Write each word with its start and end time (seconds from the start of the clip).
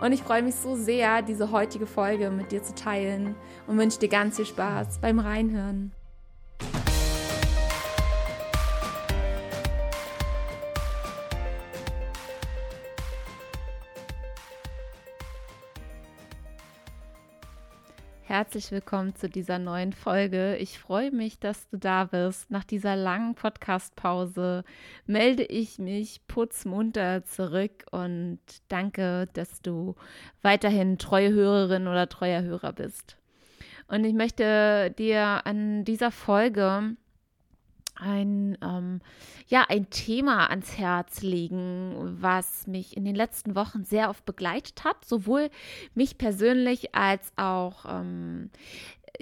Und 0.00 0.12
ich 0.12 0.22
freue 0.22 0.42
mich 0.42 0.54
so 0.54 0.76
sehr, 0.76 1.22
diese 1.22 1.50
heutige 1.50 1.86
Folge 1.86 2.30
mit 2.30 2.52
dir 2.52 2.62
zu 2.62 2.74
teilen 2.74 3.34
und 3.66 3.78
wünsche 3.78 3.98
dir 3.98 4.08
ganz 4.08 4.36
viel 4.36 4.46
Spaß 4.46 4.98
beim 5.00 5.18
Reinhören. 5.18 5.92
Herzlich 18.36 18.72
willkommen 18.72 19.14
zu 19.14 19.28
dieser 19.28 19.60
neuen 19.60 19.92
Folge. 19.92 20.56
Ich 20.56 20.80
freue 20.80 21.12
mich, 21.12 21.38
dass 21.38 21.68
du 21.68 21.78
da 21.78 22.02
bist. 22.02 22.50
Nach 22.50 22.64
dieser 22.64 22.96
langen 22.96 23.36
Podcast-Pause 23.36 24.64
melde 25.06 25.44
ich 25.44 25.78
mich 25.78 26.26
putzmunter 26.26 27.24
zurück 27.24 27.84
und 27.92 28.40
danke, 28.66 29.28
dass 29.34 29.62
du 29.62 29.94
weiterhin 30.42 30.98
treue 30.98 31.32
Hörerin 31.32 31.86
oder 31.86 32.08
treuer 32.08 32.42
Hörer 32.42 32.72
bist. 32.72 33.18
Und 33.86 34.02
ich 34.02 34.14
möchte 34.14 34.92
dir 34.98 35.46
an 35.46 35.84
dieser 35.84 36.10
Folge 36.10 36.96
ein, 37.96 38.58
ähm, 38.62 39.00
ja, 39.46 39.64
ein 39.68 39.90
Thema 39.90 40.48
ans 40.50 40.76
Herz 40.78 41.22
legen, 41.22 42.16
was 42.20 42.66
mich 42.66 42.96
in 42.96 43.04
den 43.04 43.14
letzten 43.14 43.54
Wochen 43.54 43.84
sehr 43.84 44.10
oft 44.10 44.24
begleitet 44.24 44.84
hat, 44.84 45.04
sowohl 45.04 45.50
mich 45.94 46.18
persönlich 46.18 46.94
als 46.94 47.32
auch 47.36 47.84
ähm, 47.88 48.50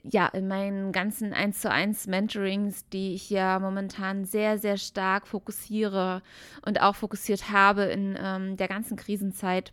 ja, 0.02 0.26
in 0.28 0.48
meinen 0.48 0.92
ganzen 0.92 1.32
1 1.32 1.60
zu 1.60 1.70
1 1.70 2.06
Mentorings, 2.06 2.88
die 2.88 3.14
ich 3.14 3.30
ja 3.30 3.58
momentan 3.58 4.24
sehr, 4.24 4.58
sehr 4.58 4.76
stark 4.76 5.26
fokussiere 5.26 6.22
und 6.64 6.80
auch 6.80 6.96
fokussiert 6.96 7.50
habe 7.50 7.82
in 7.84 8.18
ähm, 8.18 8.56
der 8.56 8.68
ganzen 8.68 8.96
Krisenzeit 8.96 9.72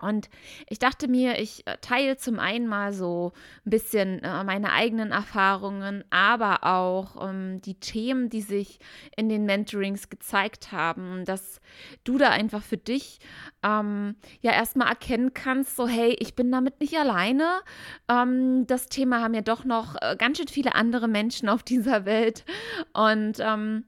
und 0.00 0.28
ich 0.68 0.78
dachte 0.78 1.08
mir, 1.08 1.38
ich 1.38 1.66
äh, 1.66 1.76
teile 1.80 2.16
zum 2.16 2.38
einen 2.38 2.66
mal 2.66 2.92
so 2.92 3.32
ein 3.66 3.70
bisschen 3.70 4.22
äh, 4.22 4.44
meine 4.44 4.72
eigenen 4.72 5.10
Erfahrungen, 5.10 6.04
aber 6.10 6.64
auch 6.64 7.28
ähm, 7.28 7.60
die 7.62 7.74
Themen, 7.74 8.28
die 8.28 8.42
sich 8.42 8.78
in 9.16 9.28
den 9.28 9.44
Mentorings 9.44 10.08
gezeigt 10.08 10.72
haben, 10.72 11.24
dass 11.24 11.60
du 12.04 12.18
da 12.18 12.30
einfach 12.30 12.62
für 12.62 12.76
dich 12.76 13.18
ähm, 13.62 14.16
ja 14.40 14.52
erstmal 14.52 14.88
erkennen 14.88 15.34
kannst, 15.34 15.76
so 15.76 15.88
hey, 15.88 16.16
ich 16.20 16.34
bin 16.34 16.52
damit 16.52 16.80
nicht 16.80 16.96
alleine. 16.96 17.60
Ähm, 18.08 18.66
das 18.66 18.88
Thema 18.88 19.20
haben 19.20 19.34
ja 19.34 19.42
doch 19.42 19.64
noch 19.64 19.96
äh, 20.00 20.16
ganz 20.16 20.38
schön 20.38 20.48
viele 20.48 20.74
andere 20.74 21.08
Menschen 21.08 21.48
auf 21.48 21.62
dieser 21.62 22.04
Welt. 22.04 22.44
Und 22.92 23.38
ähm, 23.40 23.84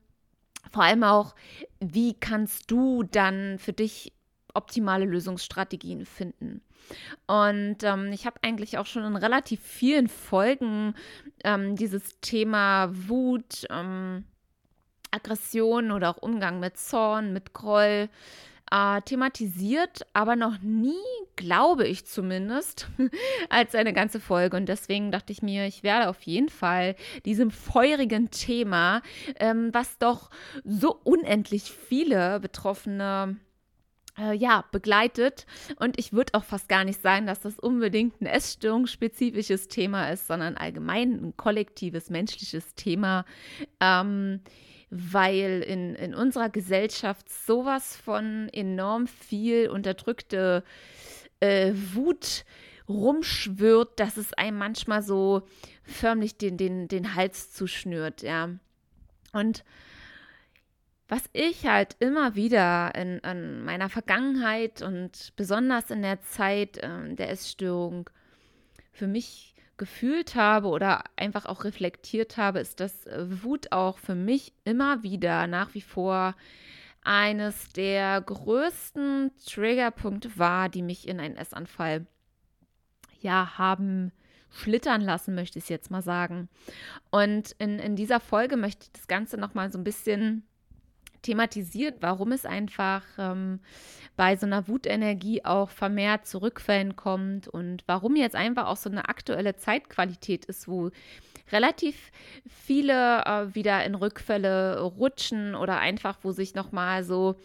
vor 0.72 0.84
allem 0.84 1.02
auch, 1.02 1.34
wie 1.80 2.14
kannst 2.14 2.70
du 2.70 3.02
dann 3.02 3.58
für 3.58 3.72
dich 3.72 4.12
optimale 4.54 5.04
Lösungsstrategien 5.04 6.06
finden. 6.06 6.62
Und 7.26 7.78
ähm, 7.82 8.12
ich 8.12 8.26
habe 8.26 8.40
eigentlich 8.42 8.78
auch 8.78 8.86
schon 8.86 9.04
in 9.04 9.16
relativ 9.16 9.60
vielen 9.60 10.08
Folgen 10.08 10.94
ähm, 11.44 11.76
dieses 11.76 12.20
Thema 12.20 12.90
Wut, 12.92 13.66
ähm, 13.70 14.24
Aggression 15.10 15.90
oder 15.90 16.10
auch 16.10 16.22
Umgang 16.22 16.60
mit 16.60 16.78
Zorn, 16.78 17.32
mit 17.32 17.52
Groll 17.52 18.08
äh, 18.70 19.00
thematisiert, 19.02 20.06
aber 20.12 20.36
noch 20.36 20.60
nie, 20.60 20.94
glaube 21.36 21.86
ich 21.86 22.06
zumindest, 22.06 22.88
als 23.48 23.74
eine 23.74 23.92
ganze 23.92 24.20
Folge. 24.20 24.56
Und 24.56 24.68
deswegen 24.68 25.10
dachte 25.10 25.32
ich 25.32 25.42
mir, 25.42 25.66
ich 25.66 25.82
werde 25.82 26.08
auf 26.08 26.22
jeden 26.22 26.48
Fall 26.48 26.94
diesem 27.24 27.50
feurigen 27.50 28.30
Thema, 28.30 29.02
ähm, 29.36 29.70
was 29.72 29.98
doch 29.98 30.30
so 30.64 31.00
unendlich 31.02 31.64
viele 31.64 32.40
Betroffene 32.40 33.36
äh, 34.20 34.34
ja, 34.34 34.64
begleitet. 34.70 35.46
Und 35.76 35.98
ich 35.98 36.12
würde 36.12 36.34
auch 36.34 36.44
fast 36.44 36.68
gar 36.68 36.84
nicht 36.84 37.00
sagen, 37.00 37.26
dass 37.26 37.40
das 37.40 37.58
unbedingt 37.58 38.20
ein 38.20 38.26
essstörungsspezifisches 38.26 39.68
Thema 39.68 40.10
ist, 40.10 40.26
sondern 40.26 40.56
allgemein 40.56 41.12
ein 41.12 41.36
kollektives 41.36 42.10
menschliches 42.10 42.74
Thema. 42.74 43.24
Ähm, 43.80 44.40
weil 44.90 45.64
in, 45.66 45.94
in 45.94 46.14
unserer 46.14 46.50
Gesellschaft 46.50 47.28
sowas 47.30 47.96
von 47.96 48.48
enorm 48.52 49.06
viel 49.06 49.68
unterdrückte 49.68 50.64
äh, 51.38 51.72
Wut 51.94 52.44
rumschwirrt, 52.88 54.00
dass 54.00 54.16
es 54.16 54.34
einem 54.34 54.58
manchmal 54.58 55.02
so 55.02 55.42
förmlich 55.84 56.36
den, 56.36 56.56
den, 56.56 56.88
den 56.88 57.14
Hals 57.14 57.52
zuschnürt, 57.52 58.22
ja. 58.22 58.50
Und 59.32 59.64
was 61.10 61.24
ich 61.32 61.66
halt 61.66 61.96
immer 61.98 62.36
wieder 62.36 62.94
in, 62.94 63.18
in 63.18 63.64
meiner 63.64 63.88
Vergangenheit 63.88 64.80
und 64.80 65.32
besonders 65.34 65.90
in 65.90 66.02
der 66.02 66.20
Zeit 66.22 66.78
äh, 66.78 67.14
der 67.14 67.30
Essstörung 67.30 68.08
für 68.92 69.08
mich 69.08 69.56
gefühlt 69.76 70.36
habe 70.36 70.68
oder 70.68 71.02
einfach 71.16 71.46
auch 71.46 71.64
reflektiert 71.64 72.36
habe, 72.36 72.60
ist, 72.60 72.78
dass 72.78 73.06
äh, 73.06 73.42
Wut 73.42 73.72
auch 73.72 73.98
für 73.98 74.14
mich 74.14 74.52
immer 74.64 75.02
wieder 75.02 75.48
nach 75.48 75.74
wie 75.74 75.80
vor 75.80 76.36
eines 77.02 77.70
der 77.70 78.20
größten 78.20 79.32
Triggerpunkte 79.44 80.38
war, 80.38 80.68
die 80.68 80.82
mich 80.82 81.08
in 81.08 81.18
einen 81.18 81.36
Essanfall 81.36 82.06
ja 83.20 83.58
haben 83.58 84.12
schlittern 84.50 85.00
lassen, 85.00 85.34
möchte 85.34 85.58
ich 85.58 85.68
jetzt 85.68 85.90
mal 85.90 86.02
sagen. 86.02 86.48
Und 87.10 87.52
in, 87.58 87.80
in 87.80 87.96
dieser 87.96 88.20
Folge 88.20 88.56
möchte 88.56 88.84
ich 88.84 88.92
das 88.92 89.08
Ganze 89.08 89.38
nochmal 89.38 89.72
so 89.72 89.78
ein 89.78 89.84
bisschen 89.84 90.44
thematisiert, 91.22 91.96
warum 92.00 92.32
es 92.32 92.46
einfach 92.46 93.02
ähm, 93.18 93.60
bei 94.16 94.36
so 94.36 94.46
einer 94.46 94.68
Wutenergie 94.68 95.44
auch 95.44 95.70
vermehrt 95.70 96.26
zu 96.26 96.38
Rückfällen 96.38 96.96
kommt 96.96 97.48
und 97.48 97.84
warum 97.86 98.16
jetzt 98.16 98.36
einfach 98.36 98.66
auch 98.66 98.76
so 98.76 98.90
eine 98.90 99.08
aktuelle 99.08 99.56
Zeitqualität 99.56 100.44
ist, 100.44 100.68
wo 100.68 100.90
relativ 101.52 102.12
viele 102.46 103.24
äh, 103.24 103.54
wieder 103.54 103.84
in 103.84 103.94
Rückfälle 103.94 104.80
rutschen 104.80 105.54
oder 105.54 105.78
einfach, 105.78 106.18
wo 106.22 106.32
sich 106.32 106.54
nochmal 106.54 107.04
so 107.04 107.36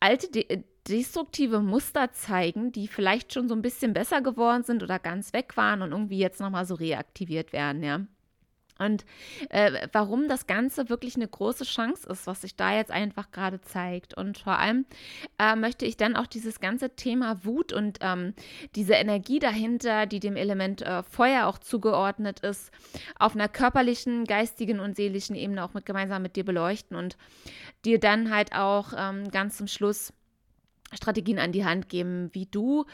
alte 0.00 0.30
de 0.30 0.64
destruktive 0.88 1.60
Muster 1.60 2.12
zeigen, 2.12 2.72
die 2.72 2.88
vielleicht 2.88 3.34
schon 3.34 3.48
so 3.48 3.54
ein 3.54 3.62
bisschen 3.62 3.92
besser 3.92 4.22
geworden 4.22 4.64
sind 4.64 4.82
oder 4.82 4.98
ganz 4.98 5.32
weg 5.32 5.56
waren 5.56 5.82
und 5.82 5.92
irgendwie 5.92 6.18
jetzt 6.18 6.40
nochmal 6.40 6.64
so 6.64 6.74
reaktiviert 6.74 7.52
werden, 7.52 7.82
ja. 7.82 8.00
Und 8.80 9.04
äh, 9.50 9.86
warum 9.92 10.28
das 10.28 10.46
Ganze 10.46 10.88
wirklich 10.88 11.16
eine 11.16 11.28
große 11.28 11.64
Chance 11.64 12.08
ist, 12.08 12.26
was 12.26 12.40
sich 12.40 12.56
da 12.56 12.74
jetzt 12.74 12.90
einfach 12.90 13.30
gerade 13.30 13.60
zeigt. 13.60 14.14
Und 14.14 14.38
vor 14.38 14.58
allem 14.58 14.86
äh, 15.38 15.54
möchte 15.54 15.84
ich 15.84 15.96
dann 15.96 16.16
auch 16.16 16.26
dieses 16.26 16.60
ganze 16.60 16.96
Thema 16.96 17.44
Wut 17.44 17.72
und 17.72 17.98
ähm, 18.00 18.34
diese 18.74 18.94
Energie 18.94 19.38
dahinter, 19.38 20.06
die 20.06 20.20
dem 20.20 20.36
Element 20.36 20.82
äh, 20.82 21.02
Feuer 21.02 21.46
auch 21.46 21.58
zugeordnet 21.58 22.40
ist, 22.40 22.72
auf 23.18 23.34
einer 23.34 23.48
körperlichen, 23.48 24.24
geistigen 24.24 24.80
und 24.80 24.96
seelischen 24.96 25.36
Ebene 25.36 25.64
auch 25.64 25.74
mit 25.74 25.86
gemeinsam 25.86 26.22
mit 26.22 26.36
dir 26.36 26.44
beleuchten 26.44 26.96
und 26.96 27.16
dir 27.84 28.00
dann 28.00 28.34
halt 28.34 28.54
auch 28.54 28.92
ähm, 28.96 29.30
ganz 29.30 29.56
zum 29.56 29.66
Schluss 29.66 30.12
Strategien 30.92 31.38
an 31.38 31.52
die 31.52 31.64
Hand 31.64 31.88
geben, 31.88 32.30
wie 32.32 32.46
du 32.46 32.84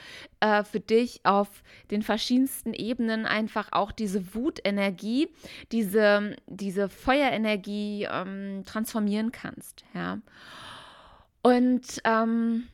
äh, 0.40 0.64
für 0.64 0.81
dich 0.81 1.20
auf 1.25 1.62
den 1.90 2.02
verschiedensten 2.02 2.75
Ebenen 2.75 3.26
einfach 3.26 3.72
auch 3.72 3.93
diese 3.93 4.34
Wutenergie, 4.34 5.28
diese, 5.72 6.37
diese 6.46 6.88
Feuerenergie 6.88 8.06
ähm, 8.10 8.62
transformieren 8.66 9.32
kannst. 9.32 9.84
Ja. 9.94 10.19
Und 11.43 12.00
ähm, 12.04 12.69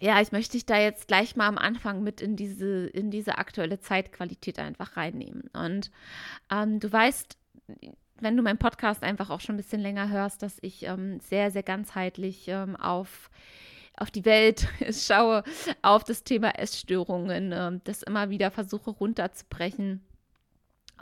ja, 0.00 0.20
ich 0.20 0.32
möchte 0.32 0.52
dich 0.52 0.66
da 0.66 0.78
jetzt 0.78 1.06
gleich 1.06 1.36
mal 1.36 1.46
am 1.46 1.58
Anfang 1.58 2.02
mit 2.02 2.20
in 2.20 2.34
diese, 2.34 2.86
in 2.88 3.12
diese 3.12 3.38
aktuelle 3.38 3.78
Zeitqualität 3.78 4.58
einfach 4.58 4.96
reinnehmen. 4.96 5.44
Und 5.52 5.92
ähm, 6.50 6.80
du 6.80 6.90
weißt, 6.90 7.38
wenn 8.20 8.36
du 8.36 8.42
meinen 8.42 8.58
Podcast 8.58 9.04
einfach 9.04 9.30
auch 9.30 9.40
schon 9.40 9.54
ein 9.54 9.58
bisschen 9.58 9.80
länger 9.80 10.08
hörst, 10.08 10.42
dass 10.42 10.58
ich 10.60 10.84
ähm, 10.86 11.20
sehr, 11.20 11.50
sehr 11.50 11.62
ganzheitlich 11.62 12.48
ähm, 12.48 12.74
auf 12.74 13.30
auf 13.96 14.10
die 14.10 14.24
Welt 14.24 14.66
schaue, 14.90 15.42
auf 15.82 16.04
das 16.04 16.24
Thema 16.24 16.58
Essstörungen, 16.58 17.52
äh, 17.52 17.80
das 17.84 18.02
immer 18.02 18.30
wieder 18.30 18.50
versuche 18.50 18.90
runterzubrechen 18.90 20.02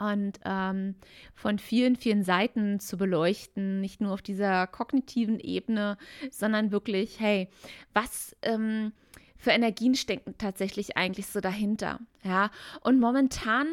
und 0.01 0.39
ähm, 0.45 0.95
von 1.35 1.59
vielen, 1.59 1.95
vielen 1.95 2.23
Seiten 2.23 2.79
zu 2.79 2.97
beleuchten, 2.97 3.81
nicht 3.81 4.01
nur 4.01 4.13
auf 4.13 4.21
dieser 4.21 4.65
kognitiven 4.65 5.39
Ebene, 5.39 5.97
sondern 6.31 6.71
wirklich, 6.71 7.19
hey, 7.19 7.49
was 7.93 8.35
ähm, 8.41 8.93
für 9.37 9.51
Energien 9.51 9.95
stecken 9.95 10.35
tatsächlich 10.37 10.97
eigentlich 10.97 11.27
so 11.27 11.39
dahinter, 11.39 11.99
ja? 12.23 12.49
Und 12.81 12.99
momentan 12.99 13.67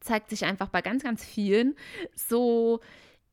zeigt 0.00 0.28
sich 0.28 0.44
einfach 0.44 0.68
bei 0.68 0.82
ganz, 0.82 1.02
ganz 1.02 1.24
vielen 1.24 1.76
so 2.14 2.80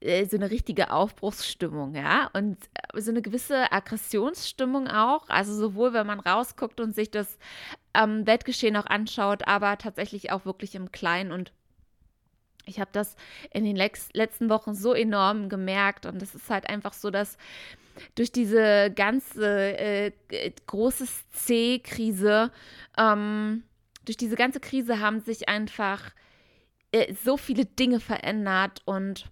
so 0.02 0.38
eine 0.38 0.50
richtige 0.50 0.92
Aufbruchsstimmung, 0.92 1.94
ja, 1.94 2.30
und 2.34 2.58
äh, 2.74 3.02
so 3.02 3.12
eine 3.12 3.22
gewisse 3.22 3.72
Aggressionsstimmung 3.72 4.88
auch, 4.88 5.28
also 5.30 5.54
sowohl 5.54 5.94
wenn 5.94 6.08
man 6.08 6.22
rausguckt 6.22 6.80
und 6.80 6.96
sich 6.96 7.12
das 7.12 7.38
ähm, 7.94 8.26
Weltgeschehen 8.26 8.78
auch 8.78 8.86
anschaut, 8.86 9.48
aber 9.48 9.78
tatsächlich 9.78 10.32
auch 10.32 10.46
wirklich 10.46 10.76
im 10.76 10.92
Kleinen. 10.92 11.34
Und 11.34 11.52
ich 12.66 12.80
habe 12.80 12.92
das 12.94 13.16
in 13.52 13.66
den 13.66 13.76
letzten 13.76 14.50
Wochen 14.50 14.74
so 14.74 14.94
enorm 14.94 15.50
gemerkt. 15.50 16.06
Und 16.06 16.22
es 16.22 16.34
ist 16.36 16.50
halt 16.50 16.70
einfach 16.70 16.94
so, 16.94 17.10
dass 17.10 17.38
durch 18.16 18.32
diese 18.32 18.92
ganze 18.96 19.78
äh, 19.78 20.12
große 20.68 21.08
C-Krise, 21.34 22.52
ähm, 22.98 23.64
durch 24.06 24.16
diese 24.16 24.36
ganze 24.38 24.62
Krise 24.62 25.00
haben 25.00 25.20
sich 25.20 25.50
einfach 25.50 26.12
äh, 26.94 27.14
so 27.14 27.36
viele 27.36 27.66
Dinge 27.66 28.00
verändert 28.00 28.82
und 28.86 29.30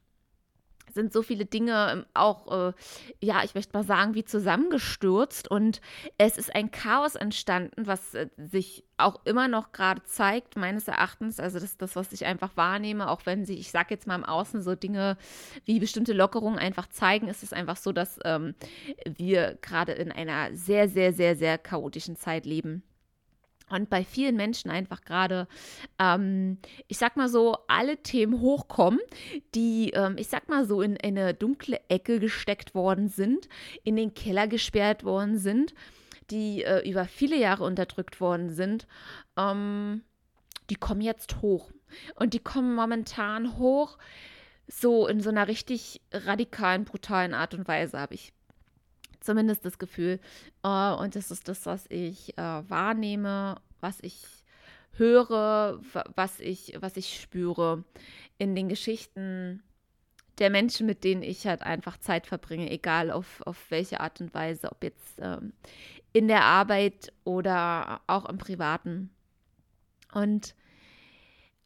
sind 0.98 1.14
so 1.14 1.22
viele 1.22 1.46
Dinge 1.46 1.92
ähm, 1.92 2.06
auch, 2.14 2.70
äh, 2.70 2.74
ja, 3.22 3.44
ich 3.44 3.56
möchte 3.56 3.78
mal 3.78 3.84
sagen, 3.84 4.16
wie 4.16 4.26
zusammengestürzt 4.26 5.50
und 5.50 5.80
es 6.18 6.38
ist 6.38 6.54
ein 6.54 6.72
Chaos 6.72 7.16
entstanden, 7.16 7.88
was 7.88 8.14
äh, 8.14 8.28
sich 8.38 8.84
auch 8.98 9.22
immer 9.26 9.48
noch 9.48 9.72
gerade 9.72 10.04
zeigt, 10.04 10.58
meines 10.58 10.88
Erachtens. 10.88 11.40
Also 11.40 11.60
das 11.60 11.70
ist 11.70 11.82
das, 11.82 11.96
was 11.96 12.12
ich 12.12 12.26
einfach 12.26 12.58
wahrnehme, 12.58 13.10
auch 13.10 13.26
wenn 13.26 13.46
sich, 13.46 13.60
ich 13.60 13.72
sage 13.72 13.94
jetzt 13.94 14.08
mal 14.08 14.16
im 14.16 14.26
Außen 14.26 14.62
so 14.62 14.76
Dinge 14.76 15.18
wie 15.66 15.80
bestimmte 15.80 16.14
Lockerungen 16.14 16.58
einfach 16.58 16.88
zeigen, 16.90 17.28
ist 17.28 17.44
es 17.44 17.54
einfach 17.54 17.78
so, 17.78 17.92
dass 17.92 18.20
ähm, 18.26 18.56
wir 19.06 19.58
gerade 19.62 19.94
in 19.94 20.12
einer 20.12 20.56
sehr, 20.56 20.90
sehr, 20.90 21.14
sehr, 21.14 21.36
sehr 21.36 21.58
chaotischen 21.58 22.16
Zeit 22.16 22.46
leben. 22.46 22.84
Und 23.69 23.90
bei 23.90 24.04
vielen 24.06 24.36
Menschen 24.36 24.72
einfach 24.72 25.02
gerade, 25.02 25.48
ähm, 26.00 26.58
ich 26.88 26.98
sag 26.98 27.18
mal 27.18 27.28
so, 27.28 27.58
alle 27.68 27.98
Themen 27.98 28.40
hochkommen, 28.40 29.00
die, 29.56 29.92
ähm, 29.92 30.16
ich 30.18 30.28
sag 30.28 30.48
mal 30.48 30.66
so, 30.66 30.81
in 30.81 30.98
eine 31.02 31.34
dunkle 31.34 31.80
Ecke 31.90 32.19
gesteckt 32.19 32.75
worden 32.75 33.10
sind, 33.10 33.50
in 33.84 33.98
den 33.98 34.14
Keller 34.14 34.48
gesperrt 34.48 35.04
worden 35.04 35.38
sind, 35.38 35.74
die 36.30 36.64
äh, 36.64 36.90
über 36.90 37.06
viele 37.06 37.38
Jahre 37.38 37.66
unterdrückt 37.66 38.22
worden 38.22 38.50
sind, 38.50 38.88
ähm, 39.38 40.04
die 40.69 40.75
kommen 40.75 41.02
jetzt 41.02 41.42
hoch. 41.42 41.72
Und 42.16 42.34
die 42.34 42.40
kommen 42.40 42.75
momentan 42.75 43.58
hoch, 43.58 43.98
so 44.68 45.08
in 45.08 45.22
so 45.22 45.30
einer 45.30 45.48
richtig 45.48 46.02
radikalen, 46.12 46.84
brutalen 46.84 47.34
Art 47.34 47.54
und 47.54 47.68
Weise, 47.68 48.00
habe 48.00 48.16
ich 48.16 48.34
zumindest 49.28 49.64
das 49.66 49.78
Gefühl. 49.78 50.20
Uh, 50.66 50.96
und 51.00 51.16
das 51.16 51.30
ist 51.30 51.48
das, 51.48 51.68
was 51.68 51.86
ich 51.90 52.34
uh, 52.40 52.64
wahrnehme, 52.68 53.58
was 53.80 54.00
ich 54.02 54.24
höre, 54.94 55.80
was 56.16 56.40
ich, 56.40 56.76
was 56.80 56.98
ich 56.98 57.22
spüre 57.22 57.84
in 58.40 58.56
den 58.56 58.70
Geschichten 58.70 59.62
der 60.40 60.50
Menschen, 60.50 60.88
mit 60.88 61.04
denen 61.04 61.24
ich 61.24 61.46
halt 61.46 61.62
einfach 61.62 61.98
Zeit 61.98 62.26
verbringe, 62.28 62.70
egal 62.70 63.12
auf, 63.12 63.42
auf 63.46 63.70
welche 63.70 64.00
Art 64.00 64.22
und 64.22 64.34
Weise, 64.34 64.72
ob 64.72 64.84
jetzt 64.84 65.20
ähm, 65.20 65.54
in 66.14 66.28
der 66.28 66.44
Arbeit 66.44 67.12
oder 67.24 68.02
auch 68.08 68.26
im 68.26 68.38
Privaten. 68.38 69.10
Und 70.14 70.56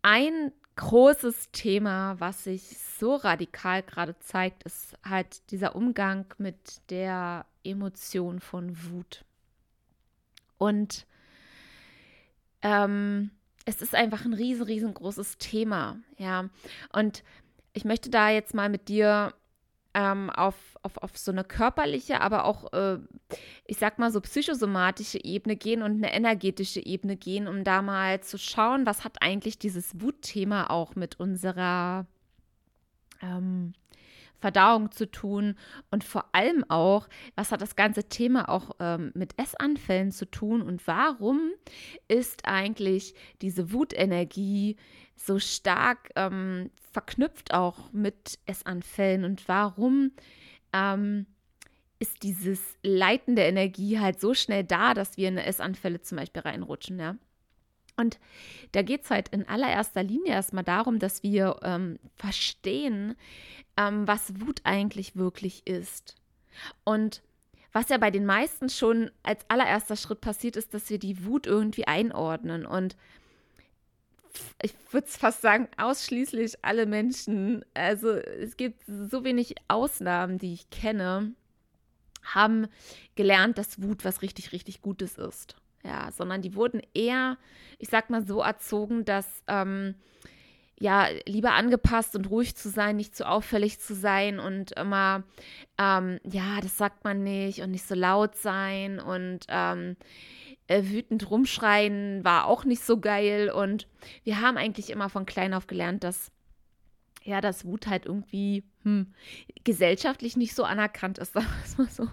ein 0.02 0.52
großes 0.78 1.52
Thema, 1.52 2.20
was 2.20 2.46
sich 2.46 2.78
so 3.00 3.16
radikal 3.16 3.84
gerade 3.84 4.18
zeigt, 4.20 4.64
ist 4.64 4.98
halt 5.04 5.52
dieser 5.52 5.76
Umgang 5.76 6.26
mit 6.38 6.90
der 6.90 7.46
Emotion 7.64 8.40
von 8.40 8.76
Wut. 8.84 9.26
Und 10.58 11.06
ähm, 12.62 13.32
es 13.66 13.82
ist 13.82 13.96
einfach 13.96 14.26
ein 14.26 14.34
riesen, 14.34 14.64
riesengroßes 14.64 15.38
Thema, 15.38 15.98
ja. 16.18 16.50
Und 16.94 17.24
ich 17.74 17.86
möchte 17.86 18.10
da 18.10 18.30
jetzt 18.30 18.54
mal 18.54 18.70
mit 18.70 18.90
dir 18.90 19.34
ähm, 19.94 20.30
auf, 20.30 20.56
auf, 20.84 20.98
auf 20.98 21.18
so 21.18 21.32
eine 21.32 21.44
körperliche, 21.44 22.22
aber 22.22 22.46
auch, 22.46 22.72
äh, 22.74 23.00
ich 23.66 23.78
sag 23.78 24.00
mal, 24.00 24.12
so 24.12 24.22
psychosomatische 24.22 25.24
Ebene 25.24 25.56
gehen 25.56 25.82
und 25.82 25.96
eine 25.96 26.14
energetische 26.14 26.86
Ebene 26.86 27.18
gehen, 27.18 27.48
um 27.48 27.64
da 27.64 27.82
mal 27.82 28.22
zu 28.22 28.38
schauen, 28.38 28.86
was 28.86 29.04
hat 29.04 29.22
eigentlich 29.22 29.60
dieses 29.60 30.00
Wutthema 30.02 30.70
auch 30.70 30.96
mit 30.96 31.20
unserer 31.20 32.06
ähm, 33.22 33.74
Verdauung 34.42 34.92
zu 34.92 35.10
tun 35.10 35.56
und 35.92 36.04
vor 36.04 36.26
allem 36.34 36.66
auch, 36.68 37.08
was 37.36 37.52
hat 37.52 37.62
das 37.62 37.76
ganze 37.76 38.06
Thema 38.06 38.50
auch 38.50 38.72
ähm, 38.80 39.12
mit 39.14 39.40
Essanfällen 39.40 40.12
zu 40.12 40.30
tun 40.30 40.62
und 40.62 40.86
warum 40.88 41.52
ist 42.08 42.46
eigentlich 42.46 43.14
diese 43.42 43.72
Wutenergie 43.72 44.76
so 45.16 45.40
stark 45.40 46.10
ähm, 46.16 46.72
verknüpft 46.92 47.54
auch 47.54 47.94
mit 47.94 48.40
Essanfällen 48.48 49.24
und 49.24 49.48
warum 49.48 50.12
ähm, 50.74 51.28
ist 52.00 52.24
dieses 52.24 52.78
Leiten 52.82 53.36
der 53.36 53.48
Energie 53.48 54.00
halt 54.00 54.20
so 54.20 54.34
schnell 54.34 54.64
da, 54.64 54.96
dass 54.96 55.18
wir 55.18 55.28
in 55.28 55.38
Essanfälle 55.38 56.02
zum 56.02 56.18
Beispiel 56.18 56.42
reinrutschen, 56.42 57.00
ja. 57.00 57.16
Und 57.98 58.20
da 58.72 58.82
geht 58.82 59.04
es 59.04 59.12
halt 59.12 59.30
in 59.30 59.48
allererster 59.48 60.02
Linie 60.02 60.34
erstmal 60.34 60.64
darum, 60.64 60.98
dass 60.98 61.24
wir 61.24 61.60
ähm, 61.62 62.00
verstehen, 62.16 63.16
ähm, 63.82 64.08
was 64.08 64.40
Wut 64.42 64.62
eigentlich 64.64 65.16
wirklich 65.16 65.66
ist. 65.66 66.16
Und 66.84 67.22
was 67.74 67.90
ja 67.90 67.98
bei 67.98 68.12
den 68.12 68.26
meisten 68.26 68.70
schon 68.70 69.12
als 69.24 69.46
allererster 69.48 69.96
Schritt 69.96 70.22
passiert 70.22 70.56
ist, 70.56 70.74
dass 70.74 70.90
wir 70.90 71.00
die 71.00 71.26
Wut 71.26 71.48
irgendwie 71.48 71.88
einordnen. 71.88 72.66
Und 72.66 72.98
ich 74.62 74.74
würde 74.92 75.08
fast 75.08 75.42
sagen, 75.42 75.68
ausschließlich 75.78 76.64
alle 76.64 76.86
Menschen, 76.86 77.64
also 77.74 78.10
es 78.12 78.58
gibt 78.58 78.84
so 78.86 79.24
wenig 79.24 79.56
Ausnahmen, 79.68 80.38
die 80.38 80.54
ich 80.54 80.70
kenne, 80.70 81.34
haben 82.24 82.68
gelernt, 83.16 83.58
dass 83.58 83.82
Wut 83.82 84.06
was 84.06 84.22
richtig, 84.22 84.52
richtig 84.52 84.82
Gutes 84.82 85.18
ist. 85.18 85.56
Ja, 85.84 86.12
sondern 86.12 86.44
die 86.44 86.54
wurden 86.54 86.82
eher, 86.94 87.38
ich 87.80 87.90
sag 87.90 88.12
mal 88.12 88.26
so 88.26 88.42
erzogen, 88.42 89.04
dass 89.04 89.26
ähm, 89.48 89.96
ja, 90.82 91.08
lieber 91.28 91.54
angepasst 91.54 92.16
und 92.16 92.32
ruhig 92.32 92.56
zu 92.56 92.68
sein, 92.70 92.96
nicht 92.96 93.16
zu 93.16 93.28
auffällig 93.28 93.80
zu 93.80 93.94
sein 93.94 94.40
und 94.40 94.72
immer, 94.72 95.24
ähm, 95.78 96.20
ja, 96.24 96.60
das 96.60 96.76
sagt 96.76 97.04
man 97.04 97.22
nicht 97.22 97.62
und 97.62 97.70
nicht 97.70 97.86
so 97.86 97.94
laut 97.94 98.36
sein 98.36 99.00
und 99.00 99.46
ähm, 99.48 99.96
äh, 100.66 100.82
wütend 100.86 101.30
rumschreien 101.30 102.26
war 102.26 102.46
auch 102.46 102.66
nicht 102.66 102.84
so 102.84 103.00
geil. 103.00 103.52
Und 103.52 103.88
wir 104.24 104.42
haben 104.42 104.58
eigentlich 104.58 104.90
immer 104.90 105.10
von 105.10 105.28
klein 105.28 105.54
auf 105.54 105.68
gelernt, 105.68 106.04
dass 106.04 106.32
ja, 107.24 107.42
dass 107.42 107.64
Wut 107.66 107.86
halt 107.86 108.08
irgendwie 108.08 108.64
hm, 108.82 109.14
gesellschaftlich 109.64 110.36
nicht 110.36 110.56
so 110.56 110.64
anerkannt 110.64 111.20
ist, 111.20 111.34
sagen 111.34 111.46
wir 111.46 111.64
es 111.64 111.78
mal 111.78 111.90
so. 111.90 112.08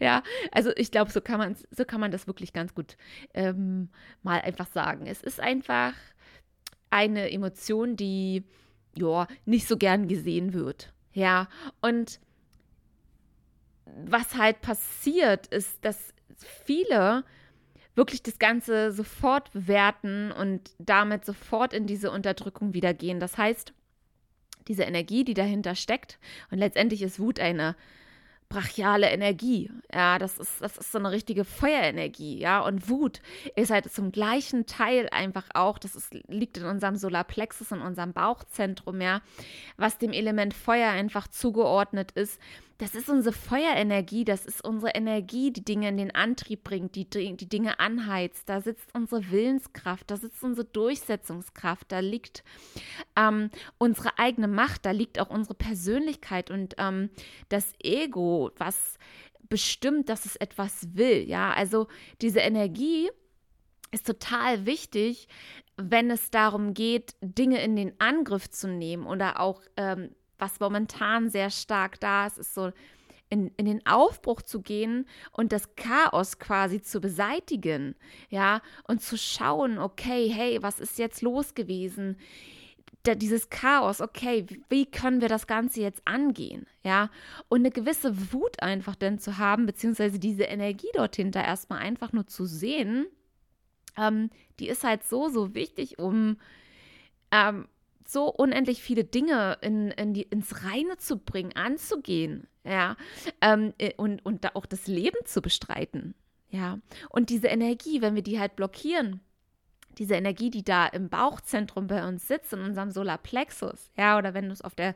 ja, 0.00 0.22
also 0.52 0.70
ich 0.76 0.90
glaube, 0.90 1.10
so 1.10 1.22
kann 1.22 1.38
man 1.38 1.56
so 1.70 1.86
kann 1.86 2.00
man 2.00 2.10
das 2.10 2.26
wirklich 2.26 2.52
ganz 2.52 2.74
gut 2.74 2.98
ähm, 3.32 3.88
mal 4.22 4.42
einfach 4.42 4.66
sagen. 4.66 5.06
Es 5.06 5.22
ist 5.22 5.40
einfach 5.40 5.94
eine 6.94 7.30
Emotion, 7.30 7.96
die 7.96 8.44
ja 8.96 9.26
nicht 9.44 9.66
so 9.66 9.76
gern 9.76 10.06
gesehen 10.06 10.54
wird. 10.54 10.92
Ja, 11.12 11.48
und 11.80 12.20
was 14.06 14.36
halt 14.36 14.60
passiert, 14.60 15.48
ist, 15.48 15.84
dass 15.84 16.14
viele 16.64 17.24
wirklich 17.96 18.22
das 18.22 18.38
Ganze 18.38 18.92
sofort 18.92 19.52
bewerten 19.52 20.32
und 20.32 20.70
damit 20.78 21.24
sofort 21.24 21.72
in 21.72 21.86
diese 21.86 22.10
Unterdrückung 22.10 22.74
wieder 22.74 22.94
gehen. 22.94 23.20
Das 23.20 23.38
heißt, 23.38 23.72
diese 24.68 24.84
Energie, 24.84 25.24
die 25.24 25.34
dahinter 25.34 25.74
steckt, 25.74 26.18
und 26.50 26.58
letztendlich 26.58 27.02
ist 27.02 27.20
Wut 27.20 27.38
eine 27.38 27.76
brachiale 28.48 29.10
Energie. 29.10 29.70
Ja, 29.92 30.18
das 30.18 30.38
ist, 30.38 30.60
das 30.60 30.76
ist 30.76 30.92
so 30.92 30.98
eine 30.98 31.10
richtige 31.10 31.44
Feuerenergie, 31.44 32.38
ja. 32.38 32.60
Und 32.60 32.88
Wut 32.88 33.20
ist 33.56 33.70
halt 33.70 33.92
zum 33.92 34.12
gleichen 34.12 34.66
Teil 34.66 35.08
einfach 35.10 35.44
auch, 35.54 35.78
das 35.78 35.96
ist, 35.96 36.14
liegt 36.28 36.58
in 36.58 36.64
unserem 36.64 36.96
Solarplexus, 36.96 37.72
in 37.72 37.80
unserem 37.80 38.12
Bauchzentrum, 38.12 39.00
ja, 39.00 39.22
was 39.76 39.98
dem 39.98 40.12
Element 40.12 40.54
Feuer 40.54 40.90
einfach 40.90 41.28
zugeordnet 41.28 42.12
ist. 42.12 42.40
Das 42.78 42.96
ist 42.96 43.08
unsere 43.08 43.34
Feuerenergie, 43.34 44.24
das 44.24 44.46
ist 44.46 44.64
unsere 44.64 44.92
Energie, 44.94 45.52
die 45.52 45.64
Dinge 45.64 45.88
in 45.88 45.96
den 45.96 46.14
Antrieb 46.14 46.64
bringt, 46.64 46.96
die, 46.96 47.08
die 47.08 47.48
Dinge 47.48 47.78
anheizt. 47.78 48.48
Da 48.48 48.60
sitzt 48.60 48.92
unsere 48.94 49.30
Willenskraft, 49.30 50.10
da 50.10 50.16
sitzt 50.16 50.42
unsere 50.42 50.66
Durchsetzungskraft, 50.66 51.92
da 51.92 52.00
liegt 52.00 52.42
ähm, 53.14 53.50
unsere 53.78 54.18
eigene 54.18 54.48
Macht, 54.48 54.86
da 54.86 54.90
liegt 54.90 55.20
auch 55.20 55.30
unsere 55.30 55.54
Persönlichkeit 55.54 56.50
und 56.50 56.74
ähm, 56.78 57.10
das 57.48 57.72
Ego, 57.80 58.50
was 58.56 58.98
bestimmt, 59.48 60.08
dass 60.08 60.24
es 60.24 60.34
etwas 60.36 60.96
will. 60.96 61.28
Ja, 61.28 61.52
also 61.52 61.86
diese 62.22 62.40
Energie 62.40 63.08
ist 63.92 64.06
total 64.06 64.66
wichtig, 64.66 65.28
wenn 65.76 66.10
es 66.10 66.30
darum 66.30 66.74
geht, 66.74 67.14
Dinge 67.20 67.62
in 67.62 67.76
den 67.76 67.98
Angriff 68.00 68.50
zu 68.50 68.66
nehmen 68.66 69.06
oder 69.06 69.40
auch 69.40 69.62
ähm, 69.76 70.10
was 70.44 70.60
momentan 70.60 71.30
sehr 71.30 71.48
stark 71.48 71.98
da 72.00 72.26
ist, 72.26 72.38
ist 72.38 72.54
so 72.54 72.70
in, 73.30 73.50
in 73.56 73.64
den 73.64 73.86
Aufbruch 73.86 74.42
zu 74.42 74.60
gehen 74.60 75.06
und 75.32 75.52
das 75.52 75.74
Chaos 75.74 76.38
quasi 76.38 76.82
zu 76.82 77.00
beseitigen, 77.00 77.94
ja, 78.28 78.60
und 78.86 79.00
zu 79.00 79.16
schauen, 79.16 79.78
okay, 79.78 80.28
hey, 80.28 80.62
was 80.62 80.80
ist 80.80 80.98
jetzt 80.98 81.22
los 81.22 81.54
gewesen? 81.54 82.18
Dieses 83.06 83.48
Chaos, 83.50 84.00
okay, 84.00 84.46
wie 84.68 84.86
können 84.86 85.20
wir 85.20 85.28
das 85.28 85.46
Ganze 85.46 85.80
jetzt 85.80 86.02
angehen, 86.06 86.66
ja, 86.82 87.10
und 87.48 87.60
eine 87.60 87.70
gewisse 87.70 88.32
Wut 88.32 88.62
einfach 88.62 88.96
denn 88.96 89.18
zu 89.18 89.38
haben, 89.38 89.64
beziehungsweise 89.64 90.18
diese 90.18 90.44
Energie 90.44 90.90
dorthin 90.92 91.32
da 91.32 91.42
erstmal 91.42 91.80
einfach 91.80 92.12
nur 92.12 92.26
zu 92.26 92.44
sehen, 92.44 93.06
ähm, 93.96 94.28
die 94.58 94.68
ist 94.68 94.84
halt 94.84 95.04
so, 95.04 95.28
so 95.28 95.54
wichtig, 95.54 95.98
um 95.98 96.36
ähm, 97.30 97.66
so 98.06 98.28
unendlich 98.28 98.82
viele 98.82 99.04
Dinge 99.04 99.58
in, 99.60 99.90
in 99.92 100.14
die, 100.14 100.22
ins 100.22 100.64
Reine 100.64 100.96
zu 100.98 101.18
bringen, 101.18 101.52
anzugehen, 101.54 102.46
ja, 102.64 102.96
ähm, 103.40 103.72
äh, 103.78 103.92
und, 103.96 104.24
und 104.24 104.44
da 104.44 104.50
auch 104.54 104.66
das 104.66 104.86
Leben 104.86 105.18
zu 105.24 105.42
bestreiten, 105.42 106.14
ja. 106.50 106.78
Und 107.10 107.30
diese 107.30 107.48
Energie, 107.48 108.02
wenn 108.02 108.14
wir 108.14 108.22
die 108.22 108.38
halt 108.38 108.56
blockieren, 108.56 109.20
diese 109.98 110.14
Energie, 110.14 110.50
die 110.50 110.64
da 110.64 110.86
im 110.86 111.08
Bauchzentrum 111.08 111.86
bei 111.86 112.06
uns 112.06 112.26
sitzt, 112.26 112.52
in 112.52 112.60
unserem 112.60 112.90
Solarplexus, 112.90 113.90
ja, 113.96 114.18
oder 114.18 114.34
wenn 114.34 114.46
du 114.46 114.52
es 114.52 114.62
auf 114.62 114.74
der 114.74 114.94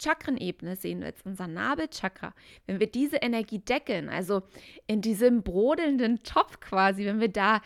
Chakrenebene 0.00 0.76
sehen 0.76 1.02
willst, 1.02 1.26
unser 1.26 1.48
Nabelchakra, 1.48 2.32
wenn 2.66 2.80
wir 2.80 2.86
diese 2.86 3.16
Energie 3.16 3.58
deckeln, 3.58 4.08
also 4.08 4.42
in 4.86 5.00
diesem 5.00 5.42
brodelnden 5.42 6.22
Topf 6.22 6.60
quasi, 6.60 7.04
wenn 7.04 7.20
wir 7.20 7.28
da 7.28 7.60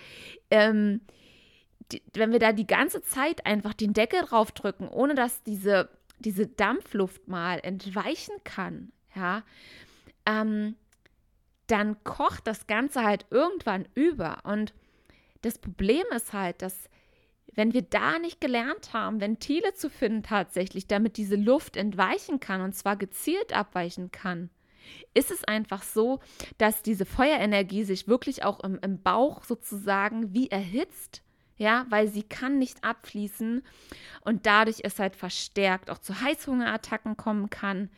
ähm, 0.51 1.03
die, 1.93 2.03
wenn 2.15 2.33
wir 2.33 2.39
da 2.39 2.53
die 2.53 2.67
ganze 2.67 3.03
Zeit 3.03 3.47
einfach 3.47 3.75
den 3.75 3.93
Deckel 3.93 4.23
drauf 4.23 4.53
drücken, 4.53 4.89
ohne 4.89 5.15
dass 5.15 5.43
diese, 5.43 5.89
diese 6.19 6.47
Dampfluft 6.47 7.29
mal 7.29 7.61
entweichen 7.63 8.35
kann, 8.45 8.93
ja, 9.15 9.43
ähm, 10.27 10.77
dann 11.67 12.03
kocht 12.05 12.47
das 12.47 12.67
Ganze 12.67 13.03
halt 13.03 13.27
irgendwann 13.31 13.87
über. 13.95 14.39
Und 14.45 14.75
das 15.43 15.59
Problem 15.59 16.05
ist 16.15 16.33
halt, 16.33 16.63
dass 16.63 16.89
wenn 17.55 17.75
wir 17.75 17.83
da 17.83 18.19
nicht 18.19 18.41
gelernt 18.41 18.93
haben, 18.93 19.21
Ventile 19.21 19.75
zu 19.75 19.91
finden 19.91 20.23
tatsächlich, 20.23 20.87
damit 20.87 21.17
diese 21.17 21.37
Luft 21.37 21.77
entweichen 21.77 22.41
kann 22.41 22.63
und 22.63 22.75
zwar 22.75 22.97
gezielt 22.97 23.55
abweichen 23.55 24.11
kann, 24.11 24.51
ist 25.15 25.31
es 25.31 25.45
einfach 25.45 25.83
so, 25.83 26.21
dass 26.59 26.83
diese 26.83 27.05
Feuerenergie 27.05 27.85
sich 27.85 28.09
wirklich 28.09 28.45
auch 28.45 28.61
im, 28.61 28.79
im 28.83 29.03
Bauch 29.03 29.45
sozusagen 29.45 30.33
wie 30.33 30.51
erhitzt 30.51 31.23
ja, 31.62 31.87
weil 31.88 32.09
sie 32.09 32.25
kann 32.25 32.59
nicht 32.59 32.83
abfließen 32.83 33.62
und 34.23 34.47
dadurch 34.47 34.81
es 34.83 34.99
halt 34.99 35.14
verstärkt 35.14 35.90
auch 35.90 35.99
zu 35.99 36.21
Heißhungerattacken 36.21 37.16
kommen 37.16 37.50
kann 37.50 37.88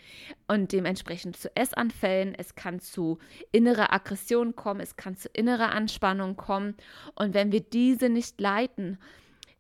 und 0.46 0.72
dementsprechend 0.72 1.36
zu 1.36 1.54
Essanfällen. 1.56 2.34
Es 2.34 2.54
kann 2.54 2.78
zu 2.78 3.18
innerer 3.52 3.92
Aggression 3.92 4.54
kommen, 4.54 4.80
es 4.80 4.96
kann 4.96 5.16
zu 5.16 5.28
innerer 5.30 5.72
Anspannung 5.72 6.36
kommen 6.36 6.76
und 7.14 7.32
wenn 7.32 7.52
wir 7.52 7.60
diese 7.60 8.10
nicht 8.10 8.38
leiten, 8.38 8.98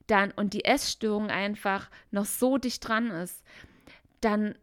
dann 0.06 0.30
und 0.32 0.52
die 0.52 0.66
Essstörung 0.66 1.30
einfach 1.30 1.90
noch 2.10 2.26
so 2.26 2.58
dicht 2.58 2.86
dran 2.86 3.10
ist, 3.10 3.42
dann 4.20 4.54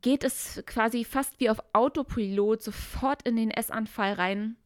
geht 0.00 0.24
es 0.24 0.62
quasi 0.66 1.04
fast 1.04 1.38
wie 1.40 1.50
auf 1.50 1.62
Autopilot 1.74 2.62
sofort 2.62 3.22
in 3.28 3.36
den 3.36 3.50
Essanfall 3.50 4.14
rein 4.14 4.56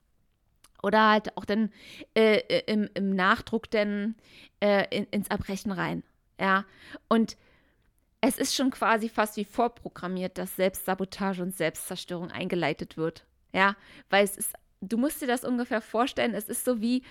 oder 0.82 1.11
halt 1.11 1.37
auch 1.37 1.44
dann 1.44 1.70
äh, 2.14 2.38
äh, 2.38 2.62
im, 2.73 2.88
im, 2.94 3.11
Nachdruck 3.11 3.70
dann 3.70 4.14
äh, 4.61 4.87
in, 4.97 5.04
ins 5.11 5.28
Erbrechen 5.28 5.73
rein. 5.73 6.02
Ja. 6.40 6.64
Und 7.08 7.37
es 8.20 8.38
ist 8.38 8.54
schon 8.54 8.70
quasi 8.70 9.08
fast 9.08 9.37
wie 9.37 9.44
vorprogrammiert, 9.44 10.38
dass 10.38 10.56
Selbstsabotage 10.56 11.42
und 11.42 11.54
Selbstzerstörung 11.54 12.30
eingeleitet 12.30 12.97
wird. 12.97 13.25
Ja, 13.52 13.76
weil 14.11 14.25
es 14.25 14.37
ist, 14.37 14.54
du 14.80 14.99
musst 14.99 15.23
dir 15.23 15.26
das 15.26 15.44
ungefähr 15.44 15.80
vorstellen, 15.80 16.35
es 16.35 16.49
ist 16.49 16.64
so 16.64 16.80
wie, 16.80 17.02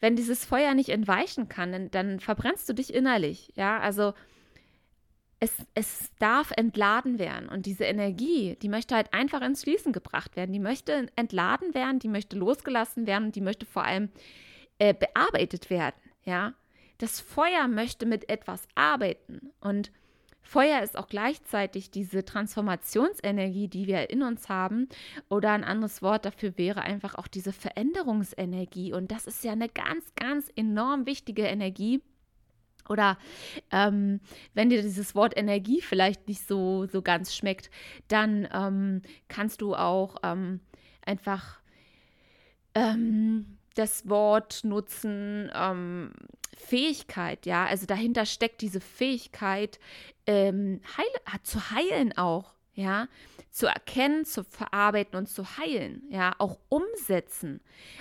wenn 0.00 0.16
dieses 0.16 0.44
Feuer 0.44 0.74
nicht 0.74 0.88
entweichen 0.90 1.48
kann, 1.48 1.72
dann, 1.72 1.90
dann 1.90 2.20
verbrennst 2.20 2.68
du 2.68 2.72
dich 2.72 2.94
innerlich. 2.94 3.52
Ja, 3.56 3.78
also 3.78 4.14
es, 5.40 5.54
es 5.74 6.10
darf 6.18 6.50
entladen 6.56 7.18
werden. 7.18 7.48
Und 7.48 7.66
diese 7.66 7.84
Energie, 7.84 8.56
die 8.62 8.68
möchte 8.68 8.94
halt 8.94 9.12
einfach 9.12 9.42
ins 9.42 9.64
Fließen 9.64 9.92
gebracht 9.92 10.36
werden. 10.36 10.52
Die 10.52 10.58
möchte 10.58 11.08
entladen 11.16 11.74
werden, 11.74 11.98
die 11.98 12.08
möchte 12.08 12.36
losgelassen 12.36 13.06
werden 13.06 13.26
und 13.26 13.36
die 13.36 13.40
möchte 13.40 13.66
vor 13.66 13.84
allem 13.84 14.10
äh, 14.78 14.94
bearbeitet 14.94 15.68
werden. 15.70 15.96
Ja, 16.24 16.54
das 16.98 17.20
Feuer 17.20 17.68
möchte 17.68 18.06
mit 18.06 18.28
etwas 18.30 18.66
arbeiten. 18.74 19.52
Und 19.60 19.92
Feuer 20.40 20.80
ist 20.82 20.96
auch 20.96 21.08
gleichzeitig 21.08 21.90
diese 21.90 22.24
Transformationsenergie, 22.24 23.68
die 23.68 23.86
wir 23.86 24.10
in 24.10 24.22
uns 24.22 24.48
haben. 24.48 24.88
Oder 25.28 25.50
ein 25.52 25.64
anderes 25.64 26.02
Wort 26.02 26.24
dafür 26.24 26.56
wäre 26.56 26.82
einfach 26.82 27.16
auch 27.16 27.26
diese 27.26 27.52
Veränderungsenergie. 27.52 28.92
Und 28.92 29.10
das 29.10 29.26
ist 29.26 29.44
ja 29.44 29.52
eine 29.52 29.68
ganz, 29.68 30.14
ganz 30.14 30.50
enorm 30.54 31.04
wichtige 31.04 31.42
Energie 31.42 32.00
oder 32.88 33.18
ähm, 33.70 34.20
wenn 34.54 34.70
dir 34.70 34.82
dieses 34.82 35.14
Wort 35.14 35.36
Energie 35.36 35.80
vielleicht 35.80 36.28
nicht 36.28 36.46
so, 36.46 36.86
so 36.86 37.02
ganz 37.02 37.34
schmeckt, 37.34 37.70
dann 38.08 38.48
ähm, 38.52 39.02
kannst 39.28 39.60
du 39.60 39.74
auch 39.74 40.16
ähm, 40.22 40.60
einfach 41.04 41.60
ähm, 42.74 43.58
das 43.74 44.08
Wort 44.08 44.64
nutzen, 44.64 45.50
ähm, 45.54 46.12
Fähigkeit, 46.56 47.46
ja. 47.46 47.66
Also 47.66 47.86
dahinter 47.86 48.26
steckt 48.26 48.62
diese 48.62 48.80
Fähigkeit, 48.80 49.78
ähm, 50.26 50.80
heil 50.96 51.40
zu 51.42 51.70
heilen 51.70 52.16
auch, 52.16 52.54
ja. 52.74 53.08
Zu 53.50 53.66
erkennen, 53.66 54.24
zu 54.24 54.44
verarbeiten 54.44 55.16
und 55.16 55.28
zu 55.28 55.58
heilen, 55.58 56.02
ja. 56.10 56.34
Auch 56.38 56.58
umsetzen. 56.68 57.60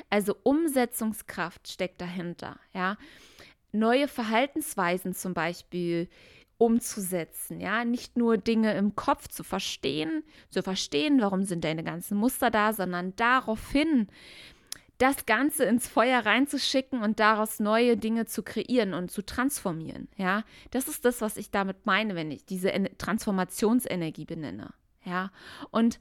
Also 0.09 0.35
Umsetzungskraft 0.43 1.67
steckt 1.67 2.01
dahinter, 2.01 2.57
ja 2.73 2.97
neue 3.75 4.07
Verhaltensweisen 4.07 5.13
zum 5.13 5.33
Beispiel 5.33 6.09
umzusetzen, 6.57 7.59
ja, 7.59 7.83
nicht 7.83 8.15
nur 8.17 8.37
Dinge 8.37 8.73
im 8.75 8.95
Kopf 8.95 9.27
zu 9.27 9.43
verstehen, 9.43 10.23
zu 10.49 10.63
verstehen, 10.63 11.19
warum 11.19 11.43
sind 11.43 11.63
deine 11.65 11.83
ganzen 11.83 12.17
Muster 12.17 12.49
da, 12.49 12.71
sondern 12.71 13.15
daraufhin 13.17 14.07
das 14.97 15.25
Ganze 15.25 15.65
ins 15.65 15.89
Feuer 15.89 16.25
reinzuschicken 16.25 17.01
und 17.01 17.19
daraus 17.19 17.59
neue 17.59 17.97
Dinge 17.97 18.25
zu 18.25 18.43
kreieren 18.43 18.93
und 18.93 19.11
zu 19.11 19.25
transformieren, 19.25 20.07
ja. 20.15 20.43
Das 20.71 20.87
ist 20.87 21.03
das, 21.03 21.19
was 21.19 21.35
ich 21.35 21.51
damit 21.51 21.85
meine, 21.85 22.15
wenn 22.15 22.31
ich 22.31 22.45
diese 22.45 22.71
Transformationsenergie 22.97 24.25
benenne, 24.25 24.73
ja. 25.03 25.31
Und 25.71 25.99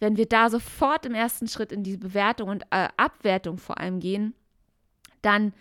wenn 0.00 0.16
wir 0.16 0.26
da 0.26 0.50
sofort 0.50 1.06
im 1.06 1.14
ersten 1.14 1.46
Schritt 1.46 1.70
in 1.70 1.84
die 1.84 1.96
Bewertung 1.96 2.48
und 2.48 2.64
äh, 2.70 2.88
Abwertung 2.96 3.58
vor 3.58 3.78
allem 3.78 4.00
gehen, 4.00 4.34
dann 5.22 5.52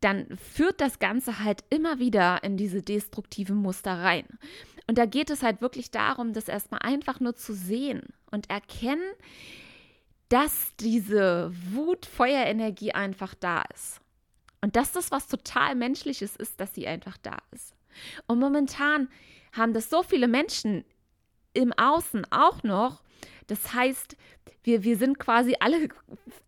dann 0.00 0.26
führt 0.38 0.80
das 0.80 0.98
Ganze 0.98 1.40
halt 1.40 1.64
immer 1.70 1.98
wieder 1.98 2.42
in 2.42 2.56
diese 2.56 2.82
destruktiven 2.82 3.56
Muster 3.56 3.98
rein. 3.98 4.26
Und 4.86 4.98
da 4.98 5.06
geht 5.06 5.30
es 5.30 5.42
halt 5.42 5.60
wirklich 5.60 5.90
darum, 5.90 6.32
das 6.32 6.48
erstmal 6.48 6.80
einfach 6.82 7.20
nur 7.20 7.36
zu 7.36 7.54
sehen 7.54 8.02
und 8.30 8.50
erkennen, 8.50 9.12
dass 10.28 10.74
diese 10.76 11.52
Wut, 11.72 12.06
Feuerenergie 12.06 12.92
einfach 12.92 13.34
da 13.34 13.62
ist. 13.74 14.00
Und 14.62 14.76
dass 14.76 14.92
das 14.92 15.10
was 15.10 15.26
total 15.26 15.74
Menschliches 15.74 16.36
ist, 16.36 16.60
dass 16.60 16.74
sie 16.74 16.86
einfach 16.86 17.16
da 17.18 17.38
ist. 17.52 17.74
Und 18.26 18.38
momentan 18.38 19.08
haben 19.52 19.72
das 19.74 19.90
so 19.90 20.02
viele 20.02 20.28
Menschen 20.28 20.84
im 21.52 21.72
Außen 21.72 22.26
auch 22.30 22.62
noch. 22.62 23.02
Das 23.48 23.74
heißt, 23.74 24.16
wir, 24.62 24.82
wir 24.82 24.96
sind 24.96 25.18
quasi 25.18 25.56
alle 25.60 25.88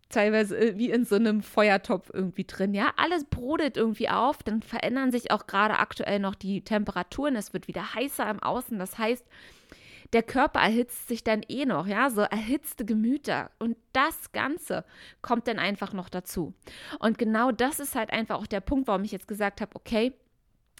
teilweise 0.09 0.57
äh, 0.57 0.77
wie 0.77 0.91
in 0.91 1.05
so 1.05 1.15
einem 1.15 1.41
Feuertopf 1.41 2.11
irgendwie 2.13 2.45
drin. 2.45 2.73
Ja, 2.73 2.93
alles 2.97 3.25
brodelt 3.25 3.77
irgendwie 3.77 4.09
auf. 4.09 4.43
Dann 4.43 4.61
verändern 4.61 5.11
sich 5.11 5.31
auch 5.31 5.47
gerade 5.47 5.79
aktuell 5.79 6.19
noch 6.19 6.35
die 6.35 6.61
Temperaturen. 6.61 7.35
Es 7.35 7.53
wird 7.53 7.67
wieder 7.67 7.95
heißer 7.95 8.29
im 8.29 8.41
Außen. 8.41 8.77
Das 8.79 8.97
heißt, 8.97 9.25
der 10.13 10.23
Körper 10.23 10.59
erhitzt 10.59 11.07
sich 11.07 11.23
dann 11.23 11.41
eh 11.49 11.65
noch, 11.65 11.87
ja, 11.87 12.09
so 12.11 12.21
erhitzte 12.21 12.85
Gemüter. 12.85 13.49
Und 13.57 13.75
das 13.93 14.31
Ganze 14.31 14.85
kommt 15.21 15.47
dann 15.47 15.57
einfach 15.57 15.91
noch 15.93 16.09
dazu. 16.09 16.53
Und 16.99 17.17
genau 17.17 17.51
das 17.51 17.79
ist 17.79 17.95
halt 17.95 18.11
einfach 18.11 18.37
auch 18.37 18.47
der 18.47 18.61
Punkt, 18.61 18.87
warum 18.87 19.03
ich 19.03 19.11
jetzt 19.11 19.27
gesagt 19.27 19.59
habe, 19.59 19.75
okay, 19.75 20.13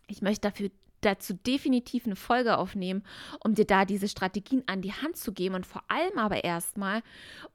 ich 0.08 0.22
möchte 0.22 0.50
dafür 0.50 0.70
dazu 1.04 1.34
definitiv 1.34 2.06
eine 2.06 2.16
Folge 2.16 2.58
aufnehmen, 2.58 3.04
um 3.44 3.56
dir 3.56 3.66
da 3.66 3.86
diese 3.86 4.08
Strategien 4.08 4.64
an 4.68 4.82
die 4.82 4.94
Hand 4.94 5.18
zu 5.18 5.34
geben 5.34 5.56
und 5.56 5.66
vor 5.66 5.84
allem 5.88 6.18
aber 6.18 6.44
erstmal, 6.44 7.02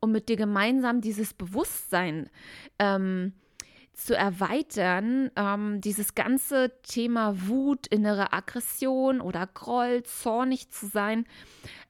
um 0.01 0.13
mit 0.13 0.29
dir 0.29 0.37
gemeinsam 0.37 1.01
dieses 1.01 1.35
Bewusstsein 1.35 2.31
ähm, 2.79 3.33
zu 3.99 4.17
erweitern, 4.17 5.31
ähm, 5.35 5.81
dieses 5.81 6.15
ganze 6.15 6.73
Thema 6.83 7.49
Wut, 7.49 7.89
innere 7.89 8.33
Aggression 8.33 9.21
oder 9.21 9.47
Groll, 9.47 10.05
zornig 10.05 10.71
zu 10.71 10.87
sein, 10.87 11.27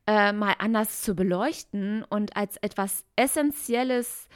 äh, 0.06 0.32
mal 0.32 0.54
anders 0.58 1.02
zu 1.02 1.14
beleuchten 1.14 2.02
und 2.04 2.34
als 2.34 2.56
etwas 2.56 3.04
Essentielles 3.14 4.28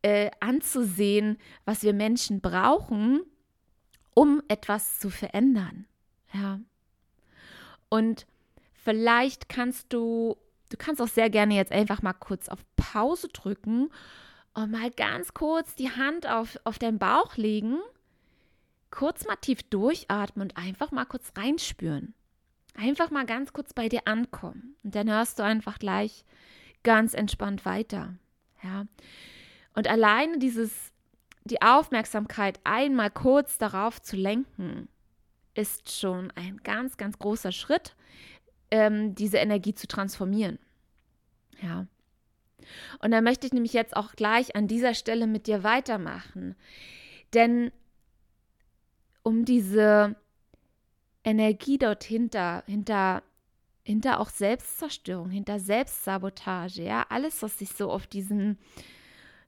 äh, 0.00 0.30
anzusehen, 0.40 1.36
was 1.66 1.82
wir 1.82 1.92
Menschen 1.92 2.40
brauchen, 2.40 3.20
um 4.14 4.42
etwas 4.48 4.98
zu 4.98 5.10
verändern. 5.10 5.86
Ja. 6.32 6.60
Und 7.88 8.26
vielleicht 8.72 9.48
kannst 9.48 9.92
du 9.92 10.36
du 10.70 10.76
kannst 10.76 11.00
auch 11.00 11.08
sehr 11.08 11.30
gerne 11.30 11.54
jetzt 11.54 11.72
einfach 11.72 12.02
mal 12.02 12.12
kurz 12.12 12.48
auf 12.48 12.60
Pause 12.76 13.28
drücken 13.28 13.90
und 14.54 14.70
mal 14.70 14.90
ganz 14.90 15.34
kurz 15.34 15.74
die 15.74 15.90
Hand 15.90 16.26
auf, 16.26 16.58
auf 16.64 16.78
deinen 16.78 16.98
Bauch 16.98 17.36
legen, 17.36 17.78
kurz 18.90 19.26
mal 19.26 19.36
tief 19.36 19.62
durchatmen 19.64 20.48
und 20.48 20.56
einfach 20.56 20.90
mal 20.90 21.04
kurz 21.04 21.32
reinspüren. 21.36 22.14
Einfach 22.74 23.10
mal 23.10 23.26
ganz 23.26 23.52
kurz 23.52 23.72
bei 23.72 23.88
dir 23.88 24.02
ankommen. 24.06 24.76
Und 24.84 24.94
dann 24.94 25.10
hörst 25.10 25.38
du 25.38 25.42
einfach 25.42 25.78
gleich 25.78 26.24
ganz 26.84 27.12
entspannt 27.12 27.64
weiter. 27.64 28.14
Ja. 28.62 28.86
Und 29.74 29.88
alleine 29.88 30.38
dieses, 30.38 30.92
die 31.44 31.60
Aufmerksamkeit 31.60 32.60
einmal 32.64 33.10
kurz 33.10 33.58
darauf 33.58 34.00
zu 34.00 34.16
lenken, 34.16 34.88
ist 35.58 35.90
schon 35.90 36.30
ein 36.36 36.58
ganz, 36.62 36.96
ganz 36.96 37.18
großer 37.18 37.50
Schritt, 37.50 37.96
ähm, 38.70 39.14
diese 39.16 39.38
Energie 39.38 39.74
zu 39.74 39.88
transformieren. 39.88 40.58
Ja. 41.60 41.86
Und 43.00 43.10
da 43.10 43.20
möchte 43.20 43.46
ich 43.46 43.52
nämlich 43.52 43.72
jetzt 43.72 43.96
auch 43.96 44.12
gleich 44.12 44.54
an 44.54 44.68
dieser 44.68 44.94
Stelle 44.94 45.26
mit 45.26 45.48
dir 45.48 45.64
weitermachen. 45.64 46.54
Denn 47.34 47.72
um 49.22 49.44
diese 49.44 50.14
Energie 51.24 51.76
dort 51.76 52.04
hinter, 52.04 52.62
hinter, 52.66 53.24
hinter 53.82 54.20
auch 54.20 54.30
Selbstzerstörung, 54.30 55.30
hinter 55.30 55.58
Selbstsabotage, 55.58 56.82
ja, 56.82 57.04
alles, 57.08 57.42
was 57.42 57.58
sich 57.58 57.70
so 57.70 57.90
auf 57.90 58.06
diesen, 58.06 58.58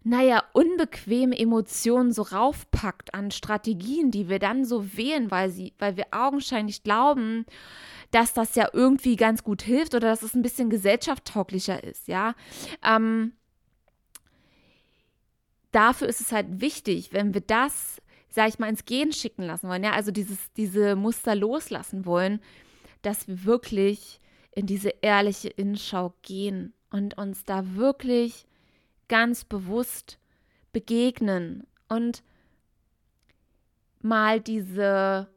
naja, 0.03 0.43
unbequeme 0.53 1.39
Emotionen 1.39 2.13
so 2.13 2.23
raufpackt 2.23 3.13
an 3.13 3.31
Strategien, 3.31 4.11
die 4.11 4.29
wir 4.29 4.39
dann 4.39 4.65
so 4.65 4.97
wählen, 4.97 5.31
weil 5.31 5.51
sie, 5.51 5.75
weil 5.79 5.97
wir 5.97 6.07
augenscheinlich 6.13 6.83
glauben, 6.83 7.45
dass 8.11 8.33
das 8.33 8.55
ja 8.55 8.69
irgendwie 8.73 9.17
ganz 9.17 9.45
gut 9.45 9.63
hilft 9.63 9.95
oder 9.95 10.09
dass 10.09 10.23
es 10.23 10.35
ein 10.35 10.43
bisschen 10.43 10.71
gesellschaftstauglicher 10.71 11.85
ist, 11.85 12.09
ja. 12.09 12.35
Ähm, 12.83 13.33
dafür 15.71 16.09
ist 16.09 16.21
es 16.21 16.33
halt 16.33 16.61
wichtig, 16.61 17.13
wenn 17.13 17.35
wir 17.35 17.43
das, 17.43 18.01
sag 18.31 18.49
ich 18.49 18.59
mal, 18.59 18.69
ins 18.69 18.87
Gehen 18.87 19.13
schicken 19.13 19.43
lassen 19.43 19.69
wollen, 19.69 19.85
ja, 19.85 19.93
also 19.93 20.11
dieses, 20.13 20.51
diese 20.57 20.97
Muster 20.97 21.35
loslassen 21.35 22.07
wollen, 22.07 22.41
dass 23.03 23.29
wir 23.29 23.45
wirklich 23.45 24.21
in 24.53 24.67
diese 24.67 24.93
ehrliche 25.03 25.49
Innenschau 25.49 26.15
gehen 26.23 26.73
und 26.91 27.19
uns 27.19 27.45
da 27.45 27.77
wirklich 27.77 28.47
ganz 29.11 29.45
bewusst 29.45 30.19
begegnen 30.73 31.67
und 31.89 32.23
mal 34.01 34.41
diese, 34.41 35.29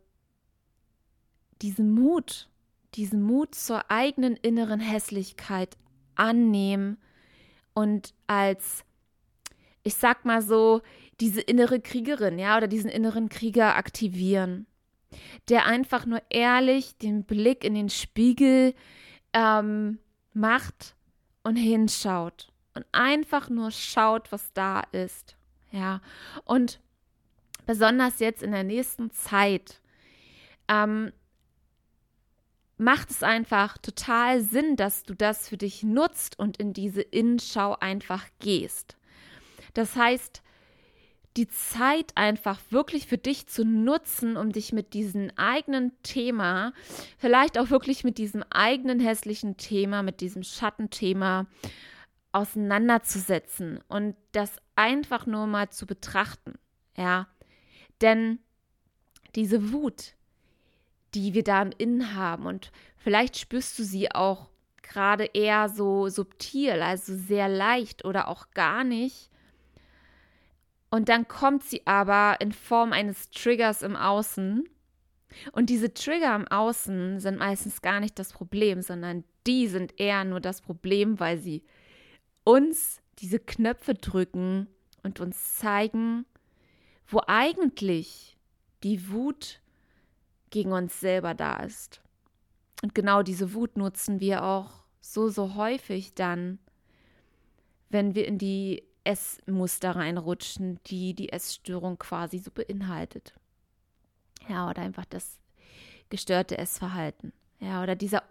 diesen 1.62 1.92
Mut 1.92 2.48
diesen 2.96 3.22
Mut 3.22 3.56
zur 3.56 3.90
eigenen 3.90 4.36
inneren 4.36 4.80
Hässlichkeit 4.80 5.78
annehmen 6.16 6.98
und 7.74 8.14
als, 8.28 8.84
ich 9.84 9.96
sag 9.96 10.26
mal 10.26 10.42
so, 10.42 10.82
diese 11.20 11.42
innere 11.42 11.80
Kriegerin, 11.80 12.38
ja, 12.38 12.58
oder 12.58 12.68
diesen 12.68 12.90
inneren 12.90 13.30
Krieger 13.30 13.76
aktivieren, 13.76 14.68
der 15.50 15.66
einfach 15.66 16.06
nur 16.06 16.22
ehrlich 16.30 16.98
den 16.98 17.24
Blick 17.24 17.64
in 17.64 17.74
den 17.74 17.90
Spiegel 17.90 18.74
ähm, 19.34 20.00
macht 20.34 20.96
und 21.44 21.56
hinschaut 21.56 22.53
und 22.74 22.86
einfach 22.92 23.50
nur 23.50 23.72
schaut, 23.72 24.32
was 24.32 24.52
da 24.54 24.82
ist, 24.92 25.36
ja, 25.72 26.02
und 26.46 26.80
besonders 27.66 28.20
jetzt 28.20 28.44
in 28.44 28.52
der 28.52 28.64
nächsten 28.64 29.12
Zeit, 29.12 29.82
ähm, 30.68 31.12
macht 32.78 33.12
es 33.12 33.24
einfach 33.24 33.78
total 33.78 34.42
Sinn, 34.42 34.76
dass 34.76 35.04
du 35.04 35.14
das 35.14 35.48
für 35.48 35.58
dich 35.58 35.84
nutzt 35.84 36.38
und 36.38 36.58
in 36.58 36.74
diese 36.74 37.02
Innenschau 37.02 37.78
einfach 37.80 38.26
gehst. 38.40 38.98
Das 39.74 39.96
heißt, 39.96 40.42
die 41.38 41.48
Zeit 41.48 42.12
einfach 42.16 42.60
wirklich 42.70 43.08
für 43.08 43.18
dich 43.18 43.48
zu 43.48 43.66
nutzen, 43.66 44.38
um 44.38 44.52
dich 44.52 44.72
mit 44.72 44.94
diesem 44.94 45.32
eigenen 45.36 45.92
Thema, 46.04 46.74
vielleicht 47.18 47.58
auch 47.58 47.72
wirklich 47.72 48.04
mit 48.04 48.18
diesem 48.20 48.44
eigenen 48.52 49.00
hässlichen 49.00 49.58
Thema, 49.58 50.04
mit 50.04 50.22
diesem 50.22 50.44
Schattenthema 50.44 51.48
auseinanderzusetzen 52.34 53.80
und 53.88 54.16
das 54.32 54.58
einfach 54.76 55.26
nur 55.26 55.48
mal 55.48 55.70
zu 55.70 55.86
betrachten. 55.86 56.56
Ja, 56.98 57.28
denn 58.02 58.40
diese 59.36 59.72
Wut, 59.72 60.16
die 61.14 61.34
wir 61.34 61.44
da 61.44 61.62
im 61.62 61.72
Innen 61.78 62.16
haben. 62.16 62.46
Und 62.46 62.72
vielleicht 62.98 63.38
spürst 63.38 63.78
du 63.80 63.84
sie 63.84 64.12
auch 64.12 64.50
gerade 64.82 65.26
eher 65.34 65.70
so 65.70 66.10
subtil, 66.10 66.82
also 66.82 67.16
sehr 67.16 67.48
leicht 67.48 68.06
oder 68.06 68.28
auch 68.28 68.52
gar 68.52 68.84
nicht. 68.84 69.30
Und 70.90 71.10
dann 71.10 71.28
kommt 71.28 71.64
sie 71.64 71.82
aber 71.88 72.38
in 72.40 72.52
Form 72.52 72.94
eines 72.94 73.32
Triggers 73.32 73.82
im 73.82 73.96
Außen. 73.96 74.70
Und 75.52 75.70
diese 75.72 75.94
Trigger 75.94 76.36
im 76.36 76.48
Außen 76.48 77.20
sind 77.20 77.40
meistens 77.40 77.82
gar 77.82 78.00
nicht 78.00 78.20
das 78.20 78.32
Problem, 78.32 78.84
sondern 78.84 79.24
die 79.48 79.68
sind 79.68 80.00
eher 80.00 80.24
nur 80.24 80.40
das 80.40 80.62
Problem, 80.62 81.20
weil 81.20 81.40
sie 81.40 81.64
uns 82.44 83.02
diese 83.20 83.40
Knöpfe 83.40 83.94
drücken 83.94 84.68
und 85.04 85.20
uns 85.20 85.56
zeigen, 85.56 86.26
wo 87.08 87.22
eigentlich 87.28 88.38
die 88.84 89.10
Wut 89.10 89.62
gegen 90.50 90.72
uns 90.72 91.00
selber 91.00 91.34
da 91.34 91.58
ist. 91.58 92.02
Und 92.82 92.94
genau 92.94 93.24
diese 93.24 93.54
Wut 93.54 93.78
nutzen 93.78 94.20
wir 94.20 94.44
auch 94.44 94.84
so, 95.00 95.30
so 95.30 95.56
häufig 95.56 96.14
dann, 96.14 96.60
wenn 97.90 98.16
wir 98.16 98.28
in 98.28 98.38
die 98.38 98.84
Essmuster 99.04 99.96
reinrutschen, 99.96 100.80
die 100.88 101.14
die 101.14 101.30
Essstörung 101.30 101.98
quasi 101.98 102.40
so 102.40 102.52
beinhaltet. 102.52 103.34
Ja, 104.48 104.70
oder 104.70 104.82
einfach 104.82 105.06
das 105.06 105.40
gestörte 106.10 106.58
Essverhalten. 106.58 107.34
Ja, 107.60 107.82
oder 107.82 107.96
dieser 107.96 108.24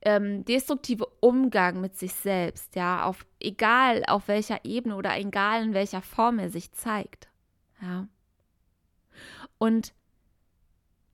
ähm, 0.00 0.44
destruktive 0.44 1.06
Umgang 1.20 1.80
mit 1.80 1.96
sich 1.96 2.12
selbst, 2.14 2.74
ja, 2.76 3.04
auf 3.04 3.26
egal 3.40 4.04
auf 4.06 4.28
welcher 4.28 4.64
Ebene 4.64 4.96
oder 4.96 5.16
egal 5.18 5.62
in 5.62 5.74
welcher 5.74 6.02
Form 6.02 6.38
er 6.38 6.50
sich 6.50 6.72
zeigt. 6.72 7.28
Ja. 7.80 8.08
Und 9.58 9.92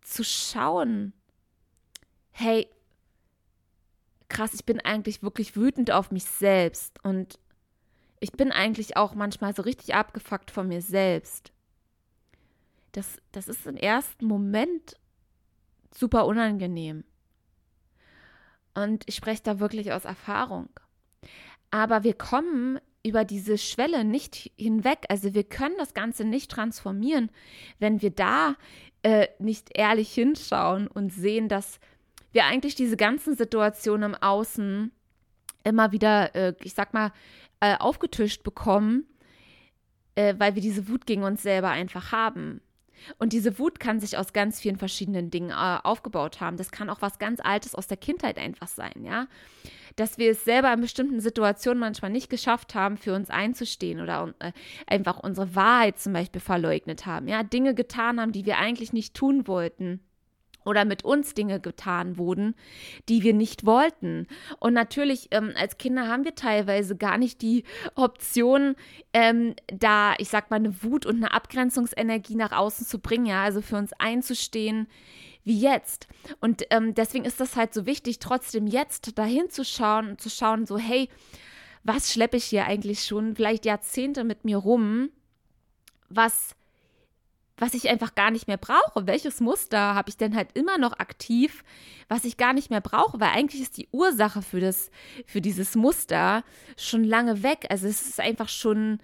zu 0.02 0.24
schauen, 0.24 1.12
hey, 2.30 2.68
krass, 4.28 4.54
ich 4.54 4.64
bin 4.64 4.80
eigentlich 4.80 5.22
wirklich 5.22 5.56
wütend 5.56 5.90
auf 5.90 6.11
mich 6.11 6.24
selbst 6.24 7.02
und 7.04 7.38
ich 8.20 8.32
bin 8.32 8.52
eigentlich 8.52 8.96
auch 8.96 9.14
manchmal 9.14 9.54
so 9.54 9.62
richtig 9.62 9.94
abgefuckt 9.94 10.50
von 10.50 10.68
mir 10.68 10.82
selbst. 10.82 11.52
Das, 12.92 13.20
das 13.32 13.48
ist 13.48 13.66
im 13.66 13.76
ersten 13.76 14.26
Moment 14.26 14.96
super 15.94 16.26
unangenehm. 16.26 17.04
Und 18.82 19.04
ich 19.06 19.16
spreche 19.16 19.42
da 19.42 19.60
wirklich 19.60 19.92
aus 19.92 20.04
Erfahrung. 20.04 20.68
Aber 21.70 22.04
wir 22.04 22.14
kommen 22.14 22.78
über 23.04 23.24
diese 23.24 23.58
Schwelle 23.58 24.04
nicht 24.04 24.52
hinweg. 24.56 25.04
Also 25.08 25.34
wir 25.34 25.44
können 25.44 25.76
das 25.78 25.94
Ganze 25.94 26.24
nicht 26.24 26.50
transformieren, 26.50 27.30
wenn 27.78 28.02
wir 28.02 28.10
da 28.10 28.54
äh, 29.02 29.28
nicht 29.38 29.70
ehrlich 29.74 30.12
hinschauen 30.12 30.86
und 30.86 31.12
sehen, 31.12 31.48
dass 31.48 31.80
wir 32.32 32.44
eigentlich 32.44 32.74
diese 32.74 32.96
ganzen 32.96 33.36
Situationen 33.36 34.12
im 34.12 34.22
Außen 34.22 34.92
immer 35.64 35.92
wieder, 35.92 36.34
äh, 36.34 36.54
ich 36.62 36.74
sag 36.74 36.94
mal, 36.94 37.12
äh, 37.60 37.76
aufgetischt 37.76 38.42
bekommen, 38.42 39.06
äh, 40.14 40.34
weil 40.38 40.54
wir 40.54 40.62
diese 40.62 40.88
Wut 40.88 41.06
gegen 41.06 41.22
uns 41.22 41.42
selber 41.42 41.70
einfach 41.70 42.12
haben. 42.12 42.60
Und 43.18 43.32
diese 43.32 43.58
Wut 43.58 43.80
kann 43.80 44.00
sich 44.00 44.16
aus 44.16 44.32
ganz 44.32 44.61
vielen 44.61 44.76
verschiedenen 44.76 45.30
Dingen 45.30 45.50
äh, 45.50 45.78
aufgebaut 45.82 46.40
haben. 46.40 46.56
Das 46.56 46.70
kann 46.70 46.90
auch 46.90 47.02
was 47.02 47.18
ganz 47.18 47.40
Altes 47.42 47.74
aus 47.74 47.87
der 47.87 47.96
Kindheit 47.96 48.38
einfach 48.38 48.68
sein, 48.68 49.04
ja? 49.04 49.26
Dass 49.96 50.18
wir 50.18 50.30
es 50.30 50.44
selber 50.44 50.72
in 50.72 50.80
bestimmten 50.80 51.20
Situationen 51.20 51.80
manchmal 51.80 52.12
nicht 52.12 52.30
geschafft 52.30 52.74
haben, 52.74 52.96
für 52.96 53.14
uns 53.14 53.30
einzustehen 53.30 54.00
oder 54.00 54.34
äh, 54.38 54.52
einfach 54.87 55.18
unsere 55.18 55.54
Wahrheit 55.54 55.98
zum 55.98 56.12
Beispiel 56.12 56.40
verleugnet 56.40 57.06
haben, 57.06 57.26
ja, 57.28 57.42
Dinge 57.42 57.74
getan 57.74 58.20
haben, 58.20 58.32
die 58.32 58.46
wir 58.46 58.58
eigentlich 58.58 58.92
nicht 58.92 59.14
tun 59.14 59.48
wollten 59.48 60.00
oder 60.68 60.85
mit 60.85 61.04
uns 61.04 61.35
Dinge 61.35 61.61
getan 61.61 62.18
wurden, 62.18 62.54
die 63.09 63.22
wir 63.22 63.33
nicht 63.33 63.64
wollten. 63.64 64.26
Und 64.61 64.74
natürlich, 64.74 65.28
ähm, 65.31 65.52
als 65.57 65.78
Kinder 65.78 66.07
haben 66.07 66.24
wir 66.24 66.35
teilweise 66.35 66.96
gar 66.96 67.18
nicht 67.18 67.40
die 67.42 67.64
Option, 67.94 68.76
ähm, 69.12 69.54
da, 69.66 70.14
ich 70.18 70.28
sag 70.28 70.50
mal, 70.50 70.57
eine 70.57 70.83
Wut 70.83 71.07
und 71.07 71.16
eine 71.16 71.33
Abgrenzungsenergie 71.33 72.37
nach 72.37 72.52
außen 72.52 72.87
zu 72.87 72.98
bringen, 72.98 73.26
ja, 73.26 73.42
also 73.42 73.62
für 73.62 73.76
uns 73.76 73.92
einzustehen, 73.98 74.87
wie 75.44 75.59
jetzt. 75.59 76.07
Und 76.40 76.64
ähm, 76.70 76.94
deswegen 76.94 77.24
ist 77.24 77.40
das 77.40 77.57
halt 77.57 77.72
so 77.72 77.87
wichtig, 77.87 78.18
trotzdem 78.18 78.66
jetzt 78.66 79.16
dahin 79.18 79.48
zu 79.48 79.64
schauen 79.64 80.11
und 80.11 80.20
zu 80.20 80.28
schauen, 80.28 80.66
so, 80.66 80.76
hey, 80.76 81.09
was 81.83 82.12
schleppe 82.12 82.37
ich 82.37 82.44
hier 82.44 82.66
eigentlich 82.66 83.04
schon 83.04 83.35
vielleicht 83.35 83.64
Jahrzehnte 83.64 84.24
mit 84.24 84.44
mir 84.44 84.59
rum, 84.59 85.09
was 86.11 86.54
was 87.58 87.74
ich 87.74 87.88
einfach 87.88 88.14
gar 88.14 88.30
nicht 88.30 88.46
mehr 88.46 88.56
brauche. 88.56 89.06
Welches 89.06 89.40
Muster 89.40 89.94
habe 89.94 90.08
ich 90.08 90.16
denn 90.16 90.34
halt 90.34 90.50
immer 90.54 90.78
noch 90.78 90.98
aktiv, 90.98 91.64
was 92.08 92.24
ich 92.24 92.36
gar 92.36 92.52
nicht 92.52 92.70
mehr 92.70 92.80
brauche? 92.80 93.20
Weil 93.20 93.30
eigentlich 93.30 93.60
ist 93.60 93.76
die 93.76 93.88
Ursache 93.90 94.42
für, 94.42 94.60
das, 94.60 94.90
für 95.26 95.40
dieses 95.40 95.74
Muster 95.74 96.44
schon 96.76 97.04
lange 97.04 97.42
weg. 97.42 97.66
Also 97.68 97.86
es 97.88 98.08
ist 98.08 98.20
einfach 98.20 98.48
schon, 98.48 99.00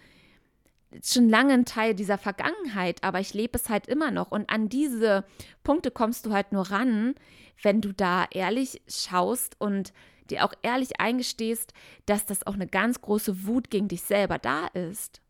schon 1.02 1.28
lange 1.28 1.54
ein 1.54 1.64
Teil 1.64 1.94
dieser 1.94 2.18
Vergangenheit, 2.18 3.02
aber 3.02 3.20
ich 3.20 3.34
lebe 3.34 3.58
es 3.58 3.68
halt 3.68 3.88
immer 3.88 4.10
noch. 4.10 4.30
Und 4.30 4.48
an 4.50 4.68
diese 4.68 5.24
Punkte 5.64 5.90
kommst 5.90 6.26
du 6.26 6.32
halt 6.32 6.52
nur 6.52 6.70
ran, 6.70 7.14
wenn 7.62 7.80
du 7.80 7.92
da 7.92 8.26
ehrlich 8.30 8.82
schaust 8.88 9.56
und 9.60 9.92
dir 10.30 10.44
auch 10.44 10.52
ehrlich 10.62 11.00
eingestehst, 11.00 11.74
dass 12.06 12.24
das 12.24 12.46
auch 12.46 12.54
eine 12.54 12.66
ganz 12.66 13.00
große 13.00 13.46
Wut 13.46 13.70
gegen 13.70 13.88
dich 13.88 14.02
selber 14.02 14.38
da 14.38 14.68
ist. 14.68 15.20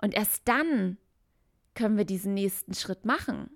Und 0.00 0.14
erst 0.14 0.42
dann 0.46 0.96
können 1.78 1.96
wir 1.96 2.04
diesen 2.04 2.34
nächsten 2.34 2.74
Schritt 2.74 3.04
machen. 3.04 3.50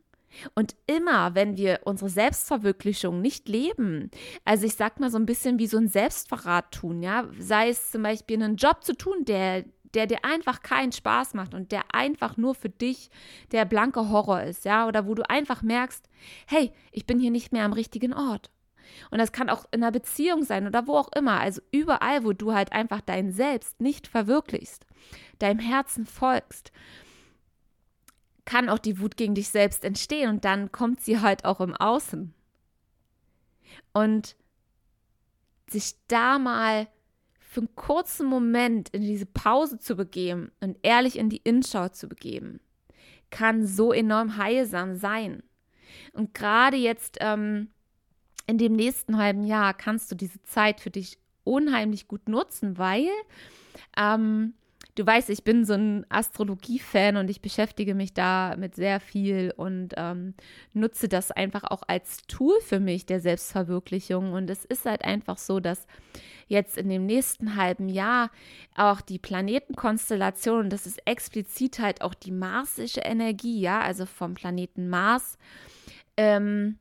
Und 0.54 0.76
immer, 0.86 1.34
wenn 1.34 1.56
wir 1.56 1.80
unsere 1.84 2.08
Selbstverwirklichung 2.08 3.20
nicht 3.20 3.48
leben, 3.48 4.10
also 4.44 4.64
ich 4.64 4.76
sag 4.76 5.00
mal 5.00 5.10
so 5.10 5.18
ein 5.18 5.26
bisschen 5.26 5.58
wie 5.58 5.66
so 5.66 5.76
ein 5.76 5.88
Selbstverrat 5.88 6.72
tun, 6.72 7.02
ja, 7.02 7.28
sei 7.38 7.68
es 7.68 7.90
zum 7.90 8.04
Beispiel 8.04 8.42
einen 8.42 8.56
Job 8.56 8.84
zu 8.84 8.96
tun, 8.96 9.24
der, 9.26 9.64
der 9.92 10.06
dir 10.06 10.24
einfach 10.24 10.62
keinen 10.62 10.92
Spaß 10.92 11.34
macht 11.34 11.52
und 11.52 11.72
der 11.72 11.94
einfach 11.94 12.36
nur 12.36 12.54
für 12.54 12.70
dich 12.70 13.10
der 13.50 13.64
blanke 13.64 14.08
Horror 14.08 14.42
ist, 14.44 14.64
ja, 14.64 14.86
oder 14.86 15.06
wo 15.06 15.14
du 15.14 15.28
einfach 15.28 15.62
merkst, 15.62 16.08
hey, 16.46 16.72
ich 16.92 17.06
bin 17.06 17.18
hier 17.18 17.32
nicht 17.32 17.52
mehr 17.52 17.64
am 17.64 17.74
richtigen 17.74 18.14
Ort. 18.14 18.50
Und 19.10 19.18
das 19.18 19.32
kann 19.32 19.50
auch 19.50 19.64
in 19.72 19.82
einer 19.82 19.92
Beziehung 19.92 20.44
sein 20.44 20.66
oder 20.66 20.86
wo 20.86 20.96
auch 20.96 21.10
immer, 21.14 21.40
also 21.40 21.60
überall, 21.72 22.24
wo 22.24 22.32
du 22.32 22.54
halt 22.54 22.72
einfach 22.72 23.00
dein 23.00 23.32
Selbst 23.32 23.80
nicht 23.80 24.06
verwirklichst, 24.06 24.86
deinem 25.40 25.58
Herzen 25.58 26.06
folgst 26.06 26.72
kann 28.44 28.68
auch 28.68 28.78
die 28.78 28.98
Wut 28.98 29.16
gegen 29.16 29.34
dich 29.34 29.48
selbst 29.48 29.84
entstehen 29.84 30.28
und 30.28 30.44
dann 30.44 30.72
kommt 30.72 31.00
sie 31.00 31.20
halt 31.20 31.44
auch 31.44 31.60
im 31.60 31.74
Außen. 31.74 32.34
Und 33.92 34.36
sich 35.68 35.94
da 36.08 36.38
mal 36.38 36.88
für 37.38 37.60
einen 37.60 37.74
kurzen 37.74 38.26
Moment 38.26 38.88
in 38.90 39.02
diese 39.02 39.26
Pause 39.26 39.78
zu 39.78 39.96
begeben 39.96 40.50
und 40.60 40.78
ehrlich 40.82 41.18
in 41.18 41.28
die 41.28 41.40
Innenschau 41.44 41.88
zu 41.88 42.08
begeben, 42.08 42.60
kann 43.30 43.66
so 43.66 43.92
enorm 43.92 44.36
heilsam 44.36 44.94
sein. 44.94 45.42
Und 46.12 46.34
gerade 46.34 46.76
jetzt 46.76 47.18
ähm, 47.20 47.70
in 48.46 48.58
dem 48.58 48.74
nächsten 48.74 49.18
halben 49.18 49.44
Jahr 49.44 49.74
kannst 49.74 50.10
du 50.10 50.14
diese 50.14 50.42
Zeit 50.42 50.80
für 50.80 50.90
dich 50.90 51.18
unheimlich 51.44 52.08
gut 52.08 52.28
nutzen, 52.28 52.78
weil 52.78 53.08
ähm, 53.96 54.54
du 54.94 55.06
weißt, 55.06 55.30
ich 55.30 55.44
bin 55.44 55.64
so 55.64 55.74
ein 55.74 56.06
Astrologie-Fan 56.10 57.16
und 57.16 57.30
ich 57.30 57.40
beschäftige 57.40 57.94
mich 57.94 58.12
da 58.12 58.56
mit 58.56 58.74
sehr 58.74 59.00
viel 59.00 59.52
und 59.56 59.94
ähm, 59.96 60.34
nutze 60.74 61.08
das 61.08 61.30
einfach 61.30 61.64
auch 61.64 61.82
als 61.86 62.18
Tool 62.28 62.60
für 62.60 62.80
mich 62.80 63.06
der 63.06 63.20
Selbstverwirklichung. 63.20 64.32
Und 64.32 64.50
es 64.50 64.64
ist 64.64 64.84
halt 64.84 65.04
einfach 65.04 65.38
so, 65.38 65.60
dass 65.60 65.86
jetzt 66.46 66.76
in 66.76 66.88
dem 66.88 67.06
nächsten 67.06 67.56
halben 67.56 67.88
Jahr 67.88 68.30
auch 68.76 69.00
die 69.00 69.18
Planetenkonstellation, 69.18 70.68
das 70.68 70.86
ist 70.86 71.06
explizit 71.06 71.78
halt 71.78 72.02
auch 72.02 72.14
die 72.14 72.32
marsische 72.32 73.00
Energie, 73.00 73.60
ja, 73.60 73.80
also 73.80 74.04
vom 74.04 74.34
Planeten 74.34 74.88
Mars, 74.88 75.38
ähm, 76.16 76.78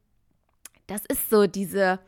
das 0.88 1.06
ist 1.06 1.30
so 1.30 1.47
diese 1.47 2.00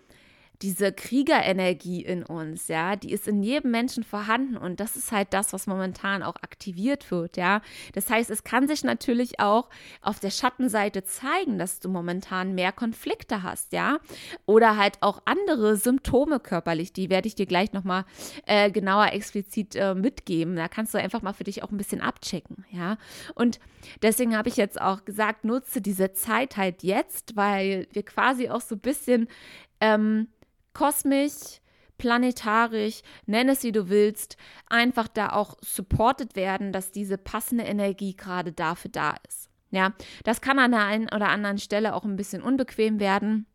diese 0.64 0.94
Kriegerenergie 0.94 2.02
in 2.02 2.24
uns, 2.24 2.70
ja, 2.70 2.96
die 2.96 3.12
ist 3.12 3.28
in 3.28 3.44
jedem 3.44 3.72
Menschen 3.72 4.04
vorhanden 4.04 4.56
und 4.56 4.80
das 4.80 4.96
ist 4.96 5.12
halt 5.12 5.34
das, 5.34 5.52
was 5.52 5.68
momentan 5.68 6.24
auch 6.24 6.38
aktiviert 6.38 7.12
wird, 7.12 7.36
ja. 7.36 7.62
Das 7.92 8.10
heißt, 8.10 8.30
es 8.30 8.46
kann 8.46 8.70
sich 8.70 8.86
natürlich 8.86 9.42
auch 9.42 9.70
auf 10.02 10.22
der 10.22 10.32
Schattenseite 10.32 11.04
zeigen, 11.04 11.60
dass 11.60 11.82
du 11.82 11.90
momentan 11.90 12.56
mehr 12.56 12.72
Konflikte 12.72 13.44
hast, 13.44 13.74
ja, 13.74 14.00
oder 14.46 14.78
halt 14.78 14.98
auch 15.02 15.22
andere 15.26 15.76
Symptome 15.76 16.40
körperlich, 16.40 16.94
die 16.94 17.10
werde 17.10 17.28
ich 17.28 17.36
dir 17.36 17.46
gleich 17.46 17.74
nochmal 17.74 18.06
äh, 18.46 18.72
genauer 18.72 19.12
explizit 19.12 19.76
äh, 19.76 19.94
mitgeben. 19.94 20.56
Da 20.56 20.70
kannst 20.70 20.94
du 20.94 20.98
einfach 20.98 21.22
mal 21.22 21.34
für 21.34 21.44
dich 21.44 21.62
auch 21.62 21.72
ein 21.72 21.78
bisschen 21.78 22.00
abchecken, 22.00 22.66
ja. 22.72 22.98
Und 23.36 23.60
deswegen 24.02 24.38
habe 24.38 24.48
ich 24.48 24.56
jetzt 24.56 24.80
auch 24.80 25.04
gesagt, 25.04 25.44
nutze 25.44 25.82
diese 25.82 26.14
Zeit 26.14 26.56
halt 26.56 26.84
jetzt, 26.84 27.36
weil 27.36 27.86
wir 27.92 28.04
quasi 28.04 28.50
auch 28.50 28.62
so 28.62 28.76
ein 28.76 28.80
bisschen 28.80 29.28
ähm, 29.82 30.30
kosmisch, 30.74 31.62
planetarisch, 31.98 33.02
nenn 33.26 33.50
es 33.50 33.64
wie 33.64 33.72
du 33.72 33.90
willst, 33.90 34.38
einfach 34.68 35.08
da 35.08 35.30
auch 35.30 35.58
supported 35.62 36.36
werden, 36.36 36.74
dass 36.74 36.92
diese 36.92 37.18
passende 37.18 37.64
Energie 37.64 38.16
gerade 38.16 38.52
dafür 38.52 38.92
da 38.92 39.16
ist. 39.28 39.50
Ja, 39.72 39.94
das 40.24 40.42
kann 40.42 40.60
an 40.60 40.72
der 40.72 40.86
einen 40.86 41.06
oder 41.06 41.30
anderen 41.30 41.58
Stelle 41.58 41.96
auch 41.96 42.04
ein 42.04 42.16
bisschen 42.16 42.44
unbequem 42.44 43.00
werden, 43.00 43.48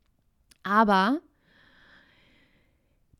aber 0.63 1.21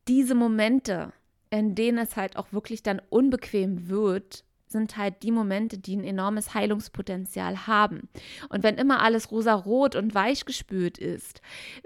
diese 0.07 0.35
Momente, 0.35 1.13
in 1.49 1.75
denen 1.75 1.99
es 1.99 2.17
halt 2.17 2.35
auch 2.35 2.51
wirklich 2.51 2.83
dann 2.83 3.01
unbequem 3.09 3.87
wird, 3.87 4.43
sind 4.71 4.97
halt 4.97 5.23
die 5.23 5.31
Momente, 5.31 5.77
die 5.77 5.95
ein 5.95 6.03
enormes 6.03 6.53
Heilungspotenzial 6.53 7.67
haben. 7.67 8.09
Und 8.49 8.63
wenn 8.63 8.75
immer 8.75 9.01
alles 9.01 9.31
rosarot 9.31 9.95
und 9.95 10.13
weich 10.13 10.45
gespült 10.45 10.97
ist, 10.97 11.41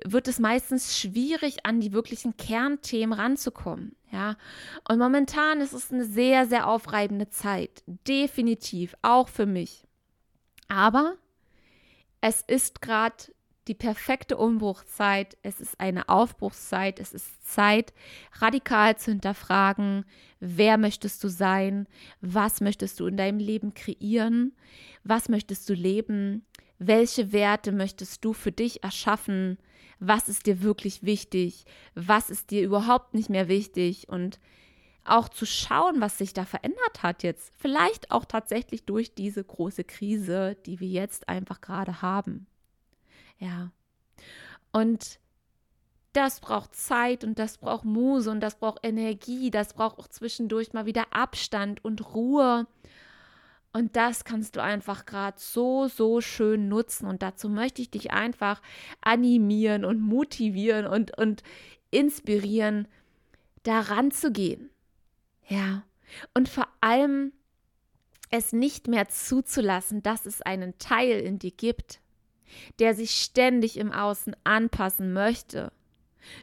wird 0.05 0.27
es 0.27 0.39
meistens 0.39 0.97
schwierig, 0.97 1.65
an 1.65 1.79
die 1.79 1.93
wirklichen 1.93 2.37
Kernthemen 2.37 3.17
ranzukommen. 3.17 3.95
Ja, 4.11 4.37
und 4.87 4.99
momentan 4.99 5.59
ist 5.59 5.73
es 5.73 5.91
eine 5.91 6.05
sehr, 6.05 6.45
sehr 6.45 6.67
aufreibende 6.67 7.29
Zeit. 7.29 7.83
Definitiv, 8.07 8.95
auch 9.01 9.27
für 9.27 9.47
mich. 9.47 9.87
Aber 10.67 11.15
es 12.21 12.41
ist 12.41 12.81
gerade 12.81 13.15
die 13.67 13.73
perfekte 13.73 14.37
Umbruchzeit. 14.37 15.37
Es 15.41 15.61
ist 15.61 15.79
eine 15.79 16.09
Aufbruchszeit. 16.09 16.99
Es 16.99 17.13
ist 17.13 17.49
Zeit, 17.49 17.93
radikal 18.33 18.97
zu 18.97 19.11
hinterfragen, 19.11 20.05
wer 20.39 20.77
möchtest 20.77 21.23
du 21.23 21.29
sein, 21.29 21.87
was 22.21 22.61
möchtest 22.61 22.99
du 22.99 23.07
in 23.07 23.17
deinem 23.17 23.39
Leben 23.39 23.73
kreieren, 23.73 24.53
was 25.03 25.29
möchtest 25.29 25.69
du 25.69 25.73
leben, 25.73 26.45
welche 26.79 27.31
Werte 27.31 27.71
möchtest 27.71 28.25
du 28.25 28.33
für 28.33 28.51
dich 28.51 28.83
erschaffen, 28.83 29.57
was 29.99 30.27
ist 30.27 30.45
dir 30.45 30.61
wirklich 30.61 31.03
wichtig, 31.03 31.65
was 31.95 32.29
ist 32.29 32.51
dir 32.51 32.63
überhaupt 32.63 33.13
nicht 33.13 33.29
mehr 33.29 33.47
wichtig 33.47 34.09
und 34.09 34.39
auch 35.05 35.29
zu 35.29 35.45
schauen, 35.45 35.99
was 36.01 36.17
sich 36.17 36.33
da 36.33 36.45
verändert 36.45 37.03
hat 37.03 37.23
jetzt. 37.23 37.51
Vielleicht 37.57 38.11
auch 38.11 38.25
tatsächlich 38.25 38.85
durch 38.85 39.13
diese 39.13 39.43
große 39.43 39.83
Krise, 39.83 40.55
die 40.65 40.79
wir 40.79 40.87
jetzt 40.87 41.29
einfach 41.29 41.61
gerade 41.61 42.01
haben. 42.01 42.47
Ja. 43.37 43.71
Und 44.71 45.19
das 46.13 46.39
braucht 46.39 46.75
Zeit 46.75 47.23
und 47.23 47.39
das 47.39 47.57
braucht 47.57 47.85
Muse 47.85 48.29
und 48.29 48.39
das 48.39 48.55
braucht 48.55 48.85
Energie, 48.85 49.49
das 49.49 49.73
braucht 49.73 49.97
auch 49.97 50.07
zwischendurch 50.07 50.73
mal 50.73 50.85
wieder 50.85 51.05
Abstand 51.11 51.83
und 51.83 52.13
Ruhe. 52.13 52.67
Und 53.75 53.95
das 53.95 54.23
kannst 54.23 54.55
du 54.55 54.61
einfach 54.61 55.07
gerade 55.07 55.39
so, 55.39 55.87
so 55.87 56.21
schön 56.21 56.69
nutzen. 56.69 57.07
Und 57.07 57.23
dazu 57.23 57.49
möchte 57.49 57.81
ich 57.81 57.89
dich 57.89 58.11
einfach 58.11 58.61
animieren 59.01 59.83
und 59.83 59.99
motivieren 59.99 60.85
und, 60.85 61.17
und 61.17 61.41
inspirieren, 61.89 62.87
daran 63.63 64.11
zu 64.11 64.31
gehen. 64.31 64.69
Ja. 65.47 65.83
Und 66.35 66.49
vor 66.49 66.67
allem 66.81 67.33
es 68.29 68.53
nicht 68.53 68.87
mehr 68.87 69.09
zuzulassen, 69.09 70.03
dass 70.03 70.27
es 70.27 70.41
einen 70.43 70.77
Teil 70.77 71.19
in 71.19 71.39
dir 71.39 71.51
gibt, 71.51 71.99
der 72.79 72.95
sich 72.95 73.11
ständig 73.11 73.77
im 73.77 73.91
Außen 73.91 74.35
anpassen 74.43 75.13
möchte, 75.13 75.71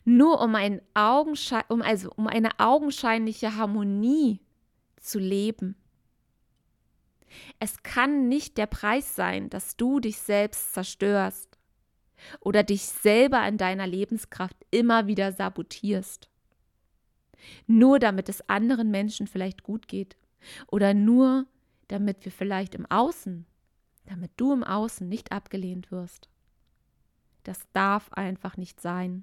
nur 0.05 0.41
um, 0.41 0.55
ein 0.55 0.83
Augenschein, 0.95 1.65
um, 1.69 1.83
also, 1.83 2.11
um 2.17 2.27
eine 2.27 2.59
augenscheinliche 2.59 3.57
Harmonie 3.57 4.41
zu 5.01 5.19
leben. 5.19 5.77
Es 7.59 7.83
kann 7.83 8.29
nicht 8.29 8.59
der 8.59 8.67
Preis 8.67 9.15
sein, 9.15 9.51
dass 9.51 9.77
du 9.77 10.01
dich 10.01 10.19
selbst 10.19 10.75
zerstörst 10.75 11.59
oder 12.41 12.63
dich 12.63 12.83
selber 12.83 13.47
in 13.47 13.57
deiner 13.57 13.87
Lebenskraft 13.87 14.57
immer 14.71 15.07
wieder 15.07 15.33
sabotierst. 15.33 16.29
Nur 17.67 17.99
damit 17.99 18.29
es 18.29 18.47
anderen 18.49 18.91
Menschen 18.91 19.27
vielleicht 19.27 19.63
gut 19.63 19.89
geht 19.89 20.17
oder 20.67 20.93
nur 20.93 21.47
damit 21.89 22.25
wir 22.25 22.33
vielleicht 22.33 22.75
im 22.75 22.87
Außen 22.87 23.47
damit 24.11 24.33
du 24.37 24.53
im 24.53 24.65
Außen 24.65 25.09
nicht 25.09 25.31
abgelehnt 25.31 25.93
wirst. 25.93 26.29
Das 27.45 27.61
darf 27.73 28.13
einfach 28.13 28.57
nicht 28.57 28.81
sein. 28.81 29.23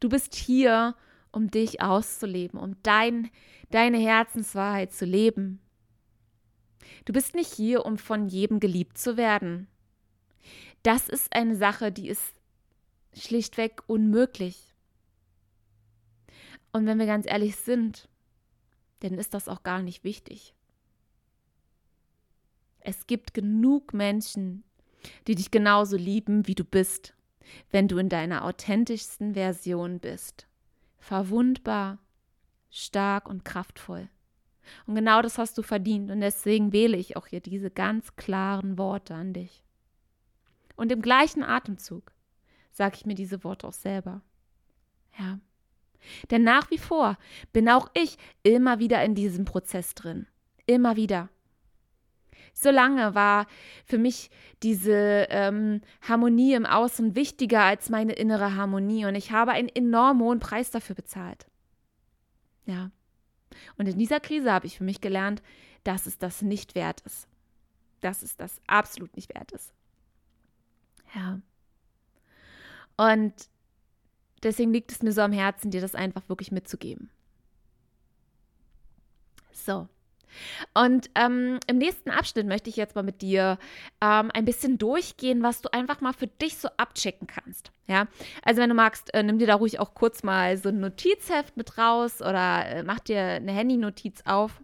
Du 0.00 0.08
bist 0.08 0.34
hier, 0.34 0.96
um 1.32 1.50
dich 1.50 1.82
auszuleben, 1.82 2.58
um 2.58 2.76
dein, 2.82 3.30
deine 3.70 3.98
Herzenswahrheit 3.98 4.92
zu 4.94 5.04
leben. 5.04 5.60
Du 7.04 7.12
bist 7.12 7.34
nicht 7.34 7.52
hier, 7.52 7.84
um 7.84 7.98
von 7.98 8.28
jedem 8.28 8.58
geliebt 8.58 8.96
zu 8.96 9.18
werden. 9.18 9.68
Das 10.82 11.10
ist 11.10 11.36
eine 11.36 11.54
Sache, 11.54 11.92
die 11.92 12.08
ist 12.08 12.32
schlichtweg 13.12 13.82
unmöglich. 13.86 14.74
Und 16.72 16.86
wenn 16.86 16.98
wir 16.98 17.06
ganz 17.06 17.26
ehrlich 17.26 17.56
sind, 17.56 18.08
dann 19.00 19.14
ist 19.14 19.34
das 19.34 19.46
auch 19.46 19.62
gar 19.62 19.82
nicht 19.82 20.04
wichtig. 20.04 20.54
Es 22.80 23.06
gibt 23.06 23.34
genug 23.34 23.92
Menschen, 23.92 24.64
die 25.26 25.34
dich 25.34 25.50
genauso 25.50 25.96
lieben, 25.96 26.46
wie 26.46 26.54
du 26.54 26.64
bist, 26.64 27.14
wenn 27.70 27.88
du 27.88 27.98
in 27.98 28.08
deiner 28.08 28.44
authentischsten 28.44 29.34
Version 29.34 30.00
bist. 30.00 30.46
Verwundbar, 30.98 31.98
stark 32.70 33.28
und 33.28 33.44
kraftvoll. 33.44 34.08
Und 34.86 34.94
genau 34.94 35.22
das 35.22 35.38
hast 35.38 35.56
du 35.56 35.62
verdient 35.62 36.10
und 36.10 36.20
deswegen 36.20 36.72
wähle 36.72 36.96
ich 36.96 37.16
auch 37.16 37.26
hier 37.26 37.40
diese 37.40 37.70
ganz 37.70 38.16
klaren 38.16 38.76
Worte 38.76 39.14
an 39.14 39.32
dich. 39.32 39.64
Und 40.76 40.92
im 40.92 41.02
gleichen 41.02 41.42
Atemzug 41.42 42.12
sage 42.70 42.96
ich 42.96 43.06
mir 43.06 43.14
diese 43.14 43.42
Worte 43.44 43.66
auch 43.66 43.72
selber. 43.72 44.22
Ja. 45.18 45.40
Denn 46.30 46.44
nach 46.44 46.70
wie 46.70 46.78
vor 46.78 47.18
bin 47.52 47.68
auch 47.68 47.90
ich 47.94 48.18
immer 48.42 48.78
wieder 48.78 49.02
in 49.04 49.14
diesem 49.14 49.44
Prozess 49.44 49.94
drin. 49.94 50.26
Immer 50.66 50.96
wieder. 50.96 51.28
Solange 52.60 53.14
war 53.14 53.46
für 53.84 53.98
mich 53.98 54.30
diese 54.64 55.28
ähm, 55.30 55.80
Harmonie 56.02 56.54
im 56.54 56.66
Außen 56.66 57.14
wichtiger 57.14 57.62
als 57.62 57.88
meine 57.88 58.14
innere 58.14 58.56
Harmonie 58.56 59.06
und 59.06 59.14
ich 59.14 59.30
habe 59.30 59.52
einen 59.52 59.68
enorm 59.68 60.20
hohen 60.20 60.40
Preis 60.40 60.72
dafür 60.72 60.96
bezahlt. 60.96 61.46
Ja. 62.66 62.90
Und 63.76 63.86
in 63.86 63.96
dieser 63.96 64.18
Krise 64.18 64.52
habe 64.52 64.66
ich 64.66 64.78
für 64.78 64.82
mich 64.82 65.00
gelernt, 65.00 65.40
dass 65.84 66.06
es 66.06 66.18
das 66.18 66.42
nicht 66.42 66.74
wert 66.74 67.00
ist. 67.02 67.28
Dass 68.00 68.22
es 68.22 68.36
das 68.36 68.60
absolut 68.66 69.14
nicht 69.14 69.32
wert 69.32 69.52
ist. 69.52 69.72
Ja. 71.14 71.40
Und 72.96 73.34
deswegen 74.42 74.72
liegt 74.72 74.90
es 74.90 75.00
mir 75.00 75.12
so 75.12 75.20
am 75.20 75.32
Herzen, 75.32 75.70
dir 75.70 75.80
das 75.80 75.94
einfach 75.94 76.28
wirklich 76.28 76.50
mitzugeben. 76.50 77.08
So. 79.52 79.88
Und 80.74 81.10
ähm, 81.14 81.58
im 81.66 81.78
nächsten 81.78 82.10
Abschnitt 82.10 82.46
möchte 82.46 82.70
ich 82.70 82.76
jetzt 82.76 82.94
mal 82.94 83.02
mit 83.02 83.22
dir 83.22 83.58
ähm, 84.00 84.30
ein 84.32 84.44
bisschen 84.44 84.78
durchgehen, 84.78 85.42
was 85.42 85.62
du 85.62 85.72
einfach 85.72 86.00
mal 86.00 86.12
für 86.12 86.26
dich 86.26 86.58
so 86.58 86.68
abchecken 86.76 87.26
kannst. 87.26 87.72
Ja, 87.86 88.06
also 88.42 88.60
wenn 88.60 88.68
du 88.68 88.74
magst, 88.74 89.12
äh, 89.14 89.22
nimm 89.22 89.38
dir 89.38 89.46
da 89.46 89.54
ruhig 89.54 89.80
auch 89.80 89.94
kurz 89.94 90.22
mal 90.22 90.56
so 90.56 90.68
ein 90.68 90.80
Notizheft 90.80 91.56
mit 91.56 91.78
raus 91.78 92.20
oder 92.20 92.66
äh, 92.66 92.82
mach 92.82 93.00
dir 93.00 93.20
eine 93.20 93.52
Handy-Notiz 93.52 94.22
auf 94.26 94.60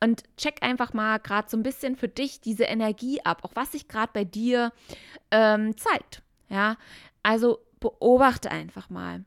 und 0.00 0.24
check 0.36 0.62
einfach 0.62 0.92
mal 0.92 1.18
gerade 1.18 1.48
so 1.48 1.56
ein 1.56 1.62
bisschen 1.62 1.96
für 1.96 2.08
dich 2.08 2.40
diese 2.40 2.64
Energie 2.64 3.20
ab, 3.24 3.40
auch 3.42 3.52
was 3.54 3.72
sich 3.72 3.88
gerade 3.88 4.10
bei 4.12 4.24
dir 4.24 4.72
ähm, 5.30 5.76
zeigt. 5.76 6.22
Ja, 6.48 6.76
also 7.22 7.58
beobachte 7.80 8.50
einfach 8.50 8.90
mal. 8.90 9.24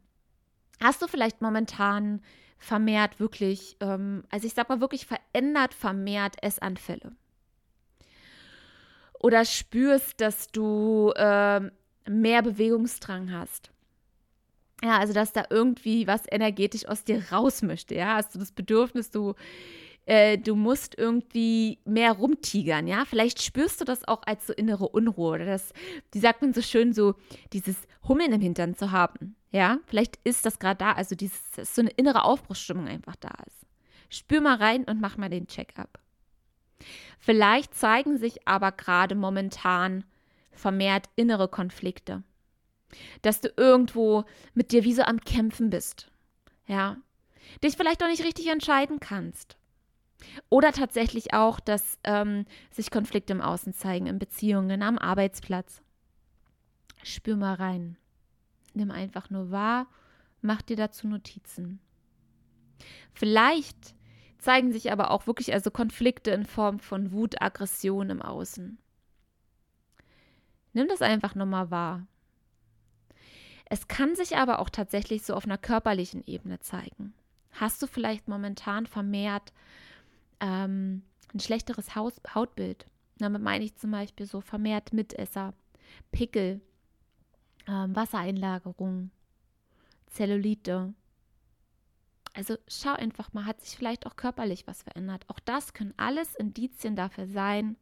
Hast 0.81 1.01
du 1.01 1.07
vielleicht 1.07 1.41
momentan 1.41 2.21
vermehrt 2.61 3.19
wirklich, 3.19 3.75
ähm, 3.79 4.23
also 4.29 4.45
ich 4.45 4.53
sag 4.53 4.69
mal 4.69 4.79
wirklich 4.79 5.07
verändert 5.07 5.73
vermehrt 5.73 6.41
Essanfälle. 6.43 7.11
Oder 9.19 9.45
spürst, 9.45 10.21
dass 10.21 10.47
du 10.47 11.11
ähm, 11.15 11.71
mehr 12.07 12.41
Bewegungsdrang 12.43 13.31
hast. 13.31 13.71
Ja, 14.83 14.99
also 14.99 15.13
dass 15.13 15.31
da 15.33 15.45
irgendwie 15.49 16.07
was 16.07 16.23
energetisch 16.31 16.87
aus 16.87 17.03
dir 17.03 17.31
raus 17.31 17.61
möchte. 17.63 17.95
Ja, 17.95 18.15
hast 18.15 18.35
du 18.35 18.39
das 18.39 18.51
Bedürfnis, 18.51 19.11
du 19.11 19.33
äh, 20.05 20.37
du 20.37 20.55
musst 20.55 20.97
irgendwie 20.97 21.79
mehr 21.85 22.13
rumtigern, 22.13 22.87
ja. 22.87 23.05
Vielleicht 23.05 23.41
spürst 23.41 23.81
du 23.81 23.85
das 23.85 24.07
auch 24.07 24.23
als 24.25 24.47
so 24.47 24.53
innere 24.53 24.87
Unruhe 24.89 25.33
oder 25.35 25.45
das, 25.45 25.73
die 26.13 26.19
sagt 26.19 26.41
man 26.41 26.53
so 26.53 26.61
schön, 26.61 26.93
so 26.93 27.15
dieses 27.53 27.87
Hummeln 28.07 28.33
im 28.33 28.41
Hintern 28.41 28.75
zu 28.75 28.91
haben, 28.91 29.35
ja. 29.51 29.79
Vielleicht 29.85 30.19
ist 30.23 30.45
das 30.45 30.59
gerade 30.59 30.77
da, 30.77 30.91
also 30.93 31.15
dieses, 31.15 31.41
so 31.55 31.81
eine 31.81 31.91
innere 31.91 32.23
Aufbruchsstimmung 32.23 32.87
einfach 32.87 33.15
da 33.15 33.33
ist. 33.45 33.65
Spür 34.09 34.41
mal 34.41 34.57
rein 34.57 34.83
und 34.85 34.99
mach 34.99 35.17
mal 35.17 35.29
den 35.29 35.47
Check-up. 35.47 35.99
Vielleicht 37.19 37.75
zeigen 37.75 38.17
sich 38.17 38.47
aber 38.47 38.71
gerade 38.71 39.15
momentan 39.15 40.03
vermehrt 40.51 41.09
innere 41.15 41.47
Konflikte. 41.47 42.23
Dass 43.21 43.39
du 43.39 43.53
irgendwo 43.55 44.25
mit 44.53 44.71
dir 44.71 44.83
wie 44.83 44.93
so 44.93 45.03
am 45.03 45.21
Kämpfen 45.21 45.69
bist. 45.69 46.11
Ja. 46.67 46.97
Dich 47.63 47.77
vielleicht 47.77 48.03
auch 48.03 48.07
nicht 48.07 48.23
richtig 48.23 48.47
entscheiden 48.47 48.99
kannst. 48.99 49.57
Oder 50.49 50.71
tatsächlich 50.71 51.33
auch, 51.33 51.59
dass 51.59 51.99
ähm, 52.03 52.45
sich 52.69 52.91
Konflikte 52.91 53.33
im 53.33 53.41
Außen 53.41 53.73
zeigen, 53.73 54.07
in 54.07 54.19
Beziehungen, 54.19 54.83
am 54.83 54.97
Arbeitsplatz. 54.97 55.81
Spür 57.03 57.35
mal 57.35 57.55
rein. 57.55 57.97
Nimm 58.73 58.91
einfach 58.91 59.29
nur 59.29 59.51
wahr, 59.51 59.87
mach 60.41 60.61
dir 60.61 60.77
dazu 60.77 61.07
Notizen. 61.07 61.79
Vielleicht 63.13 63.95
zeigen 64.37 64.71
sich 64.71 64.91
aber 64.91 65.11
auch 65.11 65.27
wirklich 65.27 65.53
also 65.53 65.71
Konflikte 65.71 66.31
in 66.31 66.45
Form 66.45 66.79
von 66.79 67.11
Wut, 67.11 67.41
Aggression 67.41 68.09
im 68.09 68.21
Außen. 68.21 68.77
Nimm 70.73 70.87
das 70.87 71.01
einfach 71.01 71.35
nur 71.35 71.45
mal 71.45 71.69
wahr. 71.69 72.07
Es 73.65 73.87
kann 73.87 74.15
sich 74.15 74.37
aber 74.37 74.59
auch 74.59 74.69
tatsächlich 74.69 75.23
so 75.23 75.33
auf 75.33 75.45
einer 75.45 75.57
körperlichen 75.57 76.23
Ebene 76.25 76.59
zeigen. 76.59 77.13
Hast 77.53 77.81
du 77.81 77.87
vielleicht 77.87 78.27
momentan 78.27 78.85
vermehrt 78.85 79.53
ähm, 80.41 81.03
ein 81.33 81.39
schlechteres 81.39 81.95
Haus 81.95 82.19
Hautbild. 82.35 82.85
Damit 83.19 83.41
meine 83.41 83.63
ich 83.63 83.75
zum 83.75 83.91
Beispiel 83.91 84.25
so 84.25 84.41
vermehrt 84.41 84.93
Mitesser, 84.93 85.53
Pickel, 86.11 86.59
ähm, 87.67 87.95
Wassereinlagerung, 87.95 89.11
Zellulite. 90.07 90.93
Also 92.33 92.57
schau 92.67 92.93
einfach 92.93 93.33
mal, 93.33 93.45
hat 93.45 93.61
sich 93.61 93.77
vielleicht 93.77 94.05
auch 94.07 94.15
körperlich 94.15 94.65
was 94.65 94.83
verändert. 94.83 95.25
Auch 95.27 95.39
das 95.39 95.73
können 95.73 95.93
alles 95.97 96.35
Indizien 96.35 96.95
dafür 96.95 97.27
sein, 97.27 97.75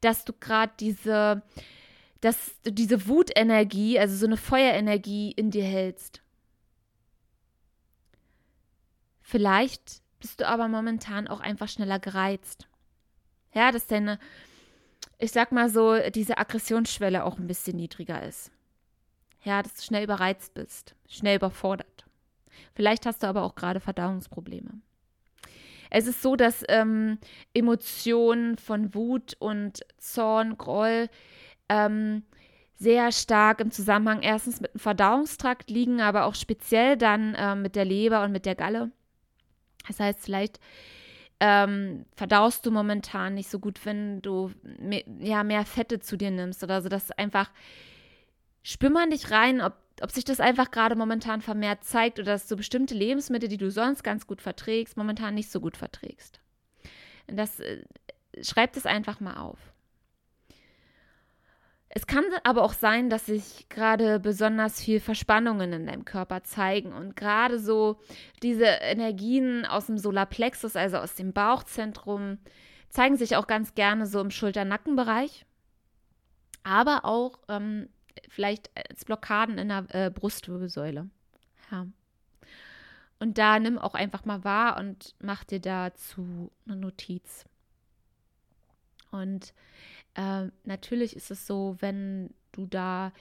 dass 0.00 0.24
du 0.24 0.32
gerade 0.32 0.72
diese, 0.80 1.42
dass 2.20 2.60
du 2.62 2.72
diese 2.72 3.06
Wutenergie, 3.06 3.98
also 3.98 4.16
so 4.16 4.26
eine 4.26 4.36
Feuerenergie 4.36 5.30
in 5.32 5.50
dir 5.50 5.64
hältst. 5.64 6.22
Vielleicht 9.20 10.02
bist 10.20 10.40
du 10.40 10.46
aber 10.46 10.68
momentan 10.68 11.28
auch 11.28 11.40
einfach 11.40 11.68
schneller 11.68 11.98
gereizt. 11.98 12.68
Ja, 13.52 13.72
dass 13.72 13.86
deine, 13.86 14.18
ich 15.18 15.32
sag 15.32 15.52
mal 15.52 15.68
so, 15.68 15.98
diese 16.10 16.38
Aggressionsschwelle 16.38 17.24
auch 17.24 17.38
ein 17.38 17.46
bisschen 17.46 17.76
niedriger 17.76 18.22
ist. 18.22 18.50
Ja, 19.42 19.62
dass 19.62 19.74
du 19.74 19.82
schnell 19.82 20.04
überreizt 20.04 20.54
bist, 20.54 20.94
schnell 21.08 21.36
überfordert. 21.36 22.04
Vielleicht 22.74 23.06
hast 23.06 23.22
du 23.22 23.26
aber 23.26 23.42
auch 23.42 23.54
gerade 23.54 23.80
Verdauungsprobleme. 23.80 24.70
Es 25.90 26.06
ist 26.06 26.22
so, 26.22 26.36
dass 26.36 26.62
ähm, 26.68 27.18
Emotionen 27.52 28.56
von 28.58 28.94
Wut 28.94 29.34
und 29.40 29.80
Zorn, 29.98 30.56
Groll 30.56 31.08
ähm, 31.68 32.22
sehr 32.76 33.12
stark 33.12 33.60
im 33.60 33.70
Zusammenhang 33.70 34.22
erstens 34.22 34.60
mit 34.60 34.72
dem 34.72 34.78
Verdauungstrakt 34.78 35.68
liegen, 35.68 36.00
aber 36.00 36.24
auch 36.24 36.34
speziell 36.34 36.96
dann 36.96 37.34
äh, 37.34 37.54
mit 37.56 37.76
der 37.76 37.84
Leber 37.84 38.22
und 38.22 38.32
mit 38.32 38.46
der 38.46 38.54
Galle. 38.54 38.90
Das 39.86 40.00
heißt, 40.00 40.20
vielleicht 40.20 40.60
ähm, 41.40 42.04
verdaust 42.14 42.66
du 42.66 42.70
momentan 42.70 43.34
nicht 43.34 43.50
so 43.50 43.58
gut, 43.58 43.84
wenn 43.84 44.20
du 44.20 44.52
mehr, 44.62 45.02
ja, 45.18 45.42
mehr 45.42 45.64
Fette 45.64 45.98
zu 46.00 46.16
dir 46.16 46.30
nimmst 46.30 46.62
oder 46.62 46.82
so, 46.82 46.88
dass 46.88 47.10
einfach 47.12 47.50
spür 48.62 48.90
mal 48.90 49.06
nicht 49.06 49.30
rein, 49.30 49.62
ob, 49.62 49.74
ob 50.02 50.10
sich 50.10 50.24
das 50.24 50.38
einfach 50.40 50.70
gerade 50.70 50.96
momentan 50.96 51.40
vermehrt 51.40 51.84
zeigt 51.84 52.18
oder 52.18 52.32
dass 52.32 52.46
du 52.46 52.56
bestimmte 52.56 52.94
Lebensmittel, 52.94 53.48
die 53.48 53.56
du 53.56 53.70
sonst 53.70 54.04
ganz 54.04 54.26
gut 54.26 54.42
verträgst, 54.42 54.98
momentan 54.98 55.34
nicht 55.34 55.50
so 55.50 55.60
gut 55.60 55.78
verträgst. 55.78 56.40
Das 57.26 57.58
äh, 57.60 57.84
schreib 58.42 58.74
das 58.74 58.84
einfach 58.84 59.20
mal 59.20 59.36
auf. 59.36 59.69
Es 61.92 62.06
kann 62.06 62.24
aber 62.44 62.62
auch 62.62 62.72
sein, 62.72 63.10
dass 63.10 63.26
sich 63.26 63.68
gerade 63.68 64.20
besonders 64.20 64.80
viel 64.80 65.00
Verspannungen 65.00 65.72
in 65.72 65.86
deinem 65.86 66.04
Körper 66.04 66.44
zeigen 66.44 66.92
und 66.92 67.16
gerade 67.16 67.58
so 67.58 67.98
diese 68.44 68.64
Energien 68.64 69.66
aus 69.66 69.86
dem 69.86 69.98
Solarplexus, 69.98 70.76
also 70.76 70.98
aus 70.98 71.16
dem 71.16 71.32
Bauchzentrum, 71.32 72.38
zeigen 72.90 73.16
sich 73.16 73.34
auch 73.34 73.48
ganz 73.48 73.74
gerne 73.74 74.06
so 74.06 74.20
im 74.20 74.30
Schulter-Nackenbereich, 74.30 75.44
aber 76.62 77.04
auch 77.04 77.40
ähm, 77.48 77.88
vielleicht 78.28 78.70
als 78.88 79.04
Blockaden 79.04 79.58
in 79.58 79.68
der 79.68 79.86
äh, 79.88 80.10
Brustwirbelsäule. 80.10 81.10
Ja. 81.72 81.86
Und 83.18 83.36
da 83.36 83.58
nimm 83.58 83.78
auch 83.78 83.94
einfach 83.94 84.24
mal 84.24 84.44
wahr 84.44 84.78
und 84.78 85.16
mach 85.18 85.42
dir 85.42 85.60
dazu 85.60 86.52
eine 86.66 86.76
Notiz. 86.76 87.46
Und 89.10 89.54
äh, 90.14 90.46
natürlich 90.64 91.16
ist 91.16 91.30
es 91.30 91.46
so, 91.46 91.76
wenn 91.80 92.30
du 92.52 92.66
da 92.66 93.12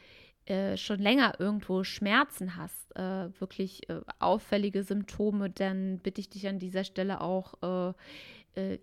äh, 0.45 0.77
schon 0.77 0.99
länger 0.99 1.39
irgendwo 1.39 1.83
Schmerzen 1.83 2.55
hast, 2.55 2.95
äh, 2.95 3.29
wirklich 3.39 3.87
äh, 3.89 4.01
auffällige 4.19 4.83
Symptome, 4.83 5.49
dann 5.49 5.99
bitte 5.99 6.21
ich 6.21 6.29
dich 6.29 6.47
an 6.47 6.59
dieser 6.59 6.83
Stelle 6.83 7.21
auch, 7.21 7.53
äh, 7.61 7.93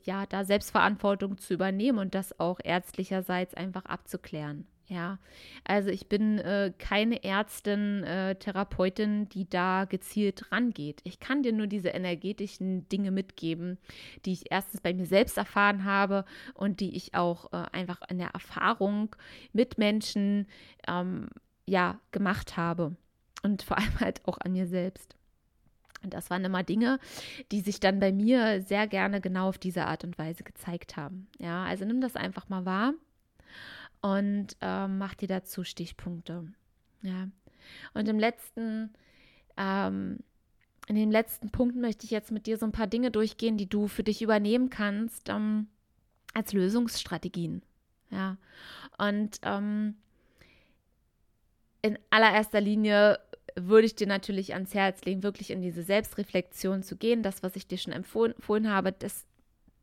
ja, 0.05 0.27
da 0.27 0.45
Selbstverantwortung 0.45 1.39
zu 1.39 1.53
übernehmen 1.53 1.99
und 1.99 2.15
das 2.15 2.39
auch 2.39 2.61
ärztlicherseits 2.63 3.53
einfach 3.55 3.85
abzuklären. 3.85 4.67
Ja, 4.89 5.19
also 5.65 5.91
ich 5.91 6.09
bin 6.09 6.39
äh, 6.39 6.73
keine 6.79 7.25
Ärztin, 7.25 8.05
äh, 8.05 8.37
Therapeutin, 8.37 9.29
die 9.29 9.49
da 9.49 9.85
gezielt 9.85 10.53
rangeht. 10.53 11.01
Ich 11.03 11.19
kann 11.19 11.43
dir 11.43 11.53
nur 11.53 11.67
diese 11.67 11.89
energetischen 11.89 12.89
Dinge 12.89 13.11
mitgeben, 13.11 13.79
die 14.25 14.33
ich 14.33 14.53
erstens 14.53 14.81
bei 14.81 14.95
mir 14.95 15.07
selbst 15.07 15.39
erfahren 15.39 15.85
habe 15.85 16.25
und 16.55 16.79
die 16.79 16.97
ich 16.97 17.17
auch 17.17 17.53
äh, 17.53 17.65
einfach 17.73 18.01
in 18.09 18.19
der 18.19 18.29
Erfahrung 18.29 19.17
mit 19.53 19.77
Menschen 19.77 20.47
ähm, 20.87 21.31
ja 21.67 21.99
gemacht 22.13 22.57
habe 22.57 22.95
und 23.43 23.63
vor 23.63 23.79
allem 23.79 23.99
halt 23.99 24.25
auch 24.27 24.39
an 24.39 24.53
mir 24.53 24.69
selbst. 24.69 25.17
Und 26.05 26.15
das 26.15 26.31
waren 26.31 26.45
immer 26.45 26.63
Dinge, 26.63 27.01
die 27.51 27.61
sich 27.61 27.81
dann 27.81 27.99
bei 27.99 28.13
mir 28.13 28.63
sehr 28.63 28.87
gerne 28.87 29.21
genau 29.21 29.49
auf 29.49 29.59
diese 29.59 29.87
Art 29.87 30.05
und 30.05 30.17
Weise 30.17 30.45
gezeigt 30.45 30.97
haben. 30.97 31.27
Ja, 31.41 31.65
also 31.65 31.85
nimm 31.85 32.01
das 32.01 32.15
einfach 32.15 32.49
mal 32.49 32.65
wahr 32.65 32.95
und 34.07 34.57
ähm, 34.61 34.99
mach 34.99 35.15
dir 35.17 35.27
dazu 35.27 35.65
Stichpunkte. 35.65 36.45
Ja. 37.03 37.29
Und 37.93 38.09
im 38.09 38.21
letzten, 38.21 38.95
ähm, 39.57 40.19
in 40.87 40.95
den 40.95 41.11
letzten 41.11 41.51
Punkten 41.51 41.81
möchte 41.81 42.05
ich 42.05 42.13
jetzt 42.13 42.31
mit 42.31 42.47
dir 42.47 42.57
so 42.57 42.67
ein 42.67 42.73
paar 42.73 42.87
Dinge 42.87 43.11
durchgehen, 43.11 43.57
die 43.57 43.69
du 43.69 43.89
für 43.89 44.05
dich 44.05 44.23
übernehmen 44.23 44.71
kannst 44.71 45.29
ähm, 45.29 45.67
als 46.35 46.53
Lösungsstrategien. 46.53 47.63
Ja. 48.11 48.37
Und 48.97 49.41
ähm, 49.43 49.97
in 51.83 51.99
allererster 52.11 52.61
Linie 52.61 53.19
würde 53.57 53.87
ich 53.87 53.97
dir 53.97 54.07
natürlich 54.07 54.55
ans 54.55 54.73
Herz 54.73 55.05
legen, 55.05 55.25
wirklich 55.25 55.51
in 55.51 55.63
diese 55.63 55.83
Selbstreflexion 55.83 56.85
zu 56.85 56.97
gehen. 56.97 57.25
Das, 57.25 57.43
was 57.43 57.57
ich 57.57 57.67
dir 57.67 57.79
schon 57.79 57.93
empfohlen 57.93 58.71
habe, 58.71 58.93
das 58.93 59.27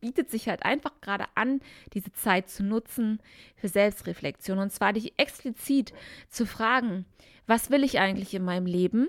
bietet 0.03 0.29
sich 0.29 0.49
halt 0.49 0.65
einfach 0.65 0.99
gerade 0.99 1.27
an, 1.35 1.61
diese 1.93 2.11
Zeit 2.11 2.49
zu 2.49 2.61
nutzen 2.61 3.21
für 3.55 3.69
Selbstreflexion. 3.69 4.59
Und 4.59 4.69
zwar 4.69 4.91
dich 4.91 5.13
explizit 5.17 5.93
zu 6.27 6.45
fragen, 6.45 7.05
was 7.47 7.69
will 7.69 7.85
ich 7.85 7.99
eigentlich 7.99 8.33
in 8.33 8.43
meinem 8.43 8.65
Leben 8.65 9.07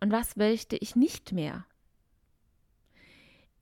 und 0.00 0.12
was 0.12 0.36
möchte 0.36 0.76
ich 0.76 0.94
nicht 0.94 1.32
mehr? 1.32 1.64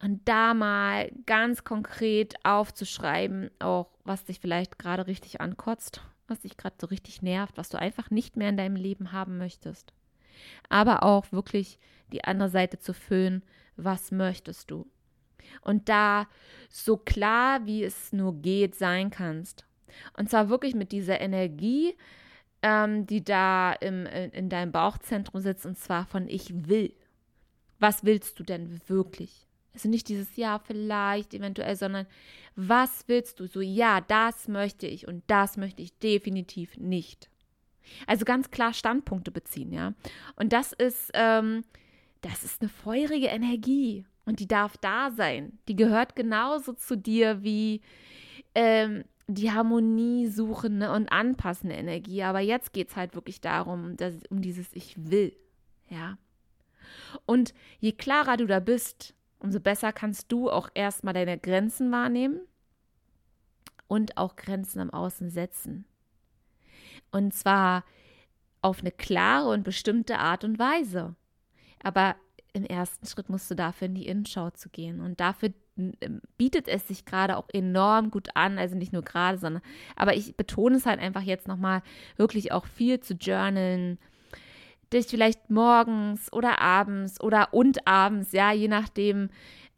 Und 0.02 0.28
da 0.28 0.52
mal 0.52 1.10
ganz 1.24 1.64
konkret 1.64 2.34
aufzuschreiben, 2.44 3.50
auch 3.58 3.88
was 4.04 4.26
dich 4.26 4.38
vielleicht 4.38 4.78
gerade 4.78 5.06
richtig 5.06 5.40
ankotzt, 5.40 6.02
was 6.26 6.40
dich 6.40 6.58
gerade 6.58 6.76
so 6.78 6.88
richtig 6.88 7.22
nervt, 7.22 7.56
was 7.56 7.70
du 7.70 7.78
einfach 7.78 8.10
nicht 8.10 8.36
mehr 8.36 8.50
in 8.50 8.58
deinem 8.58 8.76
Leben 8.76 9.12
haben 9.12 9.38
möchtest. 9.38 9.94
Aber 10.68 11.04
auch 11.04 11.32
wirklich 11.32 11.78
die 12.12 12.22
andere 12.24 12.50
Seite 12.50 12.78
zu 12.78 12.92
füllen, 12.92 13.42
was 13.76 14.10
möchtest 14.10 14.70
du? 14.70 14.86
Und 15.60 15.88
da 15.88 16.28
so 16.68 16.96
klar, 16.96 17.66
wie 17.66 17.84
es 17.84 18.12
nur 18.12 18.34
geht, 18.34 18.74
sein 18.74 19.10
kannst. 19.10 19.66
Und 20.16 20.30
zwar 20.30 20.48
wirklich 20.48 20.74
mit 20.74 20.92
dieser 20.92 21.20
Energie, 21.20 21.96
ähm, 22.62 23.06
die 23.06 23.24
da 23.24 23.72
im, 23.72 24.06
in, 24.06 24.30
in 24.30 24.48
deinem 24.48 24.72
Bauchzentrum 24.72 25.40
sitzt, 25.40 25.66
und 25.66 25.78
zwar 25.78 26.06
von 26.06 26.28
ich 26.28 26.68
will. 26.68 26.94
Was 27.78 28.04
willst 28.04 28.38
du 28.38 28.42
denn 28.42 28.80
wirklich? 28.88 29.46
Also 29.72 29.88
nicht 29.88 30.08
dieses 30.08 30.36
Ja, 30.36 30.58
vielleicht, 30.58 31.34
eventuell, 31.34 31.76
sondern 31.76 32.06
was 32.56 33.04
willst 33.06 33.38
du? 33.38 33.46
So, 33.46 33.60
ja, 33.60 34.00
das 34.00 34.48
möchte 34.48 34.86
ich 34.86 35.06
und 35.06 35.22
das 35.28 35.56
möchte 35.56 35.82
ich 35.82 35.96
definitiv 35.98 36.76
nicht. 36.76 37.30
Also 38.06 38.24
ganz 38.24 38.50
klar 38.50 38.74
Standpunkte 38.74 39.30
beziehen, 39.30 39.72
ja. 39.72 39.94
Und 40.36 40.52
das 40.52 40.72
ist, 40.72 41.10
ähm, 41.14 41.64
das 42.20 42.42
ist 42.42 42.60
eine 42.60 42.68
feurige 42.68 43.28
Energie. 43.28 44.04
Und 44.28 44.40
die 44.40 44.46
darf 44.46 44.76
da 44.76 45.10
sein. 45.10 45.58
Die 45.68 45.74
gehört 45.74 46.14
genauso 46.14 46.74
zu 46.74 46.98
dir 46.98 47.42
wie 47.42 47.80
ähm, 48.54 49.04
die 49.26 49.52
harmoniesuchende 49.52 50.92
und 50.92 51.10
anpassende 51.10 51.74
Energie. 51.74 52.22
Aber 52.22 52.40
jetzt 52.40 52.74
geht 52.74 52.90
es 52.90 52.96
halt 52.96 53.14
wirklich 53.14 53.40
darum, 53.40 53.96
dass, 53.96 54.16
um 54.28 54.42
dieses 54.42 54.68
Ich 54.74 54.94
will. 54.98 55.34
Ja. 55.88 56.18
Und 57.24 57.54
je 57.78 57.92
klarer 57.92 58.36
du 58.36 58.46
da 58.46 58.60
bist, 58.60 59.14
umso 59.38 59.60
besser 59.60 59.94
kannst 59.94 60.30
du 60.30 60.50
auch 60.50 60.68
erstmal 60.74 61.14
deine 61.14 61.38
Grenzen 61.38 61.90
wahrnehmen 61.90 62.42
und 63.86 64.18
auch 64.18 64.36
Grenzen 64.36 64.80
am 64.80 64.90
Außen 64.90 65.30
setzen. 65.30 65.86
Und 67.12 67.32
zwar 67.32 67.82
auf 68.60 68.80
eine 68.80 68.92
klare 68.92 69.48
und 69.48 69.62
bestimmte 69.62 70.18
Art 70.18 70.44
und 70.44 70.58
Weise. 70.58 71.16
Aber 71.82 72.14
im 72.58 72.64
ersten 72.64 73.06
Schritt 73.06 73.28
musst 73.28 73.50
du 73.50 73.54
dafür 73.54 73.86
in 73.86 73.94
die 73.94 74.06
Innenschau 74.06 74.50
zu 74.50 74.68
gehen. 74.68 75.00
Und 75.00 75.20
dafür 75.20 75.50
ähm, 75.76 76.20
bietet 76.36 76.68
es 76.68 76.86
sich 76.88 77.04
gerade 77.04 77.36
auch 77.36 77.48
enorm 77.52 78.10
gut 78.10 78.28
an, 78.34 78.58
also 78.58 78.76
nicht 78.76 78.92
nur 78.92 79.02
gerade, 79.02 79.38
sondern, 79.38 79.62
aber 79.96 80.14
ich 80.14 80.36
betone 80.36 80.76
es 80.76 80.86
halt 80.86 81.00
einfach 81.00 81.22
jetzt 81.22 81.48
nochmal, 81.48 81.82
wirklich 82.16 82.52
auch 82.52 82.66
viel 82.66 83.00
zu 83.00 83.14
journalen, 83.14 83.98
dich 84.92 85.06
vielleicht 85.06 85.50
morgens 85.50 86.32
oder 86.32 86.60
abends 86.60 87.20
oder 87.20 87.52
und 87.52 87.86
abends, 87.86 88.32
ja, 88.32 88.52
je 88.52 88.68
nachdem, 88.68 89.30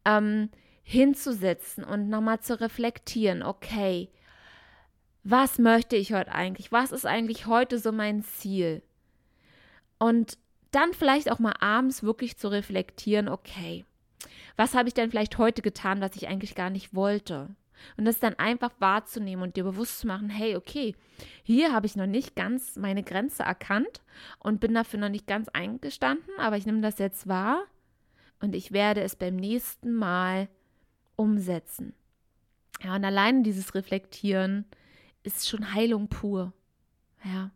ähm, 0.05 0.51
hinzusetzen 0.83 1.85
und 1.85 2.09
nochmal 2.09 2.40
zu 2.40 2.61
reflektieren, 2.61 3.43
okay, 3.43 4.09
was 5.23 5.59
möchte 5.59 5.97
ich 5.97 6.12
heute 6.12 6.33
eigentlich? 6.33 6.73
Was 6.73 6.93
ist 6.93 7.07
eigentlich 7.07 7.47
heute 7.47 7.79
so 7.79 7.93
mein 7.93 8.23
Ziel? 8.23 8.83
Und 9.99 10.38
dann 10.71 10.93
vielleicht 10.93 11.31
auch 11.31 11.39
mal 11.39 11.55
abends 11.61 12.03
wirklich 12.03 12.37
zu 12.37 12.49
reflektieren, 12.49 13.29
okay, 13.29 13.85
was 14.57 14.75
habe 14.75 14.89
ich 14.89 14.95
denn 14.95 15.11
vielleicht 15.11 15.39
heute 15.39 15.63
getan, 15.63 16.01
was 16.01 16.17
ich 16.17 16.29
eigentlich 16.29 16.55
gar 16.55 16.71
nicht 16.71 16.95
wollte? 16.95 17.49
Und 17.97 18.05
das 18.05 18.19
dann 18.19 18.35
einfach 18.35 18.73
wahrzunehmen 18.79 19.43
und 19.43 19.57
dir 19.57 19.65
bewusst 19.65 20.01
zu 20.01 20.07
machen, 20.07 20.29
hey, 20.29 20.57
okay, 20.57 20.95
hier 21.43 21.73
habe 21.73 21.87
ich 21.87 21.97
noch 21.97 22.07
nicht 22.07 22.37
ganz 22.37 22.77
meine 22.77 23.03
Grenze 23.03 23.43
erkannt 23.43 24.03
und 24.39 24.61
bin 24.61 24.75
dafür 24.75 25.01
noch 25.01 25.09
nicht 25.09 25.27
ganz 25.27 25.49
eingestanden, 25.49 26.35
aber 26.39 26.59
ich 26.59 26.67
nehme 26.67 26.83
das 26.83 26.99
jetzt 26.99 27.27
wahr 27.27 27.63
und 28.41 28.55
ich 28.55 28.73
werde 28.73 29.01
es 29.01 29.17
beim 29.17 29.37
nächsten 29.37 29.95
Mal 29.95 30.49
umsetzen. 31.17 31.95
Ja, 32.83 32.97
und 32.97 33.05
allein 33.05 33.43
dieses 33.43 33.75
Reflektieren 33.75 34.65
ist 35.23 35.49
schon 35.49 35.75
Heilung 35.75 36.09
pur. 36.09 36.53
Ja. 37.25 37.51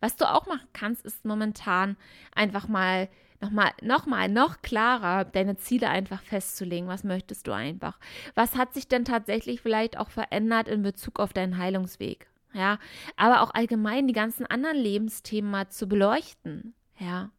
Was 0.00 0.16
du 0.16 0.30
auch 0.30 0.46
machen 0.46 0.68
kannst, 0.72 1.04
ist 1.04 1.24
momentan 1.24 1.96
einfach 2.34 2.68
mal 2.68 3.08
nochmal, 3.40 3.72
nochmal, 3.82 4.28
noch 4.28 4.62
klarer 4.62 5.24
deine 5.24 5.56
Ziele 5.56 5.88
einfach 5.88 6.22
festzulegen. 6.22 6.88
Was 6.88 7.04
möchtest 7.04 7.46
du 7.46 7.52
einfach? 7.52 7.98
Was 8.34 8.56
hat 8.56 8.74
sich 8.74 8.88
denn 8.88 9.04
tatsächlich 9.04 9.60
vielleicht 9.60 9.98
auch 9.98 10.10
verändert 10.10 10.68
in 10.68 10.82
Bezug 10.82 11.20
auf 11.20 11.32
deinen 11.32 11.58
Heilungsweg? 11.58 12.28
Ja, 12.52 12.78
aber 13.16 13.42
auch 13.42 13.52
allgemein 13.52 14.06
die 14.06 14.14
ganzen 14.14 14.46
anderen 14.46 14.78
Lebensthemen 14.78 15.50
mal 15.50 15.68
zu 15.68 15.86
beleuchten. 15.86 16.74
Ja, 16.98 17.30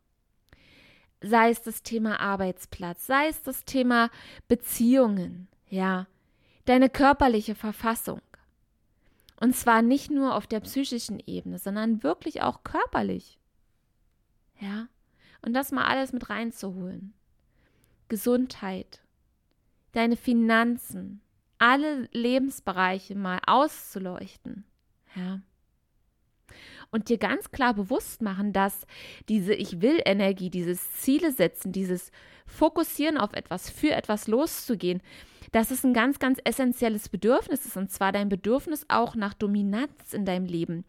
sei 1.22 1.50
es 1.50 1.62
das 1.64 1.82
Thema 1.82 2.20
Arbeitsplatz, 2.20 3.08
sei 3.08 3.28
es 3.28 3.42
das 3.42 3.66
Thema 3.66 4.10
Beziehungen. 4.48 5.48
Ja, 5.70 6.06
deine 6.66 6.90
körperliche 6.90 7.56
Verfassung. 7.56 8.22
Und 9.40 9.56
zwar 9.56 9.82
nicht 9.82 10.10
nur 10.10 10.36
auf 10.36 10.48
der 10.48 10.60
psychischen 10.62 11.22
Ebene, 11.26 11.60
sondern 11.60 12.04
wirklich 12.04 12.42
auch 12.42 12.64
körperlich. 12.64 13.40
Ja? 14.60 14.88
Und 15.42 15.54
das 15.54 15.72
mal 15.72 15.86
alles 15.86 16.12
mit 16.12 16.30
reinzuholen. 16.30 17.14
Gesundheit, 18.10 19.04
deine 19.92 20.18
Finanzen, 20.18 21.22
alle 21.60 22.08
Lebensbereiche 22.12 23.16
mal 23.16 23.40
auszuleuchten. 23.46 24.66
Ja? 25.16 25.42
Und 26.90 27.10
dir 27.10 27.18
ganz 27.18 27.52
klar 27.52 27.74
bewusst 27.74 28.22
machen, 28.22 28.54
dass 28.54 28.88
diese 29.30 29.54
Ich 29.54 29.82
will 29.82 30.00
Energie, 30.06 30.50
dieses 30.50 30.94
Ziele 30.94 31.32
setzen, 31.32 31.72
dieses 31.72 32.12
Fokussieren 32.48 33.18
auf 33.18 33.34
etwas, 33.34 33.70
für 33.70 33.92
etwas 33.92 34.28
loszugehen, 34.28 35.02
dass 35.52 35.72
es 35.72 35.84
ein 35.84 35.94
ganz, 35.94 36.20
ganz 36.20 36.40
essentielles 36.44 37.10
Bedürfnis 37.10 37.66
ist, 37.66 37.78
und 37.78 37.92
zwar 37.92 38.12
dein 38.12 38.30
Bedürfnis 38.30 38.86
auch 38.90 39.16
nach 39.16 39.34
Dominanz 39.34 40.14
in 40.14 40.26
deinem 40.26 40.46
Leben. 40.46 40.86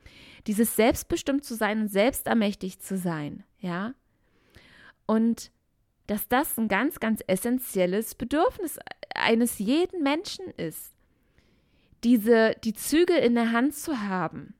Dieses 0.46 0.76
selbstbestimmt 0.76 1.44
zu 1.44 1.54
sein 1.54 1.80
und 1.80 1.88
selbstermächtigt 1.88 2.82
zu 2.82 2.96
sein, 2.96 3.44
ja. 3.60 3.94
Und 5.06 5.50
dass 6.06 6.26
das 6.28 6.58
ein 6.58 6.68
ganz, 6.68 7.00
ganz 7.00 7.22
essentielles 7.26 8.14
Bedürfnis 8.14 8.78
eines 9.14 9.58
jeden 9.58 10.02
Menschen 10.02 10.46
ist. 10.56 10.92
Diese, 12.04 12.54
die 12.64 12.72
Zügel 12.72 13.16
in 13.16 13.34
der 13.34 13.52
Hand 13.52 13.74
zu 13.74 14.00
haben. 14.00 14.54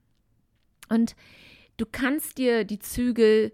Und 0.89 1.15
du 1.77 1.85
kannst 1.89 2.37
dir 2.37 2.65
die 2.65 2.79
Zügel 2.79 3.51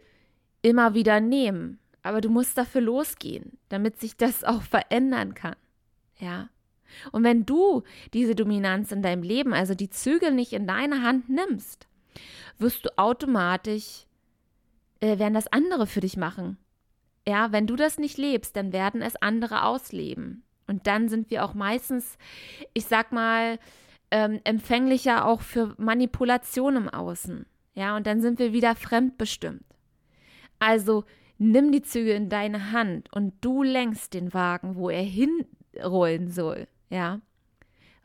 immer 0.62 0.93
wieder 0.93 1.20
nehmen, 1.20 1.80
aber 2.02 2.22
du 2.22 2.30
musst 2.30 2.58
dafür 2.58 2.82
losgehen, 2.82 3.58
damit 3.70 4.00
sich 4.00 4.18
das 4.18 4.43
auch 4.43 4.64
verändern 4.64 5.34
kann. 5.34 5.56
Ja. 6.20 6.49
Und 7.11 7.24
wenn 7.24 7.45
du 7.45 7.84
diese 8.13 8.36
Dominanz 8.36 8.91
in 8.91 9.01
deinem 9.01 9.24
Leben, 9.24 9.53
also 9.53 9.76
die 9.76 9.89
Zügel 9.89 10.32
nicht 10.32 10.53
in 10.53 10.68
deine 10.68 11.01
Hand 11.01 11.30
nimmst, 11.30 11.88
wirst 12.57 12.86
du 12.86 12.97
automatisch, 12.97 14.05
äh, 14.99 15.20
werden 15.20 15.34
das 15.34 15.47
andere 15.47 15.88
für 15.88 15.99
dich 15.99 16.18
machen. 16.18 16.57
Ja, 17.28 17.51
wenn 17.51 17.68
du 17.68 17.76
das 17.76 17.97
nicht 17.97 18.18
lebst, 18.18 18.55
dann 18.55 18.72
werden 18.72 19.01
es 19.01 19.16
andere 19.16 19.63
ausleben. 19.63 20.43
Und 20.68 20.88
dann 20.88 21.09
sind 21.09 21.30
wir 21.32 21.43
auch 21.43 21.53
meistens, 21.53 22.18
ich 22.74 22.86
sag 22.86 23.11
mal, 23.11 23.59
ähm, 24.11 24.39
empfänglicher 24.43 25.26
auch 25.26 25.41
für 25.41 25.76
Manipulation 25.78 26.76
im 26.76 26.89
Außen. 26.89 27.45
Ja, 27.74 27.95
und 27.97 28.07
dann 28.07 28.22
sind 28.22 28.39
wir 28.39 28.53
wieder 28.53 28.76
fremdbestimmt. 28.76 29.66
Also 30.59 31.03
nimm 31.38 31.72
die 31.72 31.82
Züge 31.82 32.13
in 32.13 32.30
deine 32.30 32.72
Hand 32.72 33.11
und 33.11 33.34
du 33.41 33.63
lenkst 33.63 34.13
den 34.13 34.34
Wagen, 34.34 34.76
wo 34.76 34.89
er 34.89 35.03
hinrollen 35.76 36.30
soll. 36.30 36.67
Ja, 36.89 37.19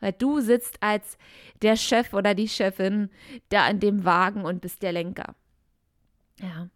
weil 0.01 0.13
du 0.13 0.41
sitzt 0.41 0.81
als 0.83 1.17
der 1.61 1.77
Chef 1.77 2.13
oder 2.13 2.35
die 2.35 2.49
Chefin 2.49 3.09
da 3.49 3.67
in 3.69 3.79
dem 3.79 4.03
Wagen 4.03 4.43
und 4.43 4.59
bist 4.59 4.81
der 4.81 4.91
Lenker. 4.91 5.35
Ja. 6.41 6.69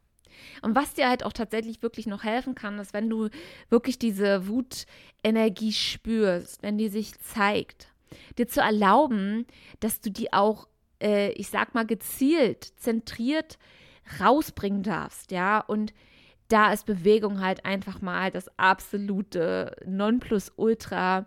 Und 0.62 0.76
was 0.76 0.94
dir 0.94 1.10
halt 1.10 1.24
auch 1.24 1.34
tatsächlich 1.34 1.82
wirklich 1.82 2.08
noch 2.08 2.24
helfen 2.24 2.56
kann, 2.56 2.80
ist, 2.80 2.94
wenn 2.94 3.10
du 3.10 3.30
wirklich 3.70 4.00
diese 4.00 4.48
Wutenergie 4.48 5.74
spürst, 5.74 6.62
wenn 6.62 6.78
die 6.78 6.90
sich 6.90 7.20
zeigt, 7.20 7.88
dir 8.38 8.48
zu 8.48 8.62
erlauben, 8.62 9.46
dass 9.80 10.02
du 10.02 10.12
die 10.12 10.32
auch, 10.34 10.68
äh, 11.02 11.32
ich 11.32 11.50
sag 11.50 11.74
mal, 11.74 11.86
gezielt, 11.86 12.64
zentriert 12.78 13.58
rausbringen 14.20 14.84
darfst, 14.84 15.32
ja, 15.32 15.60
und 15.60 15.94
da 16.48 16.72
ist 16.72 16.86
Bewegung 16.86 17.42
halt 17.42 17.66
einfach 17.66 18.02
mal 18.02 18.32
das 18.32 18.50
absolute 18.58 19.76
Nonplusultra. 19.86 21.26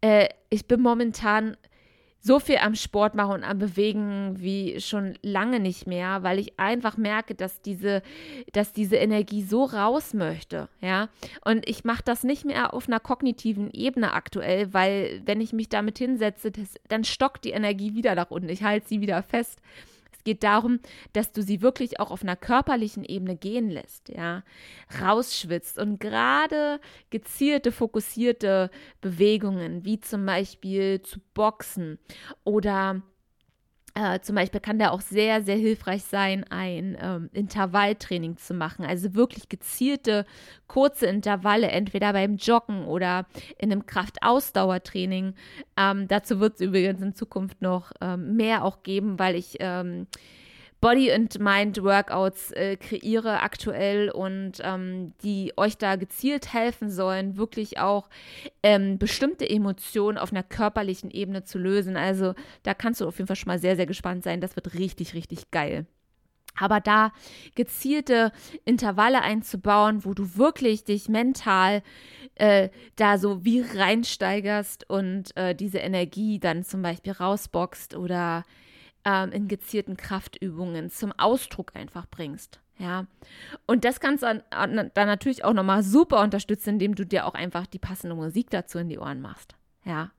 Äh, 0.00 0.28
ich 0.50 0.66
bin 0.66 0.80
momentan 0.80 1.56
so 2.26 2.40
viel 2.40 2.56
am 2.56 2.74
Sport 2.74 3.14
machen 3.14 3.34
und 3.34 3.44
am 3.44 3.58
Bewegen 3.58 4.34
wie 4.40 4.80
schon 4.80 5.16
lange 5.22 5.60
nicht 5.60 5.86
mehr, 5.86 6.24
weil 6.24 6.40
ich 6.40 6.58
einfach 6.58 6.96
merke, 6.96 7.36
dass 7.36 7.62
diese, 7.62 8.02
dass 8.52 8.72
diese 8.72 8.96
Energie 8.96 9.44
so 9.44 9.62
raus 9.62 10.12
möchte, 10.12 10.68
ja. 10.80 11.08
Und 11.44 11.68
ich 11.68 11.84
mache 11.84 12.02
das 12.04 12.24
nicht 12.24 12.44
mehr 12.44 12.74
auf 12.74 12.88
einer 12.88 12.98
kognitiven 12.98 13.70
Ebene 13.70 14.12
aktuell, 14.12 14.74
weil 14.74 15.22
wenn 15.24 15.40
ich 15.40 15.52
mich 15.52 15.68
damit 15.68 15.98
hinsetze, 15.98 16.50
das, 16.50 16.74
dann 16.88 17.04
stockt 17.04 17.44
die 17.44 17.52
Energie 17.52 17.94
wieder 17.94 18.16
nach 18.16 18.30
unten. 18.32 18.48
Ich 18.48 18.64
halte 18.64 18.88
sie 18.88 19.00
wieder 19.00 19.22
fest 19.22 19.60
geht 20.26 20.42
darum, 20.42 20.80
dass 21.14 21.32
du 21.32 21.40
sie 21.40 21.62
wirklich 21.62 21.98
auch 22.00 22.10
auf 22.10 22.22
einer 22.22 22.36
körperlichen 22.36 23.04
Ebene 23.04 23.36
gehen 23.36 23.70
lässt, 23.70 24.10
ja, 24.10 24.42
rausschwitzt 25.00 25.78
und 25.78 26.00
gerade 26.00 26.80
gezielte, 27.08 27.72
fokussierte 27.72 28.70
Bewegungen, 29.00 29.84
wie 29.84 30.00
zum 30.00 30.26
Beispiel 30.26 31.00
zu 31.00 31.20
boxen 31.32 31.98
oder 32.44 33.00
äh, 33.96 34.20
zum 34.20 34.34
Beispiel 34.36 34.60
kann 34.60 34.78
da 34.78 34.90
auch 34.90 35.00
sehr, 35.00 35.42
sehr 35.42 35.56
hilfreich 35.56 36.04
sein, 36.04 36.44
ein 36.50 36.98
ähm, 37.00 37.30
Intervalltraining 37.32 38.36
zu 38.36 38.52
machen. 38.52 38.84
Also 38.84 39.14
wirklich 39.14 39.48
gezielte, 39.48 40.26
kurze 40.66 41.06
Intervalle, 41.06 41.68
entweder 41.68 42.12
beim 42.12 42.36
Joggen 42.36 42.84
oder 42.84 43.26
in 43.56 43.72
einem 43.72 43.86
Kraftausdauertraining. 43.86 45.34
Ähm, 45.78 46.08
dazu 46.08 46.40
wird 46.40 46.56
es 46.56 46.60
übrigens 46.60 47.00
in 47.00 47.14
Zukunft 47.14 47.62
noch 47.62 47.92
ähm, 48.02 48.36
mehr 48.36 48.64
auch 48.64 48.82
geben, 48.82 49.18
weil 49.18 49.34
ich 49.34 49.56
ähm, 49.60 50.06
Body 50.86 51.10
and 51.10 51.40
Mind 51.40 51.82
Workouts 51.82 52.52
äh, 52.52 52.76
kreiere 52.76 53.42
aktuell 53.42 54.08
und 54.08 54.60
ähm, 54.62 55.14
die 55.20 55.52
euch 55.56 55.76
da 55.78 55.96
gezielt 55.96 56.52
helfen 56.52 56.90
sollen, 56.90 57.36
wirklich 57.36 57.80
auch 57.80 58.08
ähm, 58.62 58.96
bestimmte 58.96 59.50
Emotionen 59.50 60.16
auf 60.16 60.30
einer 60.30 60.44
körperlichen 60.44 61.10
Ebene 61.10 61.42
zu 61.42 61.58
lösen. 61.58 61.96
Also 61.96 62.34
da 62.62 62.72
kannst 62.72 63.00
du 63.00 63.08
auf 63.08 63.18
jeden 63.18 63.26
Fall 63.26 63.34
schon 63.34 63.48
mal 63.48 63.58
sehr, 63.58 63.74
sehr 63.74 63.86
gespannt 63.86 64.22
sein. 64.22 64.40
Das 64.40 64.54
wird 64.54 64.74
richtig, 64.74 65.14
richtig 65.14 65.50
geil. 65.50 65.86
Aber 66.56 66.78
da 66.78 67.10
gezielte 67.56 68.30
Intervalle 68.64 69.22
einzubauen, 69.22 70.04
wo 70.04 70.14
du 70.14 70.36
wirklich 70.36 70.84
dich 70.84 71.08
mental 71.08 71.82
äh, 72.36 72.68
da 72.94 73.18
so 73.18 73.44
wie 73.44 73.60
reinsteigerst 73.60 74.88
und 74.88 75.36
äh, 75.36 75.56
diese 75.56 75.78
Energie 75.78 76.38
dann 76.38 76.62
zum 76.62 76.82
Beispiel 76.82 77.10
rausboxt 77.10 77.96
oder 77.96 78.44
ähm, 79.06 79.30
in 79.30 79.48
gezielten 79.48 79.96
Kraftübungen 79.96 80.90
zum 80.90 81.12
Ausdruck 81.12 81.74
einfach 81.74 82.06
bringst. 82.10 82.60
Ja, 82.78 83.06
und 83.64 83.86
das 83.86 84.00
kannst 84.00 84.22
du 84.22 84.42
dann, 84.50 84.90
natürlich 84.94 85.44
auch 85.44 85.54
nochmal 85.54 85.82
super 85.82 86.20
unterstützen, 86.20 86.70
indem 86.70 86.94
du 86.94 87.06
dir 87.06 87.24
auch 87.24 87.32
einfach 87.32 87.66
die 87.66 87.78
passende 87.78 88.14
Musik 88.14 88.50
dazu 88.50 88.78
in 88.78 88.90
die 88.90 88.98
Ohren 88.98 89.22
machst. 89.22 89.54
Ja, 89.84 90.10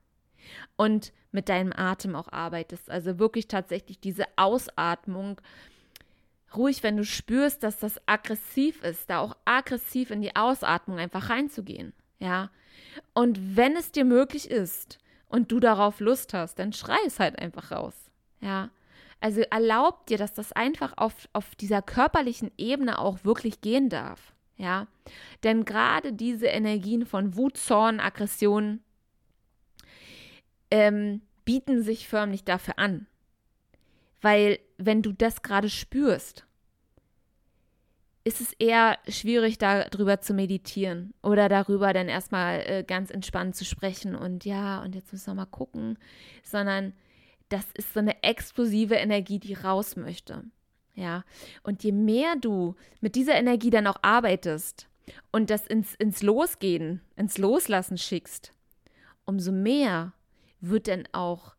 und 0.76 1.12
mit 1.32 1.50
deinem 1.50 1.74
Atem 1.76 2.16
auch 2.16 2.32
arbeitest. 2.32 2.90
Also 2.90 3.20
wirklich 3.20 3.48
tatsächlich 3.48 4.00
diese 4.00 4.24
Ausatmung. 4.38 5.40
Ruhig, 6.56 6.82
wenn 6.82 6.96
du 6.96 7.04
spürst, 7.04 7.62
dass 7.62 7.78
das 7.78 8.02
aggressiv 8.08 8.82
ist, 8.82 9.10
da 9.10 9.20
auch 9.20 9.36
aggressiv 9.44 10.10
in 10.10 10.22
die 10.22 10.36
Ausatmung 10.36 10.98
einfach 10.98 11.30
reinzugehen. 11.30 11.94
Ja, 12.20 12.50
und 13.14 13.56
wenn 13.56 13.76
es 13.76 13.92
dir 13.92 14.06
möglich 14.06 14.50
ist 14.50 14.98
und 15.28 15.52
du 15.52 15.60
darauf 15.60 16.00
Lust 16.00 16.34
hast, 16.34 16.58
dann 16.58 16.74
schrei 16.74 16.98
es 17.06 17.20
halt 17.20 17.38
einfach 17.38 17.72
raus. 17.72 17.94
Ja, 18.40 18.70
also 19.20 19.42
erlaubt 19.42 20.10
dir, 20.10 20.18
dass 20.18 20.34
das 20.34 20.52
einfach 20.54 20.94
auf, 20.98 21.28
auf 21.34 21.56
dieser 21.56 21.82
körperlichen 21.82 22.52
Ebene 22.58 23.00
auch 23.00 23.24
wirklich 23.24 23.62
gehen 23.62 23.90
darf. 23.90 24.34
Ja, 24.58 24.88
denn 25.44 25.66
gerade 25.66 26.14
diese 26.14 26.48
Energien 26.48 27.06
von 27.06 27.36
Wut, 27.36 27.58
Zorn, 27.58 28.00
Aggression 28.00 28.80
ähm, 30.72 31.22
bieten 31.46 31.84
sich 31.84 32.08
förmlich 32.08 32.44
dafür 32.44 32.80
an. 32.80 33.06
Weil 34.22 34.60
wenn 34.78 35.04
du 35.04 35.14
das 35.14 35.44
gerade 35.44 35.70
spürst, 35.70 36.48
ist 38.24 38.42
es 38.42 38.52
eher 38.54 38.98
schwierig, 39.08 39.58
darüber 39.58 40.20
zu 40.20 40.34
meditieren 40.34 41.14
oder 41.24 41.48
darüber 41.48 41.94
dann 41.94 42.10
erstmal 42.10 42.60
äh, 42.66 42.84
ganz 42.86 43.10
entspannt 43.10 43.56
zu 43.56 43.64
sprechen 43.64 44.16
und 44.16 44.44
ja, 44.44 44.82
und 44.82 44.96
jetzt 44.96 45.14
müssen 45.14 45.28
wir 45.28 45.36
mal 45.36 45.46
gucken, 45.46 45.98
sondern 46.44 46.94
das 47.50 47.66
ist 47.74 47.94
so 47.94 48.00
eine 48.00 48.24
explosive 48.24 48.96
Energie, 48.96 49.40
die 49.40 49.54
raus 49.54 49.96
möchte. 49.96 50.44
Ja, 50.96 51.24
und 51.64 51.84
je 51.84 51.92
mehr 51.92 52.36
du 52.36 52.76
mit 53.02 53.16
dieser 53.16 53.36
Energie 53.36 53.70
dann 53.70 53.86
auch 53.86 54.00
arbeitest 54.02 54.88
und 55.32 55.52
das 55.52 55.68
ins, 55.68 55.94
ins 55.96 56.24
Losgehen, 56.24 57.02
ins 57.16 57.38
Loslassen 57.38 58.00
schickst, 58.00 58.52
umso 59.26 59.52
mehr 59.52 60.14
wird 60.60 60.88
dann 60.88 61.08
auch 61.12 61.56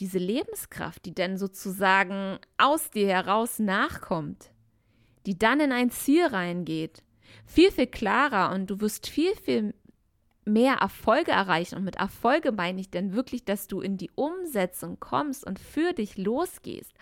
diese 0.00 0.18
Lebenskraft, 0.18 1.04
die 1.04 1.14
dann 1.14 1.38
sozusagen 1.38 2.38
aus 2.58 2.90
dir 2.90 3.06
heraus 3.06 3.58
nachkommt, 3.58 4.50
die 5.26 5.38
dann 5.38 5.60
in 5.60 5.72
ein 5.72 5.90
Ziel 5.90 6.26
reingeht, 6.26 7.04
viel, 7.46 7.70
viel 7.70 7.86
klarer 7.86 8.52
und 8.52 8.70
du 8.70 8.80
wirst 8.80 9.08
viel, 9.08 9.36
viel 9.36 9.74
mehr 10.44 10.74
Erfolge 10.74 11.32
erreichen. 11.32 11.76
Und 11.76 11.84
mit 11.84 11.96
Erfolge 11.96 12.52
meine 12.52 12.80
ich 12.80 12.90
dann 12.90 13.12
wirklich, 13.12 13.44
dass 13.44 13.66
du 13.66 13.80
in 13.80 13.96
die 13.96 14.10
Umsetzung 14.14 14.98
kommst 15.00 15.46
und 15.46 15.58
für 15.58 15.92
dich 15.92 16.16
losgehst. 16.16 16.92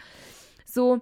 So 0.64 1.00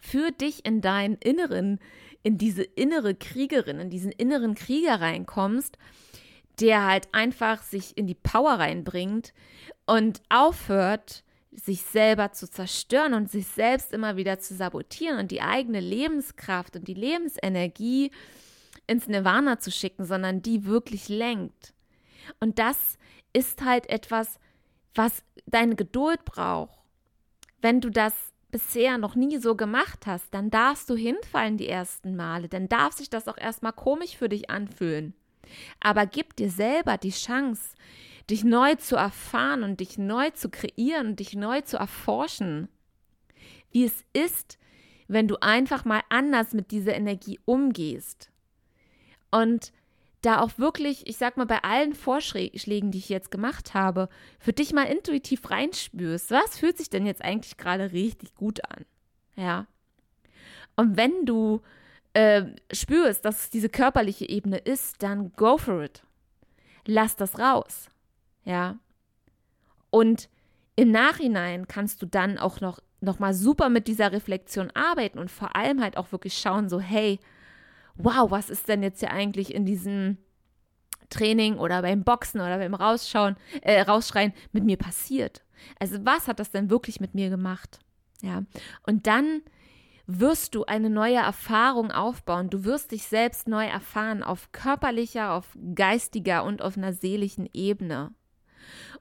für 0.00 0.30
dich 0.32 0.64
in 0.64 0.80
deinen 0.80 1.16
Inneren, 1.16 1.78
in 2.22 2.38
diese 2.38 2.62
innere 2.62 3.14
Kriegerin, 3.14 3.78
in 3.78 3.90
diesen 3.90 4.12
inneren 4.12 4.54
Krieger 4.54 5.00
reinkommst, 5.00 5.78
der 6.60 6.86
halt 6.86 7.08
einfach 7.12 7.62
sich 7.62 7.96
in 7.96 8.06
die 8.06 8.14
Power 8.14 8.52
reinbringt 8.52 9.32
und 9.86 10.20
aufhört, 10.28 11.24
sich 11.52 11.82
selber 11.82 12.32
zu 12.32 12.50
zerstören 12.50 13.14
und 13.14 13.30
sich 13.30 13.46
selbst 13.46 13.92
immer 13.92 14.16
wieder 14.16 14.38
zu 14.38 14.54
sabotieren 14.54 15.18
und 15.18 15.30
die 15.30 15.42
eigene 15.42 15.80
Lebenskraft 15.80 16.76
und 16.76 16.88
die 16.88 16.94
Lebensenergie 16.94 18.10
ins 18.86 19.08
Nirvana 19.08 19.58
zu 19.58 19.70
schicken, 19.70 20.04
sondern 20.04 20.42
die 20.42 20.64
wirklich 20.64 21.08
lenkt. 21.08 21.74
Und 22.40 22.58
das 22.58 22.98
ist 23.32 23.64
halt 23.64 23.88
etwas, 23.88 24.38
was 24.94 25.24
deine 25.46 25.74
Geduld 25.74 26.24
braucht. 26.24 26.78
Wenn 27.60 27.80
du 27.80 27.90
das 27.90 28.14
bisher 28.50 28.98
noch 28.98 29.14
nie 29.14 29.38
so 29.38 29.56
gemacht 29.56 30.06
hast, 30.06 30.32
dann 30.34 30.50
darfst 30.50 30.90
du 30.90 30.94
hinfallen 30.94 31.56
die 31.56 31.68
ersten 31.68 32.16
Male, 32.16 32.48
dann 32.48 32.68
darf 32.68 32.92
sich 32.92 33.08
das 33.08 33.26
auch 33.28 33.38
erstmal 33.38 33.72
komisch 33.72 34.16
für 34.16 34.28
dich 34.28 34.50
anfühlen. 34.50 35.14
Aber 35.80 36.06
gib 36.06 36.36
dir 36.36 36.50
selber 36.50 36.98
die 36.98 37.10
Chance, 37.10 37.74
dich 38.30 38.44
neu 38.44 38.74
zu 38.76 38.96
erfahren 38.96 39.62
und 39.62 39.80
dich 39.80 39.98
neu 39.98 40.30
zu 40.30 40.50
kreieren 40.50 41.08
und 41.08 41.20
dich 41.20 41.34
neu 41.34 41.62
zu 41.62 41.78
erforschen. 41.78 42.68
Wie 43.70 43.84
es 43.84 44.04
ist, 44.12 44.58
wenn 45.08 45.28
du 45.28 45.36
einfach 45.40 45.84
mal 45.84 46.02
anders 46.08 46.52
mit 46.52 46.70
dieser 46.70 46.94
Energie 46.94 47.40
umgehst. 47.44 48.31
Und 49.32 49.72
da 50.22 50.40
auch 50.40 50.56
wirklich, 50.56 51.06
ich 51.08 51.16
sag 51.16 51.36
mal, 51.36 51.46
bei 51.46 51.64
allen 51.64 51.94
Vorschlägen, 51.94 52.92
die 52.92 52.98
ich 52.98 53.08
jetzt 53.08 53.32
gemacht 53.32 53.74
habe, 53.74 54.08
für 54.38 54.52
dich 54.52 54.72
mal 54.72 54.84
intuitiv 54.84 55.50
reinspürst, 55.50 56.30
was 56.30 56.58
fühlt 56.58 56.78
sich 56.78 56.88
denn 56.88 57.06
jetzt 57.06 57.22
eigentlich 57.22 57.56
gerade 57.56 57.92
richtig 57.92 58.34
gut 58.36 58.60
an? 58.70 58.84
Ja. 59.34 59.66
Und 60.76 60.96
wenn 60.96 61.26
du 61.26 61.60
äh, 62.14 62.44
spürst, 62.72 63.24
dass 63.24 63.40
es 63.40 63.50
diese 63.50 63.68
körperliche 63.68 64.28
Ebene 64.28 64.58
ist, 64.58 65.02
dann 65.02 65.32
go 65.32 65.58
for 65.58 65.82
it. 65.82 66.02
Lass 66.86 67.16
das 67.16 67.38
raus. 67.38 67.88
Ja. 68.44 68.78
Und 69.90 70.28
im 70.76 70.90
Nachhinein 70.90 71.66
kannst 71.66 72.00
du 72.00 72.06
dann 72.06 72.38
auch 72.38 72.60
noch, 72.60 72.80
noch 73.00 73.18
mal 73.18 73.34
super 73.34 73.68
mit 73.68 73.88
dieser 73.88 74.12
Reflexion 74.12 74.70
arbeiten 74.70 75.18
und 75.18 75.30
vor 75.30 75.56
allem 75.56 75.82
halt 75.82 75.96
auch 75.96 76.12
wirklich 76.12 76.38
schauen, 76.38 76.68
so, 76.68 76.80
hey, 76.80 77.18
wow, 77.96 78.30
was 78.30 78.50
ist 78.50 78.68
denn 78.68 78.82
jetzt 78.82 79.00
hier 79.00 79.10
eigentlich 79.10 79.54
in 79.54 79.64
diesem 79.64 80.18
Training 81.10 81.58
oder 81.58 81.82
beim 81.82 82.04
Boxen 82.04 82.40
oder 82.40 82.58
beim 82.58 82.74
Rausschauen, 82.74 83.36
äh, 83.60 83.80
Rausschreien 83.82 84.32
mit 84.52 84.64
mir 84.64 84.76
passiert? 84.76 85.42
Also 85.78 86.04
was 86.04 86.28
hat 86.28 86.40
das 86.40 86.50
denn 86.50 86.70
wirklich 86.70 87.00
mit 87.00 87.14
mir 87.14 87.30
gemacht? 87.30 87.80
Ja, 88.22 88.44
und 88.86 89.06
dann 89.06 89.42
wirst 90.06 90.54
du 90.54 90.64
eine 90.64 90.90
neue 90.90 91.16
Erfahrung 91.16 91.90
aufbauen. 91.90 92.50
Du 92.50 92.64
wirst 92.64 92.92
dich 92.92 93.04
selbst 93.04 93.48
neu 93.48 93.66
erfahren 93.66 94.22
auf 94.22 94.52
körperlicher, 94.52 95.32
auf 95.32 95.56
geistiger 95.74 96.44
und 96.44 96.62
auf 96.62 96.76
einer 96.76 96.92
seelischen 96.92 97.48
Ebene. 97.52 98.12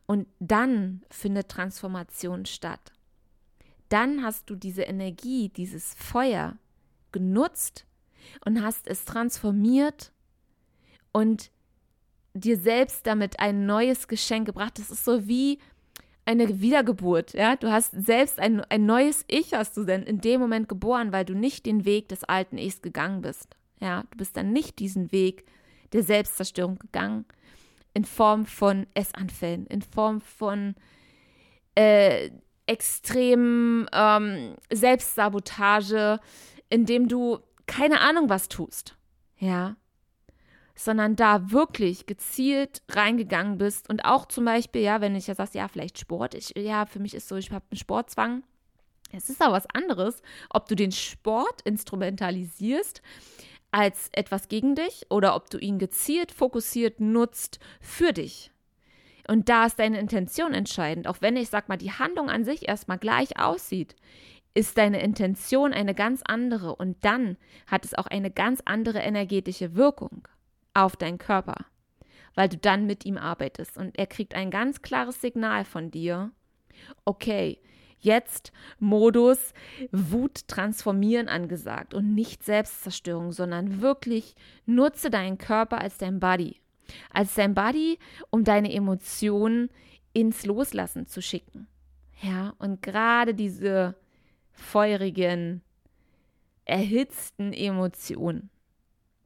Und 0.06 0.28
dann 0.40 1.04
findet 1.10 1.50
Transformation 1.50 2.46
statt. 2.46 2.92
Dann 3.90 4.24
hast 4.24 4.50
du 4.50 4.56
diese 4.56 4.84
Energie, 4.84 5.50
dieses 5.50 5.94
Feuer 5.96 6.58
genutzt 7.12 7.86
und 8.46 8.62
hast 8.62 8.88
es 8.88 9.06
transformiert 9.06 10.12
und 11.12 11.52
dir 12.34 12.58
selbst 12.58 13.06
damit 13.08 13.40
ein 13.40 13.66
neues 13.66 14.08
Geschenk 14.08 14.46
gebracht. 14.46 14.80
Das 14.80 14.90
ist 14.90 15.04
so 15.04 15.28
wie 15.28 15.60
eine 16.26 16.62
Wiedergeburt, 16.62 17.34
ja. 17.34 17.56
Du 17.56 17.72
hast 17.72 17.92
selbst 17.92 18.40
ein, 18.40 18.62
ein 18.62 18.86
neues 18.86 19.26
Ich 19.28 19.54
hast 19.54 19.76
du 19.76 19.84
denn 19.84 20.04
in 20.04 20.22
dem 20.22 20.40
Moment 20.40 20.70
geboren, 20.70 21.12
weil 21.12 21.26
du 21.26 21.34
nicht 21.34 21.66
den 21.66 21.84
Weg 21.84 22.10
des 22.10 22.24
alten 22.24 22.58
Ichs 22.58 22.82
gegangen 22.82 23.22
bist. 23.22 23.56
Ja, 23.80 24.04
du 24.12 24.18
bist 24.18 24.38
dann 24.38 24.54
nicht 24.54 24.80
diesen 24.80 25.12
Weg 25.12 25.46
der 25.92 26.04
Selbstzerstörung 26.04 26.78
gegangen, 26.78 27.26
in 27.94 28.06
Form 28.06 28.46
von 28.46 28.88
Essanfällen, 28.94 29.66
in 29.66 29.82
Form 29.82 30.22
von 30.22 30.76
äh, 31.76 32.30
extremen 32.68 33.88
ähm, 33.92 34.56
Selbstsabotage, 34.72 36.20
indem 36.70 37.08
du 37.08 37.40
keine 37.72 38.02
Ahnung 38.02 38.30
was 38.30 38.50
tust. 38.50 38.96
Ja, 39.38 39.76
sondern 40.76 41.16
da 41.16 41.52
wirklich 41.52 42.06
gezielt 42.06 42.82
reingegangen 42.90 43.58
bist 43.58 43.90
und 43.90 44.06
auch 44.06 44.26
zum 44.26 44.46
Beispiel, 44.46 44.82
ja, 44.82 45.02
wenn 45.02 45.16
ich 45.16 45.28
ja 45.28 45.36
sagst, 45.36 45.56
ja, 45.56 45.68
vielleicht 45.68 46.00
Sport, 46.00 46.34
ich, 46.36 46.54
ja, 46.58 46.86
für 46.86 47.00
mich 47.00 47.14
ist 47.14 47.28
so, 47.28 47.36
ich 47.36 47.52
habe 47.52 47.66
einen 47.72 47.78
Sportzwang. 47.78 48.44
Es 49.12 49.30
ist 49.30 49.42
aber 49.42 49.54
was 49.54 49.70
anderes, 49.74 50.22
ob 50.50 50.68
du 50.68 50.76
den 50.76 50.92
Sport 50.92 51.62
instrumentalisierst 51.64 53.02
als 53.72 54.10
etwas 54.14 54.48
gegen 54.48 54.76
dich 54.76 55.06
oder 55.10 55.36
ob 55.36 55.50
du 55.50 55.58
ihn 55.58 55.80
gezielt, 55.80 56.32
fokussiert 56.32 57.00
nutzt 57.00 57.60
für 57.80 58.14
dich. 58.14 58.52
Und 59.28 59.50
da 59.50 59.66
ist 59.66 59.80
deine 59.80 60.00
Intention 60.00 60.54
entscheidend. 60.54 61.08
Auch 61.08 61.18
wenn 61.20 61.38
ich 61.38 61.50
sag 61.50 61.70
mal, 61.70 61.78
die 61.78 61.92
Handlung 61.92 62.30
an 62.30 62.44
sich 62.44 62.68
erstmal 62.68 62.98
gleich 62.98 63.40
aussieht, 63.40 63.96
ist 64.54 64.78
deine 64.78 65.02
Intention 65.02 65.74
eine 65.74 65.96
ganz 65.96 66.22
andere 66.26 66.76
und 66.76 67.04
dann 67.06 67.38
hat 67.68 67.86
es 67.86 67.94
auch 67.94 68.08
eine 68.08 68.32
ganz 68.32 68.62
andere 68.66 69.00
energetische 69.00 69.76
Wirkung 69.76 70.28
auf 70.74 70.96
deinen 70.96 71.18
Körper, 71.18 71.66
weil 72.36 72.50
du 72.50 72.58
dann 72.58 72.86
mit 72.86 73.06
ihm 73.06 73.18
arbeitest 73.18 73.78
und 73.78 73.98
er 73.98 74.08
kriegt 74.08 74.36
ein 74.36 74.52
ganz 74.52 74.82
klares 74.82 75.22
Signal 75.22 75.66
von 75.66 75.92
dir. 75.92 76.32
Okay, 77.06 77.60
jetzt 78.00 78.52
Modus 78.80 79.54
Wut 79.92 80.48
transformieren 80.48 81.30
angesagt 81.30 81.94
und 81.94 82.14
nicht 82.14 82.44
Selbstzerstörung, 82.44 83.32
sondern 83.32 83.82
wirklich 83.82 84.36
nutze 84.66 85.10
deinen 85.10 85.38
Körper 85.38 85.80
als 85.80 85.98
dein 85.98 86.20
Body. 86.20 86.60
Als 87.14 87.36
dein 87.36 87.54
Body, 87.54 88.00
um 88.32 88.44
deine 88.44 88.74
Emotionen 88.74 89.70
ins 90.14 90.46
Loslassen 90.46 91.08
zu 91.08 91.22
schicken. 91.22 91.68
Ja, 92.22 92.54
und 92.60 92.82
gerade 92.82 93.34
diese 93.34 93.96
feurigen, 94.54 95.62
erhitzten 96.66 97.54
Emotionen, 97.54 98.50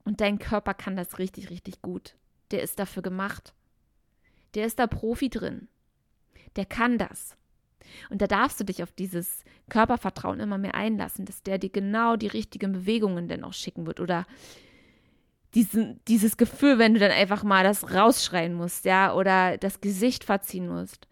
und 0.06 0.22
dein 0.22 0.40
Körper 0.40 0.74
kann 0.74 0.96
das 0.96 1.20
richtig, 1.20 1.50
richtig 1.50 1.82
gut. 1.82 2.16
Der 2.52 2.62
ist 2.62 2.80
dafür 2.80 3.02
gemacht. 3.02 3.54
Der 4.54 4.66
ist 4.66 4.80
da 4.80 4.88
Profi 4.88 5.30
drin. 5.30 5.68
Der 6.56 6.66
kann 6.66 6.98
das. 6.98 7.36
Und 8.10 8.22
da 8.22 8.28
darfst 8.28 8.60
du 8.60 8.64
dich 8.64 8.82
auf 8.82 8.92
dieses 8.92 9.44
Körpervertrauen 9.70 10.40
immer 10.40 10.58
mehr 10.58 10.76
einlassen, 10.76 11.26
dass 11.26 11.44
der 11.44 11.58
dir 11.58 11.70
genau 11.70 12.16
die 12.16 12.28
richtigen 12.28 12.72
Bewegungen 12.72 13.28
dann 13.28 13.44
auch 13.44 13.54
schicken 13.54 13.86
wird. 13.86 14.00
Oder 14.00 14.26
diesen, 15.56 16.00
dieses 16.08 16.38
Gefühl, 16.38 16.78
wenn 16.78 16.94
du 16.94 17.00
dann 17.00 17.12
einfach 17.12 17.44
mal 17.44 17.64
das 17.64 17.94
rausschreien 17.94 18.54
musst, 18.54 18.86
ja, 18.86 19.14
oder 19.14 19.58
das 19.58 19.82
Gesicht 19.82 20.24
verziehen 20.24 20.68
musst. 20.68 21.08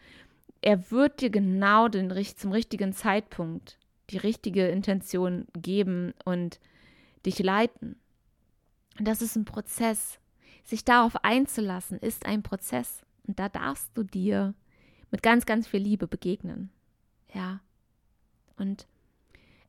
Er 0.61 0.91
wird 0.91 1.21
dir 1.21 1.29
genau 1.29 1.87
den, 1.87 2.11
zum 2.37 2.51
richtigen 2.51 2.93
Zeitpunkt 2.93 3.77
die 4.09 4.17
richtige 4.17 4.67
Intention 4.67 5.47
geben 5.53 6.13
und 6.25 6.59
dich 7.25 7.39
leiten. 7.39 7.95
Und 8.99 9.07
das 9.07 9.21
ist 9.21 9.35
ein 9.35 9.45
Prozess. 9.45 10.19
Sich 10.63 10.85
darauf 10.85 11.23
einzulassen, 11.23 11.99
ist 11.99 12.25
ein 12.25 12.43
Prozess. 12.43 13.03
Und 13.27 13.39
da 13.39 13.49
darfst 13.49 13.91
du 13.95 14.03
dir 14.03 14.53
mit 15.11 15.23
ganz, 15.23 15.45
ganz 15.45 15.67
viel 15.67 15.81
Liebe 15.81 16.07
begegnen. 16.07 16.69
Ja. 17.33 17.61
Und 18.57 18.87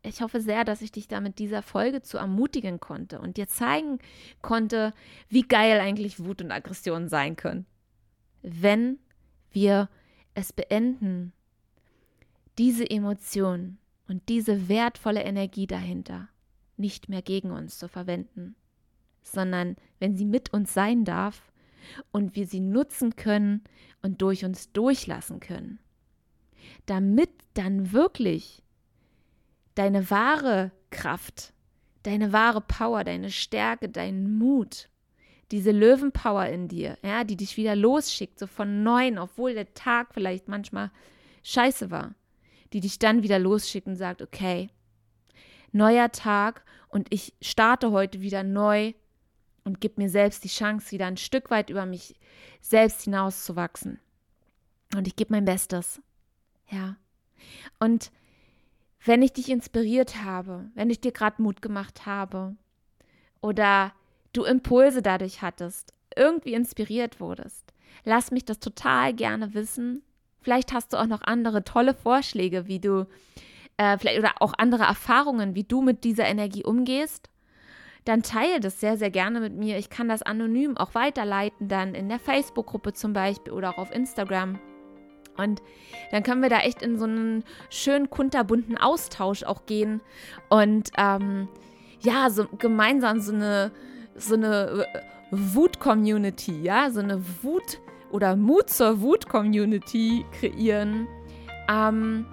ich 0.02 0.20
hoffe 0.20 0.40
sehr, 0.40 0.64
dass 0.64 0.82
ich 0.82 0.92
dich 0.92 1.08
da 1.08 1.20
mit 1.20 1.38
dieser 1.38 1.62
Folge 1.62 2.02
zu 2.02 2.18
ermutigen 2.18 2.78
konnte 2.78 3.20
und 3.20 3.38
dir 3.38 3.48
zeigen 3.48 3.98
konnte, 4.42 4.92
wie 5.28 5.42
geil 5.42 5.80
eigentlich 5.80 6.22
Wut 6.22 6.42
und 6.42 6.50
Aggression 6.50 7.08
sein 7.08 7.36
können. 7.36 7.66
Wenn 8.42 8.98
wir 9.50 9.88
es 10.34 10.52
beenden, 10.52 11.32
diese 12.58 12.88
Emotion 12.88 13.78
und 14.08 14.28
diese 14.28 14.68
wertvolle 14.68 15.22
Energie 15.22 15.66
dahinter 15.66 16.28
nicht 16.76 17.08
mehr 17.08 17.22
gegen 17.22 17.50
uns 17.50 17.78
zu 17.78 17.88
verwenden 17.88 18.56
sondern 19.24 19.76
wenn 19.98 20.16
sie 20.16 20.24
mit 20.24 20.52
uns 20.52 20.72
sein 20.72 21.04
darf 21.04 21.50
und 22.12 22.36
wir 22.36 22.46
sie 22.46 22.60
nutzen 22.60 23.16
können 23.16 23.64
und 24.02 24.22
durch 24.22 24.44
uns 24.44 24.72
durchlassen 24.72 25.40
können. 25.40 25.80
Damit 26.86 27.30
dann 27.54 27.92
wirklich 27.92 28.62
deine 29.74 30.10
wahre 30.10 30.70
Kraft, 30.90 31.52
deine 32.04 32.32
wahre 32.32 32.60
Power, 32.60 33.02
deine 33.04 33.30
Stärke, 33.30 33.88
dein 33.88 34.36
Mut, 34.38 34.88
diese 35.50 35.72
Löwenpower 35.72 36.46
in 36.46 36.68
dir, 36.68 36.96
ja, 37.02 37.24
die 37.24 37.36
dich 37.36 37.56
wieder 37.56 37.76
losschickt, 37.76 38.38
so 38.38 38.46
von 38.46 38.82
neuem, 38.82 39.18
obwohl 39.18 39.54
der 39.54 39.74
Tag 39.74 40.14
vielleicht 40.14 40.48
manchmal 40.48 40.90
scheiße 41.42 41.90
war, 41.90 42.14
die 42.74 42.80
dich 42.80 42.98
dann 42.98 43.22
wieder 43.22 43.38
losschickt 43.38 43.86
und 43.86 43.96
sagt, 43.96 44.20
okay, 44.20 44.68
neuer 45.72 46.10
Tag 46.10 46.64
und 46.88 47.06
ich 47.10 47.32
starte 47.40 47.92
heute 47.92 48.20
wieder 48.20 48.42
neu 48.42 48.92
und 49.64 49.80
gib 49.80 49.96
mir 49.96 50.10
selbst 50.10 50.44
die 50.44 50.48
Chance, 50.48 50.90
wieder 50.90 51.06
ein 51.06 51.16
Stück 51.16 51.50
weit 51.50 51.70
über 51.70 51.86
mich 51.86 52.14
selbst 52.60 53.02
hinauszuwachsen. 53.02 54.00
Und 54.94 55.06
ich 55.06 55.16
gebe 55.16 55.32
mein 55.32 55.44
Bestes. 55.44 56.02
Ja. 56.68 56.96
Und 57.78 58.10
wenn 59.04 59.22
ich 59.22 59.32
dich 59.32 59.50
inspiriert 59.50 60.24
habe, 60.24 60.70
wenn 60.74 60.90
ich 60.90 61.00
dir 61.00 61.12
gerade 61.12 61.42
Mut 61.42 61.62
gemacht 61.62 62.06
habe 62.06 62.56
oder 63.40 63.92
du 64.32 64.44
Impulse 64.44 65.00
dadurch 65.00 65.42
hattest, 65.42 65.94
irgendwie 66.16 66.54
inspiriert 66.54 67.20
wurdest, 67.20 67.72
lass 68.04 68.32
mich 68.32 68.44
das 68.44 68.58
total 68.58 69.14
gerne 69.14 69.54
wissen. 69.54 70.02
Vielleicht 70.44 70.72
hast 70.72 70.92
du 70.92 70.98
auch 70.98 71.06
noch 71.06 71.22
andere 71.22 71.64
tolle 71.64 71.94
Vorschläge, 71.94 72.68
wie 72.68 72.78
du 72.78 73.06
äh, 73.76 73.98
vielleicht 73.98 74.20
oder 74.20 74.34
auch 74.38 74.54
andere 74.56 74.84
Erfahrungen, 74.84 75.56
wie 75.56 75.64
du 75.64 75.82
mit 75.82 76.04
dieser 76.04 76.26
Energie 76.26 76.64
umgehst 76.64 77.28
dann 78.04 78.22
teile 78.22 78.60
das 78.60 78.80
sehr, 78.80 78.98
sehr 78.98 79.10
gerne 79.10 79.40
mit 79.40 79.54
mir. 79.54 79.78
Ich 79.78 79.88
kann 79.88 80.08
das 80.08 80.22
anonym 80.22 80.76
auch 80.76 80.94
weiterleiten, 80.94 81.68
dann 81.68 81.94
in 81.94 82.08
der 82.08 82.18
Facebook-Gruppe 82.18 82.92
zum 82.92 83.14
Beispiel 83.14 83.52
oder 83.52 83.70
auch 83.70 83.78
auf 83.78 83.94
Instagram. 83.94 84.58
Und 85.36 85.62
dann 86.10 86.22
können 86.22 86.42
wir 86.42 86.50
da 86.50 86.60
echt 86.60 86.82
in 86.82 86.98
so 86.98 87.06
einen 87.06 87.44
schönen, 87.70 88.10
kunterbunten 88.10 88.76
Austausch 88.78 89.42
auch 89.42 89.66
gehen 89.66 90.00
und 90.48 90.90
ähm, 90.96 91.48
ja, 92.00 92.28
so 92.30 92.46
gemeinsam 92.58 93.20
so 93.20 93.32
eine, 93.32 93.72
so 94.14 94.34
eine 94.34 94.86
äh, 94.92 95.00
Wut-Community, 95.30 96.62
ja, 96.62 96.90
so 96.90 97.00
eine 97.00 97.24
Wut- 97.42 97.80
oder 98.14 98.36
Mut 98.36 98.70
zur 98.70 99.00
Wut-Community 99.00 100.24
kreieren. 100.38 101.08
Ähm, 101.68 102.26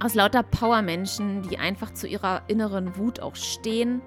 aus 0.00 0.12
lauter 0.12 0.42
Power-Menschen, 0.42 1.40
die 1.48 1.56
einfach 1.56 1.94
zu 1.94 2.06
ihrer 2.06 2.42
inneren 2.46 2.94
Wut 2.98 3.20
auch 3.20 3.34
stehen 3.34 4.02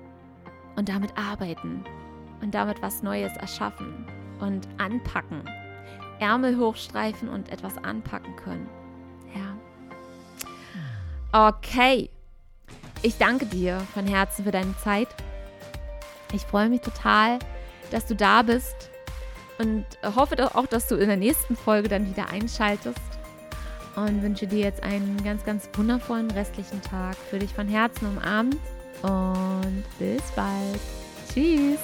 und 0.75 0.89
damit 0.89 1.17
arbeiten 1.17 1.83
und 2.41 2.53
damit 2.53 2.83
was 2.83 3.01
Neues 3.01 3.35
erschaffen 3.37 4.05
und 4.39 4.67
anpacken. 4.77 5.41
Ärmel 6.19 6.59
hochstreifen 6.59 7.29
und 7.29 7.49
etwas 7.49 7.79
anpacken 7.79 8.35
können. 8.35 8.69
Ja. 9.33 9.57
Okay. 11.47 12.11
Ich 13.01 13.17
danke 13.17 13.47
dir 13.47 13.79
von 13.95 14.05
Herzen 14.05 14.45
für 14.45 14.51
deine 14.51 14.77
Zeit. 14.77 15.07
Ich 16.31 16.43
freue 16.43 16.69
mich 16.69 16.81
total, 16.81 17.39
dass 17.89 18.05
du 18.05 18.15
da 18.15 18.43
bist 18.43 18.90
und 19.61 19.85
hoffe 20.15 20.55
auch, 20.55 20.65
dass 20.65 20.87
du 20.87 20.95
in 20.95 21.07
der 21.07 21.17
nächsten 21.17 21.55
Folge 21.55 21.87
dann 21.87 22.07
wieder 22.07 22.29
einschaltest 22.29 22.99
und 23.95 24.21
wünsche 24.21 24.47
dir 24.47 24.59
jetzt 24.59 24.83
einen 24.83 25.21
ganz, 25.23 25.43
ganz 25.43 25.69
wundervollen 25.73 26.31
restlichen 26.31 26.81
Tag. 26.81 27.15
Für 27.29 27.39
dich 27.39 27.53
von 27.53 27.67
Herzen 27.67 28.07
umarmt 28.07 28.57
und 29.03 29.83
bis 29.99 30.23
bald. 30.35 30.79
Tschüss. 31.33 31.79